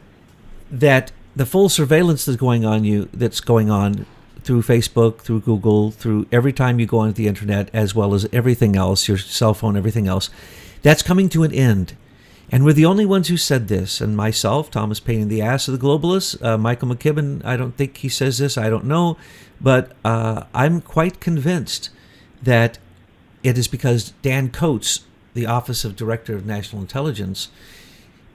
that 0.71 1.13
the 1.37 1.47
full 1.47 1.69
surveillance 1.69 2.25
that's 2.25 2.37
going 2.37 2.65
on 2.65 2.85
you 2.85 3.09
that's 3.13 3.41
going 3.41 3.71
on 3.71 4.07
through 4.43 4.63
Facebook, 4.63 5.19
through 5.19 5.41
Google, 5.41 5.91
through 5.91 6.27
every 6.31 6.53
time 6.53 6.79
you 6.79 6.87
go 6.87 6.99
onto 6.99 7.15
the 7.15 7.27
internet, 7.27 7.71
as 7.73 7.95
well 7.95 8.13
as 8.13 8.29
everything 8.31 8.77
else, 8.77 9.09
your 9.09 9.17
cell 9.17 9.55
phone, 9.55 9.77
everything 9.77 10.07
else, 10.07 10.29
that's 10.83 11.03
coming 11.03 11.31
to 11.31 11.43
an 11.43 11.53
end. 11.53 11.97
And 12.51 12.63
we're 12.63 12.75
the 12.75 12.85
only 12.85 13.07
ones 13.07 13.29
who 13.29 13.39
said 13.39 13.69
this. 13.69 14.03
And 14.03 14.15
myself, 14.15 14.71
Thomas 14.71 15.01
Paine 15.01 15.29
the 15.29 15.41
ass 15.41 15.67
of 15.67 15.79
the 15.79 15.85
globalists, 15.85 16.43
uh, 16.45 16.59
Michael 16.59 16.89
McKibben, 16.89 17.43
I 17.43 17.57
don't 17.57 17.75
think 17.75 17.97
he 17.97 18.11
says 18.11 18.37
this, 18.37 18.59
I 18.59 18.69
don't 18.69 18.85
know. 18.85 19.17
But 19.63 19.93
uh, 20.05 20.45
I'm 20.53 20.83
quite 20.83 21.21
convinced 21.21 21.89
that 22.43 22.79
it 23.43 23.57
is 23.57 23.67
because 23.67 24.11
Dan 24.21 24.51
Coats, 24.51 25.05
the 25.33 25.47
Office 25.47 25.87
of 25.87 25.97
Director 25.97 26.37
of 26.37 26.45
National 26.45 26.83
Intelligence, 26.83 27.49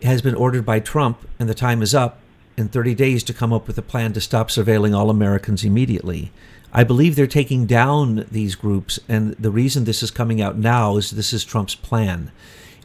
has 0.01 0.23
been 0.23 0.35
ordered 0.35 0.65
by 0.65 0.79
Trump, 0.79 1.27
and 1.37 1.47
the 1.47 1.53
time 1.53 1.83
is 1.83 1.93
up 1.93 2.19
in 2.59 2.67
30 2.67 2.93
days 2.95 3.23
to 3.23 3.33
come 3.33 3.53
up 3.53 3.67
with 3.67 3.77
a 3.77 3.81
plan 3.81 4.13
to 4.13 4.21
stop 4.21 4.49
surveilling 4.49 4.95
all 4.95 5.09
Americans 5.09 5.63
immediately. 5.63 6.31
I 6.71 6.83
believe 6.83 7.15
they're 7.15 7.25
taking 7.25 7.65
down 7.65 8.27
these 8.29 8.55
groups, 8.55 8.99
and 9.09 9.33
the 9.33 9.49
reason 9.49 9.85
this 9.85 10.03
is 10.03 10.11
coming 10.11 10.41
out 10.41 10.57
now 10.57 10.97
is 10.97 11.09
this 11.11 11.33
is 11.33 11.43
Trump's 11.43 11.75
plan 11.75 12.31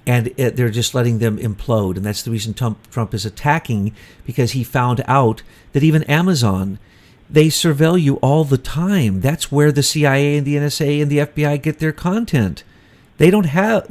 and 0.06 0.32
it, 0.36 0.56
they're 0.56 0.70
just 0.70 0.94
letting 0.94 1.18
them 1.18 1.38
implode. 1.38 1.96
And 1.96 2.04
that's 2.04 2.22
the 2.22 2.30
reason 2.30 2.54
Trump, 2.54 2.90
Trump 2.90 3.14
is 3.14 3.24
attacking 3.24 3.94
because 4.24 4.52
he 4.52 4.64
found 4.64 5.02
out 5.06 5.42
that 5.72 5.82
even 5.82 6.02
Amazon, 6.04 6.78
they 7.30 7.46
surveil 7.46 8.00
you 8.00 8.16
all 8.16 8.44
the 8.44 8.58
time. 8.58 9.20
That's 9.20 9.50
where 9.50 9.72
the 9.72 9.82
CIA 9.82 10.36
and 10.36 10.46
the 10.46 10.56
NSA 10.56 11.02
and 11.02 11.10
the 11.10 11.18
FBI 11.18 11.62
get 11.62 11.78
their 11.78 11.92
content. 11.92 12.64
They 13.16 13.30
don't 13.30 13.46
have. 13.46 13.86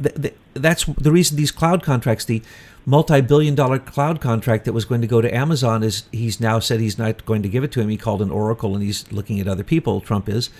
That's 0.54 0.84
the 0.84 1.10
reason 1.10 1.36
these 1.36 1.50
cloud 1.50 1.82
contracts, 1.82 2.24
the 2.24 2.42
multi-billion-dollar 2.86 3.78
cloud 3.80 4.20
contract 4.20 4.64
that 4.64 4.72
was 4.72 4.84
going 4.84 5.00
to 5.00 5.06
go 5.06 5.20
to 5.20 5.34
Amazon, 5.34 5.82
is 5.82 6.04
he's 6.12 6.40
now 6.40 6.58
said 6.58 6.80
he's 6.80 6.98
not 6.98 7.24
going 7.24 7.42
to 7.42 7.48
give 7.48 7.64
it 7.64 7.72
to 7.72 7.80
him. 7.80 7.88
He 7.88 7.96
called 7.96 8.22
an 8.22 8.30
oracle, 8.30 8.74
and 8.74 8.82
he's 8.82 9.10
looking 9.10 9.40
at 9.40 9.48
other 9.48 9.64
people. 9.64 10.00
Trump 10.00 10.28
is. 10.28 10.50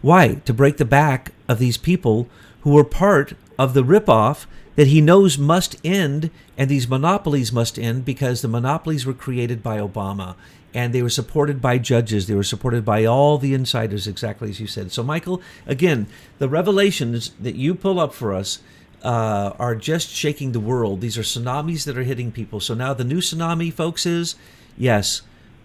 Why? 0.00 0.34
To 0.46 0.54
break 0.54 0.76
the 0.78 0.84
back 0.84 1.32
of 1.48 1.58
these 1.58 1.76
people 1.76 2.28
who 2.62 2.70
were 2.70 2.84
part 2.84 3.34
of 3.58 3.74
the 3.74 3.84
ripoff 3.84 4.46
that 4.76 4.88
he 4.88 5.00
knows 5.00 5.38
must 5.38 5.76
end, 5.84 6.30
and 6.58 6.68
these 6.68 6.88
monopolies 6.88 7.52
must 7.52 7.78
end 7.78 8.04
because 8.04 8.42
the 8.42 8.48
monopolies 8.48 9.06
were 9.06 9.14
created 9.14 9.62
by 9.62 9.78
Obama 9.78 10.34
and 10.74 10.92
they 10.92 11.02
were 11.02 11.08
supported 11.08 11.62
by 11.62 11.78
judges. 11.78 12.26
They 12.26 12.34
were 12.34 12.42
supported 12.42 12.84
by 12.84 13.04
all 13.04 13.38
the 13.38 13.54
insiders, 13.54 14.08
exactly 14.08 14.50
as 14.50 14.58
you 14.58 14.66
said. 14.66 14.90
So, 14.90 15.04
Michael, 15.04 15.40
again, 15.66 16.08
the 16.38 16.48
revelations 16.48 17.30
that 17.40 17.54
you 17.54 17.76
pull 17.76 18.00
up 18.00 18.12
for 18.12 18.34
us 18.34 18.58
uh, 19.04 19.52
are 19.58 19.74
just 19.74 20.08
shaking 20.08 20.52
the 20.52 20.60
world. 20.60 21.00
These 21.00 21.18
are 21.18 21.22
tsunamis 21.22 21.84
that 21.84 21.98
are 21.98 22.02
hitting 22.02 22.32
people. 22.32 22.58
So 22.58 22.74
now 22.74 22.94
the 22.94 23.04
new 23.04 23.18
tsunami, 23.18 23.72
folks, 23.72 24.06
is 24.06 24.34
yes, 24.76 25.22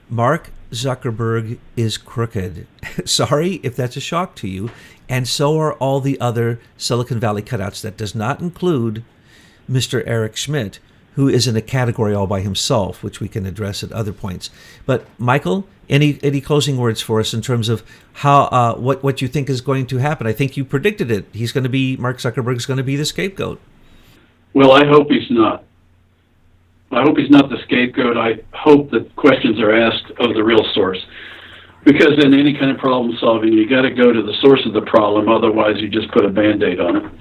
Mark 0.09 0.51
Zuckerberg 0.71 1.57
is 1.75 1.97
crooked. 1.97 2.67
Sorry 3.05 3.55
if 3.63 3.75
that's 3.75 3.97
a 3.97 4.01
shock 4.01 4.35
to 4.35 4.47
you. 4.47 4.69
And 5.07 5.27
so 5.27 5.57
are 5.57 5.73
all 5.73 6.01
the 6.01 6.19
other 6.19 6.59
Silicon 6.77 7.19
Valley 7.19 7.41
cutouts. 7.41 7.81
That 7.81 7.97
does 7.97 8.13
not 8.13 8.41
include 8.41 9.03
Mr. 9.69 10.03
Eric 10.05 10.35
Schmidt, 10.35 10.79
who 11.13 11.27
is 11.27 11.47
in 11.47 11.55
a 11.55 11.61
category 11.61 12.13
all 12.13 12.27
by 12.27 12.41
himself, 12.41 13.01
which 13.01 13.19
we 13.19 13.27
can 13.27 13.45
address 13.45 13.83
at 13.83 13.91
other 13.91 14.13
points. 14.13 14.49
But 14.85 15.05
Michael, 15.17 15.65
any 15.89 16.19
any 16.21 16.41
closing 16.41 16.77
words 16.77 17.01
for 17.01 17.19
us 17.19 17.33
in 17.33 17.41
terms 17.41 17.69
of 17.69 17.83
how 18.13 18.43
uh, 18.43 18.75
what 18.75 19.03
what 19.03 19.21
you 19.21 19.27
think 19.27 19.49
is 19.49 19.61
going 19.61 19.87
to 19.87 19.97
happen? 19.97 20.27
I 20.27 20.33
think 20.33 20.55
you 20.55 20.63
predicted 20.63 21.11
it. 21.11 21.25
He's 21.33 21.51
going 21.51 21.63
to 21.63 21.69
be 21.69 21.97
Mark 21.97 22.17
Zuckerberg 22.17 22.57
is 22.57 22.65
going 22.65 22.77
to 22.77 22.83
be 22.83 22.95
the 22.95 23.05
scapegoat. 23.05 23.59
Well, 24.53 24.71
I 24.71 24.85
hope 24.85 25.09
he's 25.09 25.29
not. 25.29 25.63
I 26.91 27.03
hope 27.03 27.17
he's 27.17 27.29
not 27.29 27.49
the 27.49 27.57
scapegoat. 27.63 28.17
I 28.17 28.39
hope 28.53 28.89
that 28.91 29.15
questions 29.15 29.59
are 29.59 29.71
asked 29.71 30.11
of 30.19 30.33
the 30.33 30.43
real 30.43 30.65
source. 30.73 31.03
Because 31.85 32.23
in 32.23 32.33
any 32.33 32.53
kind 32.57 32.71
of 32.71 32.77
problem 32.77 33.15
solving, 33.19 33.53
you 33.53 33.69
got 33.69 33.83
to 33.83 33.91
go 33.91 34.11
to 34.11 34.21
the 34.21 34.33
source 34.41 34.65
of 34.65 34.73
the 34.73 34.81
problem. 34.81 35.29
Otherwise, 35.29 35.75
you 35.79 35.87
just 35.87 36.11
put 36.11 36.25
a 36.25 36.29
band 36.29 36.61
aid 36.63 36.79
on 36.79 36.97
it. 36.97 37.11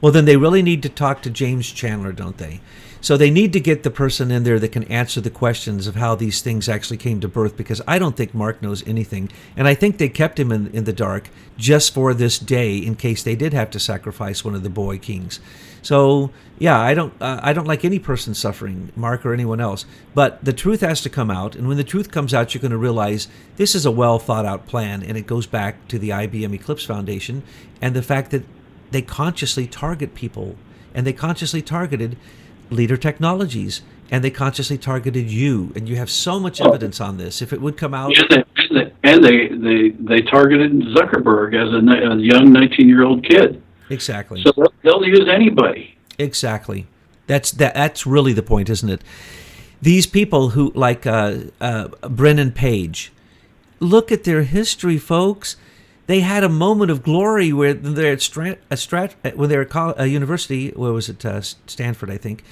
Well, 0.00 0.12
then 0.12 0.24
they 0.24 0.36
really 0.36 0.62
need 0.62 0.82
to 0.84 0.88
talk 0.88 1.20
to 1.22 1.30
James 1.30 1.70
Chandler, 1.70 2.12
don't 2.12 2.38
they? 2.38 2.60
So 3.00 3.16
they 3.16 3.30
need 3.30 3.52
to 3.54 3.60
get 3.60 3.82
the 3.82 3.90
person 3.90 4.30
in 4.30 4.44
there 4.44 4.58
that 4.58 4.72
can 4.72 4.84
answer 4.84 5.20
the 5.20 5.30
questions 5.30 5.86
of 5.86 5.96
how 5.96 6.14
these 6.14 6.42
things 6.42 6.68
actually 6.68 6.98
came 6.98 7.20
to 7.20 7.28
birth 7.28 7.56
because 7.56 7.80
I 7.86 7.98
don't 7.98 8.16
think 8.16 8.34
Mark 8.34 8.60
knows 8.60 8.86
anything. 8.86 9.30
And 9.56 9.66
I 9.66 9.74
think 9.74 9.96
they 9.96 10.08
kept 10.08 10.38
him 10.38 10.52
in, 10.52 10.66
in 10.68 10.84
the 10.84 10.92
dark 10.92 11.30
just 11.56 11.94
for 11.94 12.12
this 12.12 12.38
day 12.38 12.76
in 12.76 12.94
case 12.96 13.22
they 13.22 13.36
did 13.36 13.54
have 13.54 13.70
to 13.70 13.80
sacrifice 13.80 14.44
one 14.44 14.54
of 14.54 14.62
the 14.62 14.70
boy 14.70 14.98
kings. 14.98 15.40
So 15.82 16.30
yeah, 16.58 16.78
I 16.78 16.92
don't 16.92 17.14
uh, 17.22 17.40
I 17.42 17.52
don't 17.52 17.66
like 17.66 17.84
any 17.84 17.98
person 17.98 18.34
suffering, 18.34 18.92
Mark 18.94 19.24
or 19.24 19.32
anyone 19.32 19.60
else. 19.60 19.86
But 20.14 20.44
the 20.44 20.52
truth 20.52 20.82
has 20.82 21.00
to 21.02 21.08
come 21.08 21.30
out, 21.30 21.54
and 21.56 21.66
when 21.68 21.78
the 21.78 21.84
truth 21.84 22.10
comes 22.10 22.34
out, 22.34 22.52
you're 22.52 22.60
going 22.60 22.70
to 22.70 22.76
realize 22.76 23.28
this 23.56 23.74
is 23.74 23.86
a 23.86 23.90
well 23.90 24.18
thought 24.18 24.44
out 24.44 24.66
plan, 24.66 25.02
and 25.02 25.16
it 25.16 25.26
goes 25.26 25.46
back 25.46 25.88
to 25.88 25.98
the 25.98 26.10
IBM 26.10 26.52
Eclipse 26.54 26.84
Foundation 26.84 27.42
and 27.80 27.96
the 27.96 28.02
fact 28.02 28.30
that 28.30 28.44
they 28.90 29.00
consciously 29.00 29.66
target 29.66 30.14
people, 30.14 30.56
and 30.94 31.06
they 31.06 31.12
consciously 31.12 31.62
targeted 31.62 32.16
Leader 32.70 32.96
Technologies, 32.96 33.82
and 34.10 34.24
they 34.24 34.30
consciously 34.30 34.78
targeted 34.78 35.30
you. 35.30 35.72
And 35.74 35.88
you 35.88 35.96
have 35.96 36.10
so 36.10 36.40
much 36.40 36.60
evidence 36.60 37.00
on 37.00 37.16
this. 37.16 37.42
If 37.42 37.52
it 37.52 37.60
would 37.60 37.76
come 37.76 37.94
out, 37.94 38.12
and 38.16 38.44
they 38.70 38.92
and 39.02 39.24
they 39.24 39.48
they, 39.48 39.90
they 39.90 40.22
targeted 40.22 40.72
Zuckerberg 40.94 41.54
as 41.54 41.72
a, 41.72 42.12
a 42.12 42.16
young 42.16 42.52
19 42.52 42.88
year 42.88 43.04
old 43.04 43.24
kid. 43.24 43.62
Exactly. 43.90 44.42
So 44.42 44.52
they'll 44.82 45.04
use 45.04 45.28
anybody. 45.28 45.96
Exactly. 46.18 46.86
That's 47.26 47.50
that. 47.52 47.74
That's 47.74 48.06
really 48.06 48.32
the 48.32 48.42
point, 48.42 48.68
isn't 48.70 48.88
it? 48.88 49.02
These 49.82 50.06
people 50.06 50.50
who 50.50 50.72
like 50.74 51.06
uh, 51.06 51.38
uh, 51.60 51.88
Brin 52.08 52.38
and 52.38 52.54
Page, 52.54 53.12
look 53.78 54.12
at 54.12 54.24
their 54.24 54.42
history, 54.42 54.98
folks. 54.98 55.56
They 56.10 56.18
had 56.18 56.42
a 56.42 56.48
moment 56.48 56.90
of 56.90 57.04
glory 57.04 57.52
where 57.52 57.72
they're 57.72 58.14
at 58.14 58.18
Strat, 58.18 58.58
a 58.68 58.74
Strat, 58.74 59.36
when 59.36 59.48
they 59.48 59.56
were 59.56 59.62
at 59.62 60.00
a 60.00 60.08
university. 60.08 60.70
Where 60.70 60.92
was 60.92 61.08
it? 61.08 61.24
Uh, 61.24 61.40
Stanford, 61.40 62.10
I 62.10 62.16
think. 62.16 62.42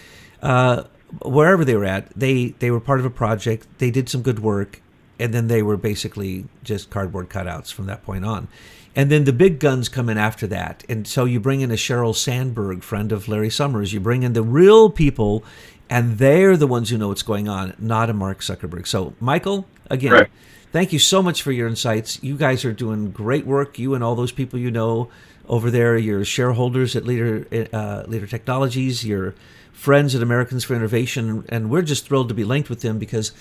Uh, 0.41 0.85
wherever 1.23 1.65
they 1.65 1.75
were 1.75 1.85
at, 1.85 2.09
they 2.15 2.55
they 2.61 2.71
were 2.71 2.79
part 2.79 3.01
of 3.01 3.05
a 3.05 3.11
project. 3.11 3.67
They 3.79 3.91
did 3.91 4.09
some 4.09 4.23
good 4.23 4.39
work, 4.39 4.81
and 5.19 5.35
then 5.35 5.49
they 5.49 5.61
were 5.61 5.77
basically 5.77 6.45
just 6.63 6.89
cardboard 6.91 7.31
cutouts 7.31 7.73
from 7.73 7.87
that 7.87 8.05
point 8.05 8.25
on. 8.25 8.47
And 8.95 9.11
then 9.11 9.25
the 9.25 9.33
big 9.33 9.59
guns 9.59 9.89
come 9.89 10.09
in 10.09 10.19
after 10.19 10.47
that. 10.47 10.85
And 10.89 11.05
so 11.09 11.25
you 11.25 11.41
bring 11.41 11.61
in 11.61 11.73
a 11.73 11.75
Sheryl 11.75 12.15
Sandberg, 12.15 12.85
friend 12.85 13.11
of 13.11 13.27
Larry 13.27 13.51
Summers. 13.51 13.93
You 13.93 13.99
bring 13.99 14.23
in 14.23 14.35
the 14.35 14.43
real 14.45 14.89
people, 14.89 15.43
and 15.91 16.19
they're 16.19 16.57
the 16.57 16.69
ones 16.69 16.91
who 16.91 16.97
know 16.97 17.09
what's 17.09 17.25
going 17.25 17.49
on, 17.49 17.75
not 17.77 18.09
a 18.09 18.13
Mark 18.13 18.39
Zuckerberg. 18.39 18.87
So, 18.87 19.15
Michael, 19.19 19.67
again, 19.91 20.13
right. 20.13 20.31
Thank 20.73 20.93
you 20.93 20.99
so 20.99 21.23
much 21.23 21.43
for 21.43 21.53
your 21.53 21.69
insights. 21.69 22.23
You 22.23 22.37
guys 22.37 22.65
are 22.65 22.73
doing 22.73 23.11
great 23.11 23.47
work. 23.47 23.79
You 23.79 23.95
and 23.95 24.03
all 24.03 24.15
those 24.15 24.33
people 24.33 24.59
you 24.59 24.71
know 24.71 25.09
over 25.49 25.71
there, 25.71 25.97
your 25.97 26.25
shareholders 26.25 26.95
at 26.95 27.05
Leader, 27.05 27.47
uh, 27.73 28.05
Leader 28.07 28.27
Technologies, 28.27 29.05
your 29.05 29.35
friends 29.73 30.15
at 30.15 30.23
Americans 30.23 30.65
for 30.65 30.75
Innovation. 30.75 31.45
And 31.49 31.71
we're 31.71 31.83
just 31.83 32.07
thrilled 32.07 32.29
to 32.29 32.35
be 32.35 32.45
linked 32.45 32.69
with 32.69 32.81
them 32.81 32.99
because 32.99 33.33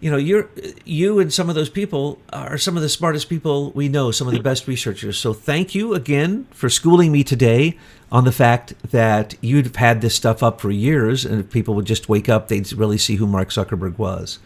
you 0.00 0.10
know 0.10 0.16
you're 0.16 0.48
you 0.84 1.18
and 1.18 1.32
some 1.32 1.48
of 1.48 1.54
those 1.54 1.70
people 1.70 2.18
are 2.32 2.58
some 2.58 2.76
of 2.76 2.82
the 2.82 2.88
smartest 2.88 3.28
people 3.28 3.70
we 3.72 3.88
know 3.88 4.10
some 4.10 4.26
of 4.26 4.34
the 4.34 4.40
best 4.40 4.68
researchers 4.68 5.18
so 5.18 5.32
thank 5.32 5.74
you 5.74 5.94
again 5.94 6.46
for 6.50 6.68
schooling 6.68 7.10
me 7.10 7.24
today 7.24 7.78
on 8.12 8.24
the 8.24 8.32
fact 8.32 8.74
that 8.90 9.34
you'd 9.40 9.74
had 9.76 10.02
this 10.02 10.14
stuff 10.14 10.42
up 10.42 10.60
for 10.60 10.70
years 10.70 11.24
and 11.24 11.40
if 11.40 11.50
people 11.50 11.74
would 11.74 11.86
just 11.86 12.08
wake 12.08 12.28
up 12.28 12.48
they'd 12.48 12.70
really 12.74 12.98
see 12.98 13.16
who 13.16 13.26
mark 13.26 13.48
zuckerberg 13.48 13.96
was 13.96 14.38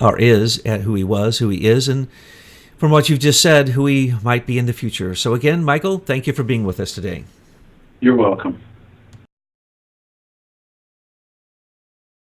or 0.00 0.18
is, 0.18 0.60
at 0.64 0.82
who 0.82 0.94
he 0.94 1.04
was, 1.04 1.38
who 1.38 1.48
he 1.48 1.66
is, 1.66 1.88
and 1.88 2.08
from 2.76 2.90
what 2.90 3.08
you've 3.08 3.18
just 3.18 3.40
said, 3.40 3.70
who 3.70 3.86
he 3.86 4.14
might 4.22 4.46
be 4.46 4.58
in 4.58 4.66
the 4.66 4.72
future. 4.72 5.14
So 5.14 5.34
again, 5.34 5.64
Michael, 5.64 5.98
thank 5.98 6.26
you 6.26 6.32
for 6.32 6.44
being 6.44 6.64
with 6.64 6.78
us 6.78 6.94
today. 6.94 7.24
You're 8.00 8.16
welcome. 8.16 8.60